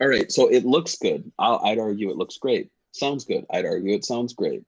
all 0.00 0.08
right, 0.08 0.30
so 0.32 0.48
it 0.48 0.64
looks 0.64 0.96
good. 0.96 1.30
I'll, 1.38 1.60
I'd 1.64 1.78
argue 1.78 2.10
it 2.10 2.16
looks 2.16 2.38
great. 2.38 2.70
Sounds 2.92 3.24
good. 3.24 3.44
I'd 3.50 3.64
argue 3.64 3.94
it 3.94 4.04
sounds 4.04 4.34
great. 4.34 4.64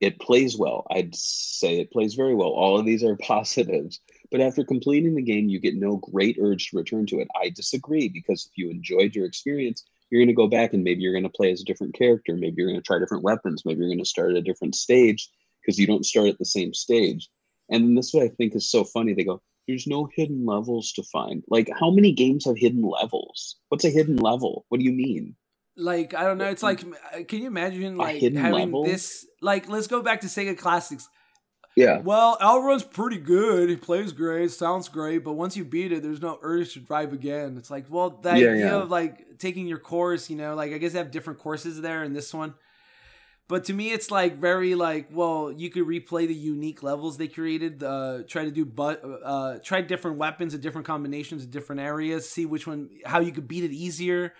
It 0.00 0.20
plays 0.20 0.58
well. 0.58 0.86
I'd 0.90 1.14
say 1.14 1.80
it 1.80 1.90
plays 1.90 2.14
very 2.14 2.34
well. 2.34 2.50
All 2.50 2.78
of 2.78 2.84
these 2.84 3.02
are 3.02 3.16
positives. 3.22 4.00
But 4.30 4.40
after 4.40 4.64
completing 4.64 5.14
the 5.14 5.22
game, 5.22 5.48
you 5.48 5.58
get 5.60 5.76
no 5.76 5.96
great 5.96 6.36
urge 6.40 6.70
to 6.70 6.76
return 6.76 7.06
to 7.06 7.20
it. 7.20 7.28
I 7.40 7.50
disagree 7.50 8.08
because 8.08 8.46
if 8.46 8.58
you 8.58 8.68
enjoyed 8.70 9.14
your 9.14 9.26
experience, 9.26 9.84
you're 10.10 10.20
going 10.20 10.28
to 10.28 10.34
go 10.34 10.48
back 10.48 10.74
and 10.74 10.84
maybe 10.84 11.00
you're 11.02 11.12
going 11.12 11.22
to 11.24 11.30
play 11.30 11.50
as 11.50 11.62
a 11.62 11.64
different 11.64 11.94
character. 11.94 12.34
Maybe 12.34 12.56
you're 12.58 12.68
going 12.68 12.80
to 12.80 12.86
try 12.86 12.98
different 12.98 13.24
weapons. 13.24 13.62
Maybe 13.64 13.80
you're 13.80 13.88
going 13.88 13.98
to 13.98 14.04
start 14.04 14.32
at 14.32 14.36
a 14.36 14.42
different 14.42 14.74
stage 14.74 15.30
because 15.62 15.78
you 15.78 15.86
don't 15.86 16.04
start 16.04 16.28
at 16.28 16.38
the 16.38 16.44
same 16.44 16.74
stage. 16.74 17.28
And 17.70 17.96
this 17.96 18.08
is 18.08 18.14
what 18.14 18.24
I 18.24 18.28
think 18.28 18.54
is 18.54 18.70
so 18.70 18.84
funny. 18.84 19.14
They 19.14 19.24
go, 19.24 19.40
there's 19.66 19.86
no 19.86 20.08
hidden 20.14 20.44
levels 20.44 20.92
to 20.92 21.02
find. 21.04 21.42
Like, 21.48 21.70
how 21.78 21.90
many 21.90 22.12
games 22.12 22.44
have 22.44 22.58
hidden 22.58 22.82
levels? 22.82 23.56
What's 23.68 23.84
a 23.84 23.90
hidden 23.90 24.16
level? 24.16 24.66
What 24.68 24.78
do 24.78 24.84
you 24.84 24.92
mean? 24.92 25.36
Like 25.76 26.14
I 26.14 26.24
don't 26.24 26.38
know. 26.38 26.48
It's 26.50 26.62
like, 26.62 26.84
can 27.26 27.40
you 27.40 27.48
imagine 27.48 27.96
like 27.96 28.22
having 28.22 28.52
level? 28.52 28.84
this? 28.84 29.26
Like, 29.40 29.68
let's 29.68 29.88
go 29.88 30.02
back 30.02 30.20
to 30.20 30.28
Sega 30.28 30.56
Classics. 30.56 31.08
Yeah. 31.76 31.98
Well, 32.02 32.38
Outrun's 32.40 32.84
pretty 32.84 33.18
good. 33.18 33.68
He 33.68 33.74
plays 33.74 34.12
great, 34.12 34.52
sounds 34.52 34.88
great, 34.88 35.24
but 35.24 35.32
once 35.32 35.56
you 35.56 35.64
beat 35.64 35.90
it, 35.90 36.04
there's 36.04 36.22
no 36.22 36.38
urge 36.42 36.74
to 36.74 36.80
drive 36.80 37.12
again. 37.12 37.56
It's 37.56 37.70
like, 37.70 37.86
well, 37.90 38.10
the 38.10 38.28
Yeah, 38.28 38.34
idea 38.34 38.56
yeah. 38.66 38.82
of 38.82 38.90
like 38.90 39.38
taking 39.38 39.66
your 39.66 39.80
course, 39.80 40.30
you 40.30 40.36
know, 40.36 40.54
like 40.54 40.72
I 40.72 40.78
guess 40.78 40.92
they 40.92 40.98
have 40.98 41.10
different 41.10 41.40
courses 41.40 41.80
there 41.80 42.04
in 42.04 42.12
this 42.12 42.32
one. 42.32 42.54
But 43.46 43.64
to 43.64 43.74
me, 43.74 43.92
it's 43.92 44.10
like 44.10 44.38
very 44.38 44.74
like, 44.74 45.08
well, 45.12 45.52
you 45.54 45.68
could 45.70 45.84
replay 45.84 46.26
the 46.26 46.34
unique 46.34 46.82
levels 46.82 47.18
they 47.18 47.28
created. 47.28 47.82
Uh, 47.82 48.22
try 48.26 48.44
to 48.44 48.50
do, 48.50 48.64
but 48.64 49.02
uh, 49.24 49.58
try 49.62 49.82
different 49.82 50.16
weapons 50.16 50.54
and 50.54 50.62
different 50.62 50.86
combinations 50.86 51.44
in 51.44 51.50
different 51.50 51.82
areas. 51.82 52.28
See 52.28 52.46
which 52.46 52.66
one, 52.66 52.88
how 53.04 53.20
you 53.20 53.32
could 53.32 53.46
beat 53.46 53.64
it 53.64 53.72
easier. 53.72 54.32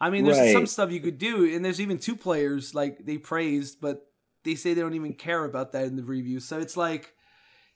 I 0.00 0.10
mean, 0.10 0.24
there's 0.24 0.38
Right. 0.38 0.52
some 0.52 0.66
stuff 0.66 0.90
you 0.90 1.00
could 1.00 1.16
do, 1.18 1.54
and 1.54 1.64
there's 1.64 1.80
even 1.80 1.98
two 1.98 2.16
players 2.16 2.74
like 2.74 3.06
they 3.06 3.16
praised, 3.18 3.80
but 3.80 4.04
they 4.44 4.54
say 4.54 4.74
they 4.74 4.80
don't 4.82 4.94
even 4.94 5.14
care 5.14 5.44
about 5.44 5.72
that 5.72 5.84
in 5.86 5.96
the 5.96 6.02
review. 6.02 6.40
So 6.40 6.58
it's 6.58 6.76
like 6.76 7.14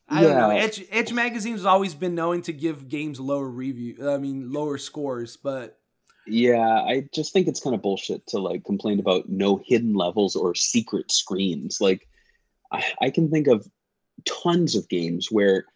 I 0.09 0.23
don't 0.23 0.37
know. 0.37 0.51
Yeah. 0.51 0.63
Edge 0.63 0.85
Edge 0.91 1.13
magazine's 1.13 1.65
always 1.65 1.95
been 1.95 2.15
known 2.15 2.43
to 2.43 2.53
give 2.53 2.89
games 2.89 3.19
lower 3.19 3.49
review. 3.49 4.11
I 4.11 4.19
mean, 4.19 4.53
lower 4.53 4.77
scores, 4.77 5.37
but 5.37 5.79
Yeah, 6.27 6.83
I 6.83 7.09
just 7.15 7.33
think 7.33 7.47
it's 7.47 7.61
kind 7.61 7.75
of 7.75 7.83
bullshit 7.83 8.27
to 8.29 8.39
like 8.39 8.65
complain 8.65 8.99
about 8.99 9.29
no 9.29 9.63
hidden 9.65 9.95
levels 9.95 10.35
or 10.35 10.55
secret 10.55 11.11
screens. 11.13 11.81
Like, 11.81 12.09
I, 12.73 12.85
I 13.01 13.11
can 13.11 13.31
think 13.31 13.47
of 13.47 13.69
tons 14.25 14.75
of 14.75 14.89
games 14.89 15.29
where 15.31 15.67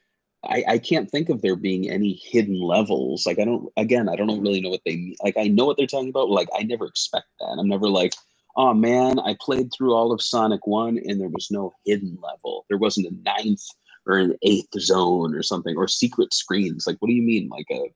I, 0.44 0.64
I 0.66 0.78
can't 0.78 1.11
think 1.11 1.28
of 1.28 1.42
there 1.42 1.57
being 1.57 1.88
any 1.88 2.14
hidden 2.14 2.61
levels. 2.61 3.26
Like, 3.26 3.38
I 3.38 3.44
don't, 3.44 3.70
again, 3.76 4.09
I 4.09 4.16
don't 4.16 4.40
really 4.40 4.61
know 4.61 4.70
what 4.70 4.80
they 4.84 4.96
mean. 4.96 5.16
Like, 5.22 5.36
I 5.36 5.48
know 5.48 5.66
what 5.66 5.76
they're 5.76 5.86
talking 5.86 6.09
about. 6.09 6.30
Like, 6.30 6.48
I 6.57 6.62
never 6.62 6.86
expect 6.86 7.26
that. 7.38 7.57
I'm 7.59 7.68
never 7.68 7.88
like, 7.88 8.14
oh 8.57 8.74
man, 8.74 9.18
I 9.20 9.36
played 9.40 9.70
through 9.72 9.94
all 9.94 10.12
of 10.12 10.22
Sonic 10.22 10.66
1 10.66 10.98
and 11.07 11.20
there 11.20 11.28
was 11.28 11.48
no 11.51 11.72
hidden 11.84 12.18
level. 12.20 12.64
There 12.68 12.78
wasn't 12.78 13.07
a 13.07 13.38
ninth 13.38 13.62
or 14.07 14.18
an 14.18 14.36
eighth 14.42 14.78
zone 14.80 15.34
or 15.34 15.42
something 15.42 15.76
or 15.76 15.86
secret 15.86 16.34
screens. 16.34 16.86
Like, 16.86 16.96
what 16.98 17.09
do 17.09 17.14
you 17.14 17.22
mean? 17.22 17.48
Like 17.48 17.66
a 17.70 17.92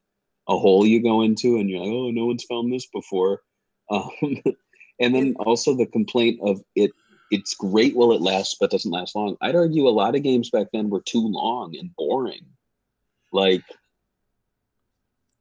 a 0.48 0.58
hole 0.58 0.84
you 0.86 1.02
go 1.02 1.22
into 1.22 1.56
and 1.58 1.68
you're 1.70 1.80
like, 1.80 1.88
oh, 1.90 2.10
no 2.10 2.26
one's 2.26 2.44
found 2.44 2.72
this 2.72 2.86
before. 2.86 3.40
Um, 3.90 4.10
and 4.98 5.14
then 5.14 5.34
also 5.40 5.74
the 5.76 5.84
complaint 5.84 6.40
of 6.42 6.62
it, 6.74 6.90
it's 7.30 7.52
great 7.54 7.94
while 7.94 8.12
it 8.12 8.22
lasts, 8.22 8.56
but 8.58 8.70
doesn't 8.70 8.90
last 8.90 9.14
long. 9.14 9.36
I'd 9.42 9.54
argue 9.54 9.86
a 9.86 9.90
lot 9.90 10.14
of 10.14 10.22
games 10.22 10.48
back 10.48 10.68
then 10.72 10.88
were 10.88 11.02
too 11.02 11.20
long 11.28 11.76
and 11.78 11.94
boring. 11.94 12.46
Like, 13.30 13.62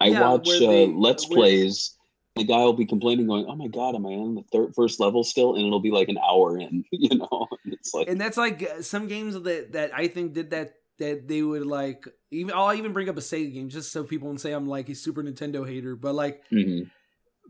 I 0.02 0.08
Yeah, 0.08 0.30
watch 0.32 0.50
uh, 0.50 0.60
they- 0.60 0.88
Let's 0.88 1.30
where- 1.30 1.38
Plays. 1.38 1.96
The 2.36 2.44
guy 2.44 2.58
will 2.66 2.74
be 2.74 2.86
complaining, 2.88 3.28
going, 3.28 3.46
"Oh 3.46 3.56
my 3.56 3.68
god, 3.68 3.94
am 3.96 4.08
I 4.08 4.10
on 4.16 4.34
the 4.34 4.42
third 4.52 4.74
first 4.76 5.00
level 5.00 5.24
still?" 5.24 5.56
And 5.56 5.66
it'll 5.68 5.80
be 5.80 5.92
like 5.92 6.10
an 6.10 6.18
hour 6.18 6.58
in, 6.58 6.84
you 6.92 7.16
know. 7.20 7.48
And 7.64 7.74
it's 7.74 7.94
like, 7.94 8.10
and 8.10 8.20
that's 8.20 8.38
like 8.38 8.64
uh, 8.64 8.82
some 8.82 9.08
games 9.08 9.40
that 9.40 9.72
that 9.74 9.92
I 9.94 10.08
think 10.08 10.34
did 10.34 10.50
that 10.50 10.74
that 11.00 11.28
they 11.28 11.42
would 11.42 11.66
like 11.66 12.06
even 12.32 12.54
I'll 12.56 12.74
even 12.74 12.94
bring 12.94 13.10
up 13.10 13.18
a 13.18 13.22
Sega 13.22 13.54
game 13.54 13.70
just 13.70 13.92
so 13.92 14.04
people 14.04 14.28
won't 14.28 14.42
say 14.42 14.52
I'm 14.52 14.68
like 14.68 14.90
a 14.90 14.96
Super 14.96 15.24
Nintendo 15.24 15.68
hater, 15.68 15.96
but 15.96 16.16
like 16.16 16.44
mhm. 16.52 16.90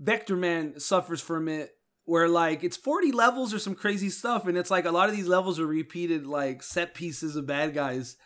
Vectorman 0.01 0.81
suffers 0.81 1.21
from 1.21 1.47
it 1.47 1.71
where 2.05 2.27
like 2.27 2.63
it's 2.63 2.75
40 2.77 3.11
levels 3.11 3.53
or 3.53 3.59
some 3.59 3.75
crazy 3.75 4.09
stuff 4.09 4.47
and 4.47 4.57
it's 4.57 4.71
like 4.71 4.85
a 4.85 4.91
lot 4.91 5.07
of 5.09 5.15
these 5.15 5.27
levels 5.27 5.59
are 5.59 5.67
repeated 5.67 6.25
like 6.27 6.61
set 6.63 6.93
pieces 6.93 7.35
of 7.35 7.45
bad 7.45 7.73
guys 7.73 8.17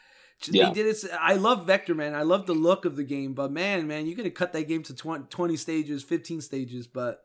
Yeah. 0.48 0.70
They 0.70 0.74
did 0.84 0.86
it. 0.96 1.04
I 1.20 1.34
love 1.34 1.66
Vector, 1.68 1.96
man. 1.96 2.14
I 2.16 2.22
love 2.22 2.46
the 2.46 2.54
look 2.54 2.86
of 2.86 2.96
the 2.96 3.04
game, 3.04 3.34
but 3.34 3.52
man, 3.52 3.88
man, 3.88 4.06
you 4.06 4.16
could 4.16 4.26
have 4.26 4.34
cut 4.36 4.54
that 4.54 4.68
game 4.68 4.84
to 4.84 4.94
20, 4.96 5.26
20 5.30 5.58
stages, 5.58 6.04
15 6.04 6.42
stages, 6.42 6.86
but 6.88 7.20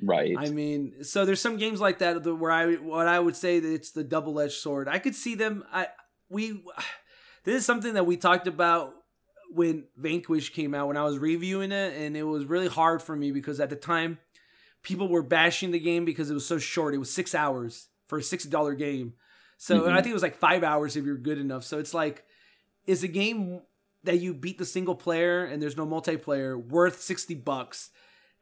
right. 0.00 0.34
I 0.38 0.50
mean, 0.50 1.02
so 1.04 1.24
there's 1.24 1.40
some 1.40 1.56
games 1.56 1.80
like 1.80 1.98
that 1.98 2.22
that- 2.22 2.34
where 2.36 2.52
I 2.52 2.74
what 2.74 3.08
I 3.08 3.18
would 3.18 3.36
say 3.36 3.60
that 3.60 3.72
it's 3.72 3.90
the 3.90 4.04
double 4.04 4.38
edged 4.40 4.54
sword. 4.60 4.88
I 4.88 4.98
could 5.00 5.14
see 5.16 5.34
them. 5.34 5.64
I 5.72 5.88
we 6.28 6.62
this 7.44 7.56
is 7.56 7.66
something 7.66 7.94
that 7.94 8.06
we 8.06 8.16
talked 8.16 8.46
about 8.46 8.94
when 9.50 9.84
Vanquish 9.96 10.52
came 10.52 10.74
out 10.74 10.88
when 10.88 10.96
I 10.96 11.04
was 11.04 11.18
reviewing 11.18 11.70
it, 11.70 11.96
and 11.96 12.16
it 12.16 12.24
was 12.24 12.44
really 12.44 12.68
hard 12.68 13.02
for 13.02 13.14
me 13.14 13.30
because 13.30 13.60
at 13.60 13.70
the 13.70 13.76
time 13.76 14.18
people 14.82 15.08
were 15.08 15.22
bashing 15.22 15.70
the 15.70 15.78
game 15.78 16.04
because 16.04 16.30
it 16.30 16.34
was 16.34 16.46
so 16.46 16.58
short. 16.58 16.94
It 16.94 16.98
was 16.98 17.12
six 17.12 17.34
hours 17.34 17.88
for 18.08 18.18
a 18.18 18.22
six 18.22 18.44
dollar 18.44 18.74
game. 18.74 19.14
So 19.56 19.84
and 19.84 19.94
I 19.94 19.98
think 19.98 20.10
it 20.10 20.14
was 20.14 20.22
like 20.22 20.36
five 20.36 20.64
hours 20.64 20.96
if 20.96 21.04
you're 21.04 21.16
good 21.16 21.38
enough. 21.38 21.64
So 21.64 21.78
it's 21.78 21.94
like, 21.94 22.24
is 22.86 23.02
a 23.02 23.08
game 23.08 23.60
that 24.02 24.20
you 24.20 24.34
beat 24.34 24.58
the 24.58 24.66
single 24.66 24.94
player 24.94 25.44
and 25.44 25.62
there's 25.62 25.76
no 25.76 25.86
multiplayer 25.86 26.62
worth 26.62 27.00
60 27.00 27.34
bucks? 27.36 27.90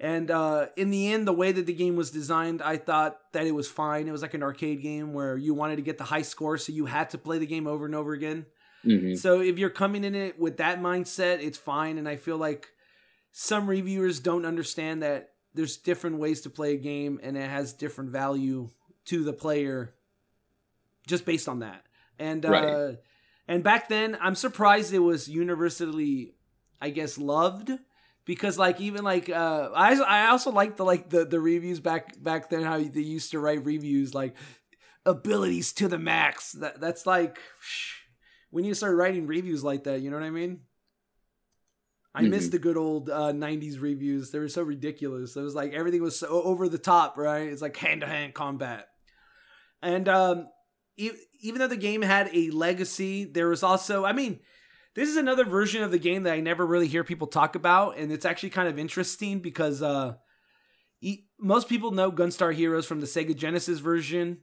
And 0.01 0.33
uh, 0.33 0.67
in 0.77 0.91
the 0.91 1.13
end, 1.13 1.29
the 1.29 1.33
way 1.33 1.53
that 1.53 1.67
the 1.67 1.73
game 1.73 1.95
was 1.95 2.11
designed, 2.11 2.61
I 2.61 2.77
thought 2.77 3.19
that 3.35 3.47
it 3.47 3.53
was 3.53 3.69
fine. 3.69 4.09
It 4.09 4.13
was 4.13 4.23
like 4.23 4.35
an 4.35 4.43
arcade 4.43 4.83
game 4.83 5.13
where 5.13 5.37
you 5.37 5.55
wanted 5.55 5.77
to 5.77 5.83
get 5.83 5.97
the 5.97 6.05
high 6.05 6.23
score, 6.23 6.59
so 6.59 6.73
you 6.73 6.87
had 6.87 7.11
to 7.11 7.19
play 7.19 7.39
the 7.39 7.47
game 7.47 7.69
over 7.69 7.87
and 7.87 7.95
over 7.95 8.13
again. 8.13 8.47
Mhm. 8.85 9.17
So 9.17 9.41
if 9.41 9.59
you're 9.59 9.71
coming 9.71 10.05
in 10.05 10.15
it 10.15 10.39
with 10.39 10.57
that 10.59 10.81
mindset, 10.81 11.43
it's 11.43 11.59
fine. 11.59 11.99
And 11.99 12.09
I 12.09 12.17
feel 12.17 12.37
like 12.37 12.69
some 13.31 13.69
reviewers 13.69 14.21
don't 14.21 14.45
understand 14.45 15.03
that 15.03 15.31
there's 15.55 15.77
different 15.77 16.19
ways 16.19 16.43
to 16.43 16.51
play 16.51 16.75
a 16.75 16.79
game 16.79 17.21
and 17.23 17.37
it 17.37 17.49
has 17.49 17.73
different 17.73 18.11
value 18.11 18.71
to 19.07 19.25
the 19.25 19.33
player 19.33 19.95
just 21.07 21.25
based 21.25 21.49
on 21.49 21.61
that. 21.61 21.85
And 22.19 22.45
uh 22.45 22.93
and 23.49 23.63
back 23.65 23.89
then 23.89 24.17
I'm 24.21 24.35
surprised 24.35 24.93
it 24.93 25.01
was 25.01 25.29
universally 25.29 26.35
I 26.81 26.91
guess 26.91 27.19
loved 27.19 27.71
because 28.25 28.59
like 28.59 28.81
even 28.81 29.03
like 29.05 29.29
uh 29.29 29.71
I 29.75 29.95
I 30.01 30.29
also 30.29 30.51
like 30.53 30.77
the 30.77 30.85
like 30.85 31.11
the 31.11 31.25
the 31.25 31.41
reviews 31.41 31.81
back 31.81 32.23
back 32.23 32.51
then 32.51 32.63
how 32.63 32.79
they 32.79 33.01
used 33.01 33.33
to 33.33 33.41
write 33.41 33.65
reviews 33.65 34.15
like 34.15 34.35
abilities 35.05 35.73
to 35.75 35.89
the 35.89 35.99
max. 35.99 36.53
That 36.53 36.81
that's 36.81 37.07
like 37.07 37.39
we 38.53 38.63
need 38.63 38.69
to 38.69 38.75
start 38.77 38.95
writing 38.97 39.27
reviews 39.27 39.65
like 39.65 39.85
that, 39.85 40.01
you 40.01 40.11
know 40.11 40.17
what 40.19 40.27
I 40.27 40.31
mean? 40.31 40.61
I 42.15 42.23
miss 42.23 42.49
Mhm. 42.49 42.51
the 42.53 42.59
good 42.59 42.77
old 42.77 43.09
uh, 43.09 43.33
90s 43.33 43.79
reviews. 43.81 44.31
They 44.31 44.39
were 44.39 44.49
so 44.49 44.63
ridiculous. 44.63 45.35
It 45.35 45.41
was 45.41 45.55
like 45.55 45.73
everything 45.73 46.03
was 46.03 46.19
so 46.19 46.29
over 46.43 46.69
the 46.69 46.77
top, 46.79 47.17
right? 47.17 47.49
It's 47.49 47.63
like 47.63 47.77
hand 47.77 48.03
to 48.03 48.07
hand 48.07 48.35
combat. 48.35 48.89
And 49.81 50.07
um, 50.09 50.49
e- 50.99 51.11
even 51.41 51.59
though 51.61 51.69
the 51.69 51.77
game 51.77 52.03
had 52.03 52.29
a 52.35 52.51
legacy, 52.51 53.25
there 53.25 53.49
was 53.49 53.63
also, 53.63 54.05
I 54.05 54.13
mean, 54.13 54.41
this 54.95 55.09
is 55.09 55.17
another 55.17 55.47
version 55.47 55.83
of 55.83 55.91
the 55.91 55.99
game 55.99 56.25
that 56.25 56.35
I 56.35 56.41
never 56.41 56.67
really 56.67 56.87
hear 56.87 57.03
people 57.03 57.29
talk 57.29 57.55
about. 57.55 57.97
And 57.97 58.13
it's 58.13 58.27
actually 58.27 58.51
kind 58.51 58.69
of 58.69 58.79
interesting 58.79 59.41
because 59.41 59.81
uh, 59.83 60.17
e- 61.01 61.25
most 61.41 61.67
people 61.67 61.93
know 61.93 62.13
Gunstar 62.13 62.53
Heroes 62.53 62.85
from 62.85 63.01
the 63.01 63.07
Sega 63.07 63.35
Genesis 63.35 63.79
version. 63.79 64.41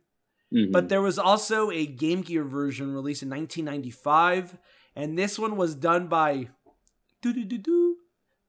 Mhm. 0.53 0.71
But 0.71 0.89
there 0.89 1.01
was 1.01 1.19
also 1.19 1.69
a 1.71 1.85
Game 1.85 2.21
Gear 2.21 2.43
version 2.43 2.93
released 2.93 3.21
in 3.23 3.29
1995, 3.29 4.57
and 4.95 5.17
this 5.17 5.37
one 5.37 5.55
was 5.57 5.75
done 5.75 6.07
by 6.07 6.49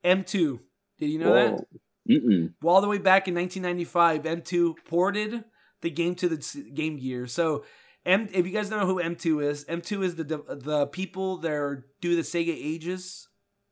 M2. 0.04 0.60
Did 0.98 1.10
you 1.10 1.18
know 1.18 1.32
that? 1.32 1.64
Mm-mm. 2.08 2.54
Well, 2.62 2.74
all 2.74 2.80
the 2.80 2.88
way 2.88 2.98
back 2.98 3.28
in 3.28 3.34
1995, 3.34 4.22
M2 4.22 4.74
ported 4.86 5.44
the 5.82 5.90
game 5.90 6.14
to 6.16 6.28
the 6.28 6.70
Game 6.74 6.96
Gear. 6.98 7.26
So, 7.26 7.64
M, 8.06 8.28
if 8.32 8.46
you 8.46 8.52
guys 8.52 8.68
don't 8.70 8.80
know 8.80 8.86
who 8.86 9.00
M2 9.00 9.40
is, 9.40 9.64
M2 9.66 10.02
is 10.02 10.14
the 10.16 10.24
the 10.24 10.86
people 10.86 11.36
that 11.38 11.82
do 12.00 12.16
the 12.16 12.22
Sega 12.22 12.54
Ages 12.54 13.28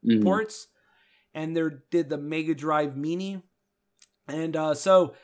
Mhm. 0.07 0.23
ports, 0.23 0.69
and 1.35 1.57
they 1.57 1.63
did 1.91 2.11
the 2.11 2.19
Mega 2.19 2.55
Drive 2.55 2.97
Mini, 2.97 3.43
and 4.27 4.55
uh, 4.55 4.75
so 4.75 5.15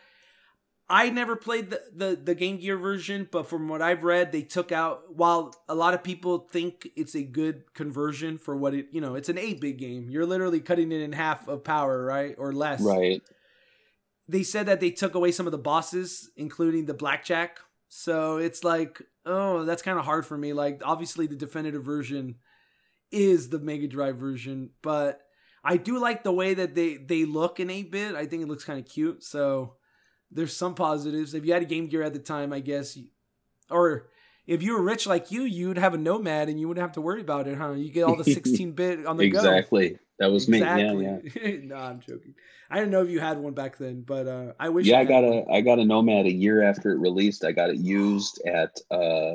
I 0.89 1.09
never 1.09 1.35
played 1.35 1.71
the, 1.71 1.83
the 1.95 2.17
the 2.17 2.35
Game 2.35 2.59
Gear 2.59 2.77
version, 2.77 3.27
but 3.31 3.49
from 3.49 3.69
what 3.69 3.81
I've 3.81 4.05
read, 4.05 4.33
they 4.33 4.43
took 4.43 4.71
out. 4.71 5.15
While 5.15 5.55
a 5.69 5.75
lot 5.75 5.95
of 5.95 6.05
people 6.05 6.47
think 6.51 6.89
it's 6.95 7.15
a 7.15 7.23
good 7.23 7.73
conversion 7.73 8.37
for 8.37 8.55
what 8.55 8.75
it, 8.75 8.89
you 8.93 9.01
know, 9.01 9.15
it's 9.15 9.31
an 9.31 9.39
eight 9.39 9.61
bit 9.61 9.79
game. 9.79 10.11
You're 10.11 10.27
literally 10.27 10.61
cutting 10.61 10.93
it 10.93 11.01
in 11.01 11.13
half 11.13 11.49
of 11.49 11.65
power, 11.65 12.05
right, 12.05 12.35
or 12.37 12.53
less. 12.53 12.83
Right. 12.83 13.23
They 14.29 14.43
said 14.43 14.67
that 14.67 14.81
they 14.81 14.91
took 14.91 15.15
away 15.15 15.33
some 15.33 15.47
of 15.47 15.53
the 15.53 15.59
bosses, 15.59 16.31
including 16.37 16.85
the 16.85 16.95
blackjack. 16.95 17.61
So 17.89 18.37
it's 18.37 18.65
like, 18.65 19.03
oh, 19.25 19.65
that's 19.65 19.83
kind 19.83 19.99
of 19.99 20.05
hard 20.05 20.27
for 20.27 20.37
me. 20.37 20.53
Like, 20.53 20.83
obviously, 20.85 21.27
the 21.27 21.37
definitive 21.37 21.85
version 21.85 22.37
is 23.11 23.49
the 23.49 23.59
Mega 23.59 23.87
Drive 23.87 24.17
version, 24.17 24.71
but 24.83 25.21
I 25.65 25.79
do 25.79 25.99
like 25.99 26.25
the 26.25 26.33
way 26.33 26.53
that 26.53 26.75
they 26.75 26.97
they 26.97 27.25
look 27.25 27.59
in 27.59 27.71
8 27.71 27.91
bit. 27.91 28.15
I 28.15 28.27
think 28.27 28.43
it 28.43 28.49
looks 28.49 28.65
kind 28.65 28.79
of 28.79 28.87
cute. 28.87 29.25
So 29.25 29.77
there's 30.35 30.57
some 30.57 30.75
positives. 30.75 31.33
If 31.35 31.45
you 31.47 31.53
had 31.53 31.63
a 31.63 31.67
Game 31.67 31.87
Gear 31.87 32.03
at 32.03 32.13
the 32.13 32.19
time, 32.19 32.53
I 32.53 32.61
guess, 32.61 32.99
or 33.71 34.09
if 34.47 34.63
you 34.63 34.75
were 34.75 34.83
rich 34.83 35.07
like 35.07 35.31
you, 35.31 35.43
you'd 35.43 35.79
have 35.79 35.95
a 35.95 35.99
Nomad 35.99 36.49
and 36.49 36.61
you 36.61 36.69
wouldn't 36.69 36.83
have 36.83 36.93
to 36.93 37.01
worry 37.01 37.21
about 37.21 37.47
it, 37.49 37.57
huh? 37.57 37.73
You 37.73 37.91
get 37.91 38.03
all 38.05 38.17
the 38.17 38.25
16 38.35 38.73
bit 38.73 39.07
on 39.07 39.17
the 39.17 39.31
go. 39.31 39.39
Exactly. 39.39 39.99
That 40.19 40.31
was 40.31 40.49
me. 40.49 40.61
Yeah, 40.61 40.93
yeah. 40.93 41.19
No, 41.63 41.77
I'm 41.77 42.01
joking. 42.01 42.35
I 42.71 42.77
didn't 42.77 42.93
know 42.93 43.03
if 43.03 43.11
you 43.11 43.21
had 43.21 43.39
one 43.39 43.53
back 43.55 43.79
then, 43.79 44.03
but 44.03 44.27
uh, 44.27 44.53
I 44.61 44.69
wish. 44.69 44.87
Yeah, 44.87 44.99
I 44.99 45.01
I 45.01 45.05
got 45.05 45.25
one. 45.25 45.45
a 45.49 45.53
I 45.53 45.61
got 45.61 45.79
a 45.79 45.85
Nomad 45.85 46.27
a 46.27 46.33
year 46.33 46.63
after 46.63 46.93
it 46.93 46.99
released. 46.99 47.45
I 47.45 47.53
got 47.53 47.71
it 47.71 47.77
used 47.77 48.41
at 48.47 48.79
uh 48.91 49.33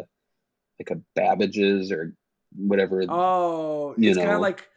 like 0.80 0.92
a 0.92 1.02
Babbage's 1.16 1.92
or 1.92 2.16
whatever. 2.56 3.04
Oh, 3.10 3.94
you 3.98 4.10
it's 4.10 4.18
kind 4.18 4.32
of 4.32 4.42
like. 4.42 4.69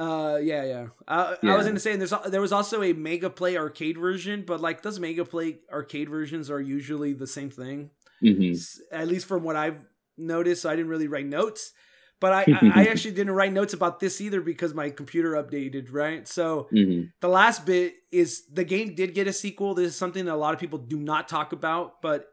Uh, 0.00 0.38
yeah, 0.38 0.64
yeah. 0.64 0.86
I, 1.06 1.36
I 1.42 1.56
was 1.56 1.66
gonna 1.66 1.78
say 1.78 1.94
there's 1.96 2.14
there 2.28 2.40
was 2.40 2.52
also 2.52 2.82
a 2.82 2.94
Mega 2.94 3.28
Play 3.28 3.58
arcade 3.58 3.98
version, 3.98 4.44
but 4.46 4.60
like 4.60 4.80
those 4.82 4.98
Mega 4.98 5.26
Play 5.26 5.58
arcade 5.70 6.08
versions 6.08 6.50
are 6.50 6.60
usually 6.60 7.12
the 7.12 7.26
same 7.26 7.50
thing. 7.50 7.90
Mhm. 8.24 8.58
At 8.92 9.08
least 9.08 9.26
from 9.26 9.42
what 9.42 9.56
I've 9.56 9.84
noticed, 10.16 10.62
so 10.62 10.70
I 10.70 10.76
didn't 10.76 10.90
really 10.90 11.08
write 11.08 11.26
notes. 11.26 11.72
But 12.18 12.32
I, 12.32 12.44
I, 12.74 12.86
actually 12.88 13.12
didn't 13.12 13.32
write 13.34 13.52
notes 13.52 13.72
about 13.72 13.98
this 14.00 14.20
either 14.20 14.40
because 14.42 14.74
my 14.74 14.90
computer 14.90 15.32
updated, 15.32 15.88
right? 15.90 16.26
So 16.28 16.68
Mhm. 16.72 17.12
the 17.20 17.28
last 17.28 17.64
bit 17.66 17.94
is 18.12 18.44
the 18.52 18.64
game 18.64 18.94
did 18.94 19.14
get 19.14 19.26
a 19.26 19.32
sequel. 19.32 19.74
This 19.74 19.88
is 19.88 19.96
something 19.96 20.24
that 20.26 20.34
a 20.34 20.36
lot 20.36 20.52
of 20.54 20.60
people 20.60 20.78
do 20.78 20.98
not 20.98 21.28
talk 21.28 21.52
about, 21.52 22.00
but 22.02 22.26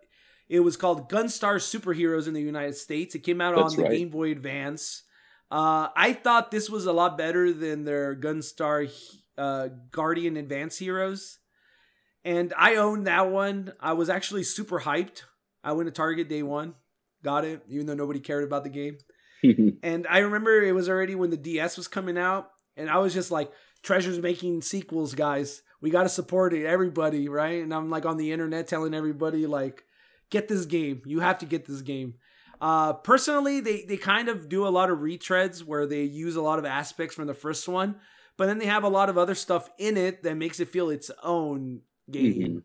it 0.50 0.60
was 0.62 0.76
called 0.78 1.10
Gunstar 1.10 1.56
Superheroes 1.56 2.28
in 2.28 2.34
the 2.34 2.42
United 2.42 2.76
States. 2.76 3.16
It 3.16 3.20
came 3.20 3.40
out 3.42 3.56
That's 3.56 3.74
on 3.74 3.78
the 3.78 3.84
right. 3.84 3.98
Game 3.98 4.10
Boy 4.10 4.32
Advance. 4.32 5.04
Uh, 5.50 5.88
I 5.96 6.14
thought 6.14 6.52
this 6.52 6.70
was 6.70 6.86
a 6.86 6.94
lot 6.94 7.18
better 7.18 7.54
than 7.54 7.86
their 7.86 8.16
Gunstar 8.16 8.92
uh, 9.38 9.70
Guardian 9.92 10.38
Advance 10.38 10.78
Heroes. 10.78 11.40
And 12.26 12.54
I 12.58 12.76
owned 12.76 13.08
that 13.08 13.30
one. 13.30 13.72
I 13.80 13.94
was 13.94 14.10
actually 14.10 14.44
super 14.44 14.82
hyped. 14.82 15.24
I 15.64 15.72
went 15.74 15.88
to 15.88 15.92
Target 15.92 16.28
day 16.28 16.44
one, 16.44 16.76
got 17.24 17.46
it, 17.46 17.64
even 17.70 17.86
though 17.86 17.94
nobody 17.94 18.20
cared 18.20 18.44
about 18.44 18.64
the 18.64 18.70
game. 18.70 18.98
And 19.84 20.08
I 20.10 20.20
remember 20.20 20.62
it 20.62 20.74
was 20.74 20.90
already 20.90 21.16
when 21.16 21.30
the 21.30 21.38
DS 21.38 21.78
was 21.78 21.88
coming 21.88 22.18
out, 22.18 22.50
and 22.76 22.90
I 22.90 22.98
was 22.98 23.14
just 23.14 23.32
like, 23.32 23.52
Treasure's 23.84 24.20
making 24.20 24.64
sequels, 24.64 25.14
guys. 25.14 25.62
We 25.80 25.92
got 25.92 26.04
to 26.04 26.10
support 26.10 26.54
it, 26.54 26.66
everybody, 26.66 27.30
right? 27.30 27.64
And 27.64 27.74
I'm 27.74 27.90
like 27.90 28.06
on 28.06 28.18
the 28.18 28.32
internet 28.32 28.68
telling 28.68 28.96
everybody, 28.96 29.46
like, 29.46 29.84
get 30.32 30.48
this 30.48 30.66
game. 30.66 31.04
You 31.06 31.20
have 31.20 31.38
to 31.38 31.46
get 31.46 31.66
this 31.66 31.82
game. 31.82 32.16
Uh, 32.60 32.94
personally, 32.94 33.60
they, 33.60 33.84
they 33.84 33.98
kind 33.98 34.30
of 34.30 34.50
do 34.50 34.66
a 34.68 34.70
lot 34.70 34.90
of 34.90 35.00
retreads 35.00 35.64
where 35.64 35.86
they 35.86 36.04
use 36.04 36.36
a 36.36 36.42
lot 36.42 36.60
of 36.60 36.66
aspects 36.66 37.16
from 37.16 37.28
the 37.28 37.34
first 37.34 37.68
one, 37.68 37.96
but 38.38 38.48
then 38.48 38.58
they 38.58 38.66
have 38.66 38.84
a 38.84 38.90
lot 38.90 39.10
of 39.10 39.18
other 39.18 39.36
stuff 39.36 39.70
in 39.78 39.96
it 39.98 40.24
that 40.24 40.36
makes 40.36 40.60
it 40.60 40.70
feel 40.70 40.90
its 40.90 41.12
own 41.24 41.82
game. 42.10 42.64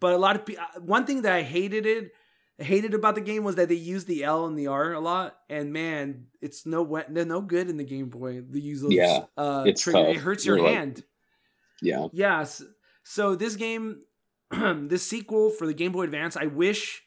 But 0.00 0.14
a 0.14 0.18
lot 0.18 0.36
of 0.36 0.44
people, 0.46 0.64
one 0.80 1.06
thing 1.06 1.22
that 1.22 1.32
I 1.32 1.42
hated 1.42 1.86
it, 1.86 2.12
hated 2.58 2.94
about 2.94 3.14
the 3.16 3.20
game 3.20 3.44
was 3.44 3.56
that 3.56 3.68
they 3.68 3.74
used 3.74 4.06
the 4.06 4.24
L 4.24 4.46
and 4.46 4.58
the 4.58 4.66
R 4.68 4.92
a 4.92 5.00
lot, 5.00 5.36
and 5.48 5.72
man, 5.72 6.26
it's 6.40 6.64
no 6.66 6.82
we- 6.82 7.02
they're 7.08 7.24
no 7.24 7.40
good 7.40 7.68
in 7.68 7.76
the 7.76 7.84
Game 7.84 8.08
Boy. 8.08 8.40
The 8.48 8.60
use 8.60 8.80
those 8.82 8.92
Yeah, 8.92 9.24
uh, 9.36 9.64
it's 9.66 9.82
trigger. 9.82 10.08
It 10.08 10.16
hurts 10.16 10.44
your 10.46 10.56
You're 10.56 10.66
like- 10.66 10.74
hand. 10.76 11.04
yeah. 11.82 12.06
Yes. 12.12 12.62
So 13.02 13.34
this 13.34 13.56
game, 13.56 14.00
this 14.50 15.06
sequel 15.06 15.50
for 15.50 15.66
the 15.66 15.74
Game 15.74 15.92
Boy 15.92 16.02
Advance, 16.04 16.36
I 16.36 16.46
wish 16.46 17.02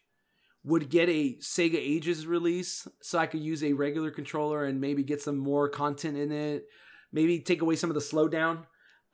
would 0.68 0.89
get 0.89 1.07
a 1.07 1.36
Sega 1.36 1.78
Ages 1.78 2.28
release 2.28 2.88
so 3.01 3.18
I 3.18 3.26
could 3.26 3.39
use 3.39 3.63
a 3.63 3.72
regular 3.72 4.11
controller 4.11 4.65
and 4.65 4.82
maybe 4.82 5.01
get 5.01 5.22
some 5.22 5.38
more 5.38 5.70
content 5.70 6.18
in 6.18 6.32
it. 6.32 6.65
Maybe 7.13 7.39
take 7.39 7.61
away 7.61 7.78
some 7.78 7.89
of 7.89 7.93
the 7.93 8.01
slowdown. 8.01 8.65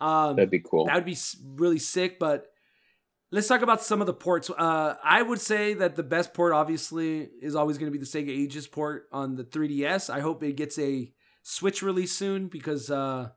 Um, 0.02 0.36
That'd 0.36 0.50
be 0.50 0.60
cool. 0.60 0.86
that 0.88 0.96
would 0.96 1.06
be 1.06 1.16
really 1.56 1.78
sick. 1.78 2.18
But 2.18 2.48
let's 3.32 3.48
talk 3.48 3.62
about 3.62 3.84
some 3.84 4.02
of 4.02 4.08
the 4.08 4.16
ports. 4.16 4.50
Uh, 4.50 4.96
I 5.04 5.22
would 5.22 5.40
say 5.40 5.76
that 5.76 5.96
the 5.96 6.02
best 6.02 6.34
port, 6.34 6.54
obviously, 6.54 7.30
is 7.40 7.56
always 7.56 7.78
going 7.78 7.92
to 7.92 7.98
be 7.98 8.04
the 8.04 8.10
Sega 8.10 8.30
Ages 8.30 8.66
port 8.68 9.08
on 9.12 9.36
the 9.36 9.44
3DS. 9.44 10.10
I 10.10 10.22
hope 10.22 10.42
it 10.42 10.54
gets 10.54 10.80
a 10.80 11.14
Switch 11.44 11.84
release 11.84 12.14
soon 12.14 12.48
because 12.48 12.90
uh, 12.90 13.30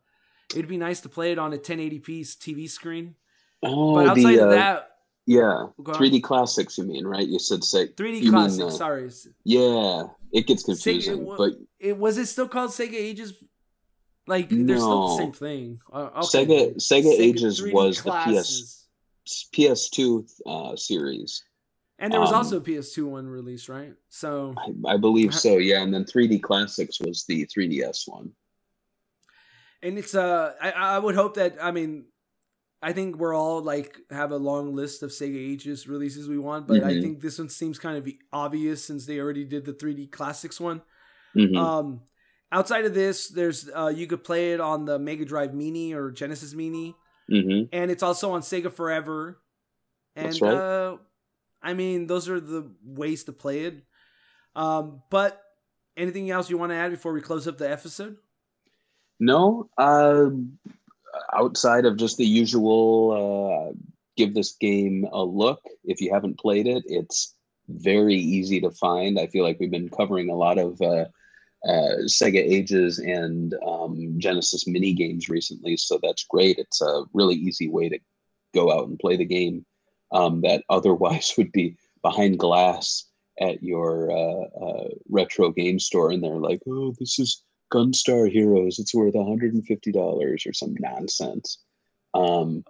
it'd 0.52 0.68
be 0.68 0.78
nice 0.78 1.02
to 1.02 1.10
play 1.10 1.32
it 1.32 1.38
on 1.38 1.52
a 1.52 1.58
1080p 1.58 2.20
TV 2.38 2.70
screen. 2.70 3.16
oh, 3.62 3.96
But 3.96 4.06
outside 4.08 4.36
the 4.36 4.42
of 4.44 4.48
uh, 4.48 4.54
that, 4.54 4.88
Yeah, 5.26 5.66
Go 5.82 5.92
3D 5.92 6.22
classics. 6.22 6.78
You 6.78 6.84
mean 6.84 7.06
right? 7.06 7.26
You 7.26 7.38
said 7.38 7.64
say 7.64 7.88
3D 7.88 8.22
you 8.22 8.32
mean, 8.32 8.62
uh, 8.62 8.70
sorry, 8.70 9.10
Yeah, 9.44 10.04
it 10.32 10.46
gets 10.46 10.62
confusing, 10.62 11.24
wa- 11.24 11.36
but 11.36 11.52
it 11.80 11.98
was 11.98 12.16
it 12.16 12.26
still 12.26 12.48
called 12.48 12.70
Sega 12.70 12.94
Ages? 12.94 13.34
Like 14.28 14.48
they're 14.50 14.76
still 14.78 15.08
the 15.08 15.16
same 15.16 15.32
thing. 15.32 15.80
Uh, 15.92 16.10
okay. 16.16 16.46
Sega 16.46 16.76
Sega, 16.76 17.12
Ages 17.18 17.60
3D 17.60 17.72
was 17.72 18.02
the. 18.02 18.10
PS 18.12 18.76
PS2 19.52 20.30
uh, 20.46 20.76
series. 20.76 21.42
and 21.98 22.12
there 22.12 22.20
was 22.20 22.30
um, 22.30 22.36
also 22.36 22.58
a 22.58 22.60
PS2 22.60 23.06
one 23.06 23.26
released, 23.26 23.68
right? 23.68 23.92
So 24.08 24.54
I, 24.56 24.94
I 24.94 24.96
believe 24.96 25.34
so. 25.34 25.56
Yeah, 25.56 25.82
and 25.82 25.92
then 25.92 26.04
3D 26.04 26.40
classics 26.40 27.00
was 27.00 27.24
the 27.26 27.44
3DS 27.46 28.06
one. 28.06 28.30
and 29.82 29.98
it's 29.98 30.14
uh 30.14 30.54
I, 30.60 30.70
I 30.70 30.98
would 31.00 31.16
hope 31.16 31.34
that 31.34 31.56
I 31.60 31.72
mean 31.72 32.04
I 32.82 32.92
think 32.92 33.16
we're 33.16 33.34
all 33.34 33.62
like 33.62 33.98
have 34.10 34.30
a 34.32 34.36
long 34.36 34.74
list 34.74 35.02
of 35.02 35.10
Sega 35.10 35.36
Ages 35.36 35.88
releases 35.88 36.28
we 36.28 36.38
want, 36.38 36.66
but 36.68 36.84
I 36.84 36.92
Mhm. 36.92 37.02
think 37.02 37.20
this 37.20 37.38
one 37.38 37.48
seems 37.48 37.78
kind 37.78 37.96
of 37.96 38.12
obvious 38.32 38.84
since 38.84 39.06
they 39.06 39.18
already 39.18 39.44
did 39.44 39.64
the 39.64 39.72
3D 39.72 40.06
classics 40.08 40.60
one. 40.60 40.82
Mhm. 41.34 41.56
Um 41.56 42.02
outside 42.52 42.84
of 42.84 42.94
this, 42.94 43.28
there's 43.28 43.68
uh 43.74 43.92
you 43.94 44.06
could 44.06 44.22
play 44.22 44.52
it 44.52 44.60
on 44.60 44.84
the 44.84 44.98
Mega 44.98 45.24
Drive 45.24 45.54
Mini 45.54 45.94
or 45.94 46.10
Genesis 46.10 46.54
Mini, 46.54 46.94
Mhm. 47.30 47.68
and 47.72 47.90
it's 47.90 48.02
also 48.02 48.32
on 48.32 48.42
Sega 48.42 48.70
Forever. 48.72 49.40
And 50.14 50.26
That's 50.28 50.40
right. 50.42 50.54
uh 50.54 50.96
I 51.62 51.72
mean 51.74 52.06
those 52.06 52.28
are 52.28 52.38
the 52.40 52.70
ways 52.84 53.24
to 53.24 53.32
play 53.32 53.64
it. 53.64 53.84
Um 54.54 55.02
but 55.10 55.42
anything 55.96 56.30
else 56.30 56.50
you 56.50 56.58
want 56.58 56.70
to 56.70 56.76
add 56.76 56.90
before 56.90 57.12
we 57.14 57.22
close 57.22 57.48
up 57.48 57.56
the 57.58 57.70
episode? 57.70 58.18
No, 59.18 59.70
uh, 59.78 60.28
outside 61.32 61.84
of 61.84 61.96
just 61.96 62.16
the 62.16 62.26
usual, 62.26 63.70
uh, 63.70 63.76
give 64.16 64.34
this 64.34 64.52
game 64.52 65.06
a 65.12 65.22
look. 65.22 65.60
If 65.84 66.00
you 66.00 66.12
haven't 66.12 66.38
played 66.38 66.66
it, 66.66 66.84
it's 66.86 67.34
very 67.68 68.16
easy 68.16 68.60
to 68.60 68.70
find. 68.70 69.18
I 69.18 69.26
feel 69.26 69.44
like 69.44 69.58
we've 69.58 69.70
been 69.70 69.88
covering 69.88 70.30
a 70.30 70.36
lot 70.36 70.58
of 70.58 70.80
uh, 70.80 71.06
uh, 71.66 72.04
Sega 72.06 72.38
Ages 72.38 72.98
and 72.98 73.54
um, 73.66 74.14
Genesis 74.18 74.66
mini 74.66 74.92
games 74.92 75.28
recently, 75.28 75.76
so 75.76 75.98
that's 76.02 76.24
great. 76.24 76.58
It's 76.58 76.80
a 76.80 77.04
really 77.12 77.34
easy 77.34 77.68
way 77.68 77.88
to 77.88 77.98
go 78.54 78.72
out 78.72 78.88
and 78.88 78.98
play 78.98 79.16
the 79.16 79.24
game 79.24 79.64
um, 80.12 80.40
that 80.42 80.62
otherwise 80.70 81.34
would 81.36 81.52
be 81.52 81.76
behind 82.02 82.38
glass 82.38 83.04
at 83.40 83.62
your 83.62 84.10
uh, 84.10 84.64
uh, 84.64 84.88
retro 85.10 85.50
game 85.50 85.78
store, 85.78 86.10
and 86.10 86.22
they're 86.22 86.36
like, 86.36 86.60
"Oh, 86.68 86.94
this 86.98 87.18
is." 87.18 87.42
Gunstar 87.72 88.30
Heroes, 88.30 88.78
it's 88.78 88.94
worth 88.94 89.14
$150 89.14 90.46
or 90.46 90.52
some 90.52 90.74
nonsense. 90.78 91.58
Um, 92.14 92.64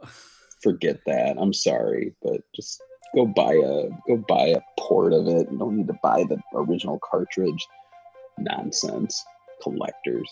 forget 0.63 1.01
that. 1.07 1.37
I'm 1.39 1.53
sorry, 1.53 2.15
but 2.23 2.41
just 2.55 2.83
go 3.15 3.27
buy 3.27 3.55
a 3.55 3.89
go 4.07 4.17
buy 4.29 4.49
a 4.49 4.61
port 4.79 5.13
of 5.13 5.27
it. 5.29 5.49
You 5.51 5.59
don't 5.59 5.77
need 5.77 5.89
to 5.89 5.99
buy 6.03 6.25
the 6.29 6.39
original 6.55 6.99
cartridge. 6.99 7.67
Nonsense. 8.39 9.25
Collectors. 9.63 10.29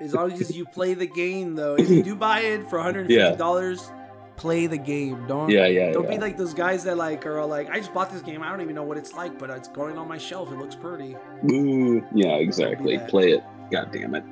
As 0.00 0.14
long 0.14 0.32
as 0.32 0.56
you 0.56 0.64
play 0.64 0.94
the 0.94 1.06
game, 1.06 1.54
though, 1.54 1.74
if 1.74 1.90
you 1.90 2.02
do 2.02 2.14
buy 2.14 2.40
it 2.40 2.68
for 2.70 2.78
150 2.78 3.36
dollars, 3.36 3.90
play 4.36 4.66
the 4.66 4.78
game. 4.78 5.26
Don't 5.26 5.50
Yeah, 5.50 5.66
yeah, 5.66 5.92
don't 5.92 6.04
yeah. 6.04 6.10
be 6.10 6.18
like 6.18 6.36
those 6.36 6.54
guys 6.54 6.84
that 6.84 6.96
like 6.96 7.26
are 7.26 7.44
like, 7.44 7.70
I 7.70 7.78
just 7.78 7.92
bought 7.94 8.10
this 8.10 8.22
game. 8.22 8.42
I 8.42 8.50
don't 8.50 8.60
even 8.60 8.74
know 8.74 8.82
what 8.82 8.96
it's 8.96 9.14
like, 9.14 9.38
but 9.38 9.50
it's 9.50 9.68
going 9.68 9.98
on 9.98 10.08
my 10.08 10.18
shelf. 10.18 10.50
It 10.52 10.58
looks 10.58 10.74
pretty. 10.74 11.16
Ooh, 11.50 12.06
yeah, 12.14 12.36
exactly. 12.36 12.98
Play 13.08 13.32
it. 13.32 13.44
God 13.70 13.90
damn 13.92 14.14
it. 14.14 14.24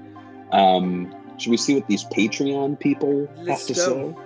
Um, 0.53 1.15
should 1.39 1.51
we 1.51 1.57
see 1.57 1.75
what 1.75 1.87
these 1.87 2.05
Patreon 2.05 2.79
people 2.79 3.29
Let's 3.37 3.67
have 3.67 3.67
to 3.69 3.75
go. 3.75 4.13
say? 4.13 4.19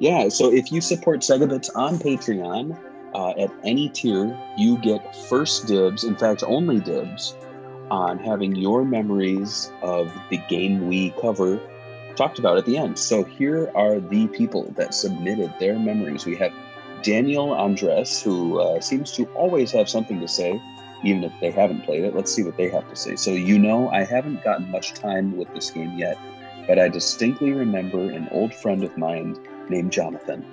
Yeah, 0.00 0.28
so 0.28 0.52
if 0.52 0.72
you 0.72 0.80
support 0.80 1.20
Segabits 1.20 1.70
on 1.74 1.98
Patreon, 1.98 2.76
uh, 3.14 3.30
at 3.30 3.50
any 3.64 3.88
tier, 3.88 4.36
you 4.56 4.76
get 4.78 5.14
first 5.28 5.66
dibs, 5.66 6.04
in 6.04 6.16
fact, 6.16 6.42
only 6.44 6.80
dibs, 6.80 7.36
on 7.90 8.18
having 8.18 8.56
your 8.56 8.84
memories 8.84 9.70
of 9.82 10.12
the 10.30 10.38
game 10.48 10.88
we 10.88 11.10
cover 11.20 11.60
talked 12.16 12.38
about 12.38 12.56
at 12.56 12.64
the 12.64 12.76
end. 12.76 12.98
So 12.98 13.24
here 13.24 13.70
are 13.74 14.00
the 14.00 14.26
people 14.28 14.72
that 14.76 14.94
submitted 14.94 15.52
their 15.58 15.78
memories. 15.78 16.24
We 16.26 16.36
have 16.36 16.52
Daniel 17.02 17.52
Andres, 17.52 18.22
who 18.22 18.58
uh, 18.60 18.80
seems 18.80 19.12
to 19.12 19.26
always 19.34 19.70
have 19.72 19.88
something 19.88 20.20
to 20.20 20.28
say, 20.28 20.60
even 21.04 21.22
if 21.22 21.32
they 21.40 21.50
haven't 21.50 21.84
played 21.84 22.04
it. 22.04 22.14
Let's 22.14 22.32
see 22.32 22.42
what 22.42 22.56
they 22.56 22.70
have 22.70 22.88
to 22.88 22.96
say. 22.96 23.16
So, 23.16 23.32
you 23.32 23.58
know, 23.58 23.90
I 23.90 24.04
haven't 24.04 24.42
gotten 24.42 24.70
much 24.70 24.94
time 24.94 25.36
with 25.36 25.52
this 25.54 25.70
game 25.70 25.98
yet, 25.98 26.18
but 26.66 26.78
I 26.78 26.88
distinctly 26.88 27.52
remember 27.52 28.10
an 28.10 28.28
old 28.30 28.54
friend 28.54 28.82
of 28.82 28.96
mine 28.96 29.36
named 29.68 29.92
Jonathan. 29.92 30.44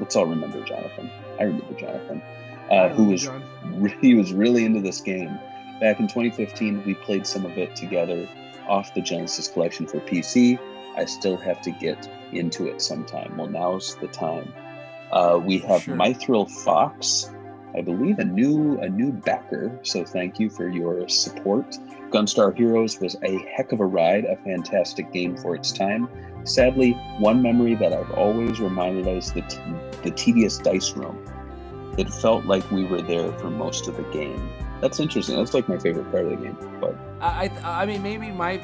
Let's 0.00 0.16
all 0.16 0.26
remember 0.26 0.62
Jonathan. 0.64 1.10
I 1.38 1.44
remember 1.44 1.74
Jonathan, 1.74 2.22
uh, 2.70 2.88
who 2.88 3.04
was 3.04 3.24
John. 3.24 3.42
he 4.00 4.14
was 4.14 4.32
really 4.32 4.64
into 4.64 4.80
this 4.80 5.00
game. 5.00 5.38
Back 5.80 6.00
in 6.00 6.08
2015, 6.08 6.84
we 6.84 6.94
played 6.94 7.26
some 7.26 7.44
of 7.44 7.56
it 7.58 7.76
together 7.76 8.28
off 8.68 8.94
the 8.94 9.00
Genesis 9.00 9.48
collection 9.48 9.86
for 9.86 10.00
PC. 10.00 10.58
I 10.98 11.04
still 11.04 11.36
have 11.38 11.62
to 11.62 11.70
get 11.70 12.08
into 12.32 12.66
it 12.66 12.82
sometime. 12.82 13.36
Well, 13.36 13.46
now's 13.46 13.96
the 13.96 14.08
time. 14.08 14.52
Uh, 15.12 15.40
we 15.42 15.58
have 15.60 15.82
Sure. 15.82 15.96
Mithril 15.96 16.50
Fox, 16.64 17.32
I 17.76 17.80
believe 17.80 18.18
a 18.18 18.24
new 18.24 18.78
a 18.80 18.88
new 18.88 19.12
backer. 19.12 19.78
So 19.82 20.04
thank 20.04 20.38
you 20.40 20.50
for 20.50 20.68
your 20.68 21.08
support. 21.08 21.76
Gunstar 22.10 22.54
Heroes 22.56 23.00
was 23.00 23.16
a 23.22 23.38
heck 23.54 23.72
of 23.72 23.80
a 23.80 23.84
ride, 23.86 24.24
a 24.24 24.36
fantastic 24.36 25.12
game 25.12 25.36
for 25.36 25.54
its 25.54 25.72
time. 25.72 26.08
Sadly, 26.44 26.92
one 27.18 27.42
memory 27.42 27.74
that 27.76 27.92
I've 27.92 28.10
always 28.12 28.60
reminded 28.60 29.06
us 29.08 29.30
the 29.30 29.42
t- 29.42 29.58
the 30.02 30.10
tedious 30.10 30.58
dice 30.58 30.96
room. 30.96 31.16
It 31.98 32.08
felt 32.10 32.44
like 32.46 32.68
we 32.70 32.84
were 32.84 33.02
there 33.02 33.32
for 33.38 33.50
most 33.50 33.88
of 33.88 33.96
the 33.96 34.04
game. 34.04 34.40
That's 34.80 35.00
interesting. 35.00 35.36
That's 35.36 35.54
like 35.54 35.68
my 35.68 35.78
favorite 35.78 36.10
part 36.10 36.24
of 36.24 36.30
the 36.30 36.36
game. 36.36 36.56
But 36.80 36.96
I, 37.20 37.50
I 37.62 37.82
I 37.82 37.86
mean 37.86 38.02
maybe 38.02 38.30
my 38.30 38.60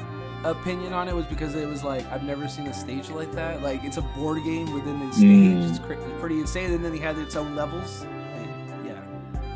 opinion 0.49 0.93
on 0.93 1.07
it 1.07 1.15
was 1.15 1.25
because 1.25 1.55
it 1.55 1.67
was 1.67 1.83
like 1.83 2.05
I've 2.11 2.23
never 2.23 2.47
seen 2.47 2.67
a 2.67 2.73
stage 2.73 3.09
like 3.09 3.31
that. 3.33 3.61
Like 3.61 3.83
it's 3.83 3.97
a 3.97 4.01
board 4.01 4.43
game 4.43 4.71
within 4.73 4.99
the 4.99 5.13
stage. 5.13 5.23
Mm. 5.23 5.69
It's, 5.69 5.79
cra- 5.79 5.97
it's 5.97 6.19
pretty 6.19 6.39
insane, 6.39 6.71
and 6.71 6.83
then 6.83 6.91
they 6.91 6.99
had 6.99 7.17
its 7.17 7.35
own 7.35 7.55
levels. 7.55 8.03
And, 8.03 8.85
yeah. 8.85 9.01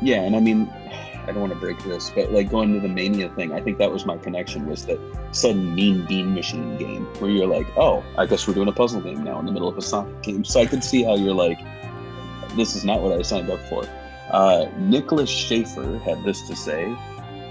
yeah, 0.02 0.22
and 0.22 0.36
I 0.36 0.40
mean, 0.40 0.68
I 1.26 1.26
don't 1.26 1.40
want 1.40 1.52
to 1.52 1.58
break 1.58 1.82
this, 1.84 2.10
but 2.10 2.32
like 2.32 2.50
going 2.50 2.72
to 2.74 2.80
the 2.80 2.88
Mania 2.88 3.28
thing, 3.30 3.52
I 3.52 3.60
think 3.60 3.78
that 3.78 3.90
was 3.90 4.06
my 4.06 4.16
connection 4.16 4.66
was 4.66 4.86
that 4.86 4.98
sudden 5.32 5.74
Mean 5.74 6.04
Bean 6.06 6.34
Machine 6.34 6.76
game 6.76 7.04
where 7.20 7.30
you're 7.30 7.46
like, 7.46 7.66
oh, 7.76 8.02
I 8.18 8.26
guess 8.26 8.48
we're 8.48 8.54
doing 8.54 8.68
a 8.68 8.72
puzzle 8.72 9.00
game 9.00 9.22
now 9.22 9.38
in 9.38 9.46
the 9.46 9.52
middle 9.52 9.68
of 9.68 9.78
a 9.78 9.82
Sonic 9.82 10.22
game. 10.22 10.44
So 10.44 10.60
I 10.60 10.66
could 10.66 10.82
see 10.82 11.02
how 11.02 11.14
you're 11.14 11.34
like, 11.34 11.60
this 12.56 12.74
is 12.74 12.84
not 12.84 13.00
what 13.00 13.12
I 13.12 13.22
signed 13.22 13.50
up 13.50 13.60
for. 13.68 13.84
Uh, 14.30 14.66
Nicholas 14.78 15.28
Schaefer 15.28 15.98
had 15.98 16.22
this 16.22 16.42
to 16.42 16.54
say 16.54 16.92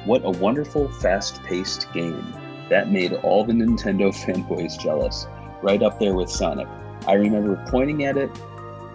What 0.06 0.24
a 0.24 0.30
wonderful, 0.30 0.90
fast 0.94 1.44
paced 1.44 1.92
game. 1.94 2.34
That 2.70 2.92
made 2.92 3.14
all 3.14 3.44
the 3.44 3.54
Nintendo 3.54 4.10
fanboys 4.26 4.80
jealous, 4.80 5.28
right 5.62 5.82
up 5.82 6.00
there 6.00 6.14
with 6.14 6.30
Sonic. 6.30 6.68
I 7.08 7.14
remember 7.14 7.64
pointing 7.70 8.04
at 8.06 8.18
it 8.18 8.30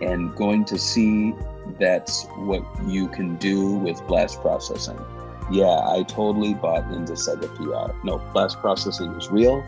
and 0.02 0.34
going 0.36 0.64
to 0.66 0.78
see 0.78 1.34
that's 1.80 2.24
what 2.36 2.62
you 2.86 3.08
can 3.08 3.36
do 3.36 3.76
with 3.76 4.04
blast 4.06 4.40
processing. 4.40 4.98
Yeah, 5.50 5.80
I 5.88 6.04
totally 6.06 6.54
bought 6.54 6.90
into 6.92 7.12
Sega 7.14 7.48
PR. 7.56 7.94
No, 8.04 8.18
blast 8.32 8.60
processing 8.60 9.12
is 9.12 9.30
real, 9.30 9.64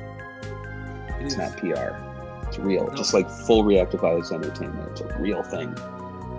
It 1.08 1.24
it's 1.24 1.34
is. 1.34 1.38
not 1.38 1.56
PR. 1.58 1.96
It's 2.48 2.58
real. 2.58 2.86
No. 2.86 2.94
Just 2.94 3.12
like 3.14 3.28
full 3.30 3.64
reactive 3.64 4.04
entertainment. 4.04 4.90
It's 4.92 5.00
a 5.00 5.18
real 5.18 5.42
thing. 5.42 5.74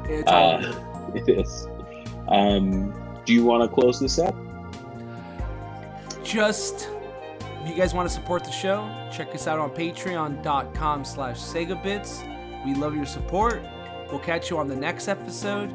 It's 0.06 0.30
Uh. 0.32 0.84
It 1.16 1.30
is. 1.30 1.68
Um, 2.28 2.94
do 3.26 3.34
you 3.34 3.46
want 3.46 3.64
to 3.64 3.74
close 3.74 3.98
this 4.00 4.20
up? 4.20 4.36
just 6.24 6.90
if 7.68 7.76
you 7.76 7.82
guys 7.82 7.94
want 7.94 8.08
to 8.08 8.14
support 8.14 8.44
the 8.46 8.52
show 8.52 8.90
check 9.12 9.34
us 9.36 9.46
out 9.48 9.60
on 9.60 9.70
patreon.com 9.72 11.04
slash 11.04 11.38
segabits. 11.38 12.24
We 12.66 12.74
love 12.74 12.96
your 12.96 13.06
support. 13.06 13.62
We'll 14.10 14.20
catch 14.20 14.50
you 14.50 14.58
on 14.58 14.68
the 14.68 14.76
next 14.76 15.08
episode. 15.08 15.70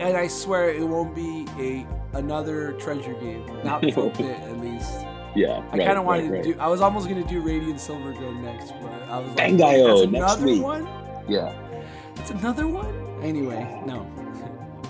And 0.00 0.16
i 0.16 0.26
swear 0.26 0.70
it 0.70 0.86
won't 0.86 1.14
be 1.14 1.46
a 1.58 1.86
another 2.16 2.72
treasure 2.72 3.14
game. 3.14 3.46
Not 3.62 3.80
for 3.92 4.06
a 4.06 4.10
bit 4.10 4.38
at 4.40 4.58
least. 4.60 4.90
Yeah. 5.36 5.68
i 5.72 5.78
kind 5.78 5.98
of 5.98 6.04
wanted 6.04 6.30
to 6.30 6.42
do 6.44 6.56
i 6.60 6.68
was 6.68 6.80
almost 6.80 7.08
going 7.08 7.20
to 7.20 7.28
do 7.28 7.40
Radiant 7.40 7.80
Silvergun 7.80 8.40
next 8.40 8.70
but 8.80 8.92
i 9.08 9.18
was 9.18 9.26
like 9.34 9.52
Bangai-O 9.54 9.98
that's 9.98 10.12
next 10.12 10.34
another 10.36 10.46
week. 10.46 10.62
one? 10.62 10.86
Yeah. 11.28 11.82
it's 12.14 12.30
another 12.30 12.68
one? 12.68 12.94
Anyway 13.20 13.82
no. 13.84 14.06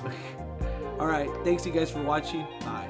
All 1.00 1.06
right 1.06 1.30
thanks 1.44 1.64
you 1.64 1.72
guys 1.72 1.90
for 1.90 2.02
watching. 2.02 2.46
Bye 2.60 2.86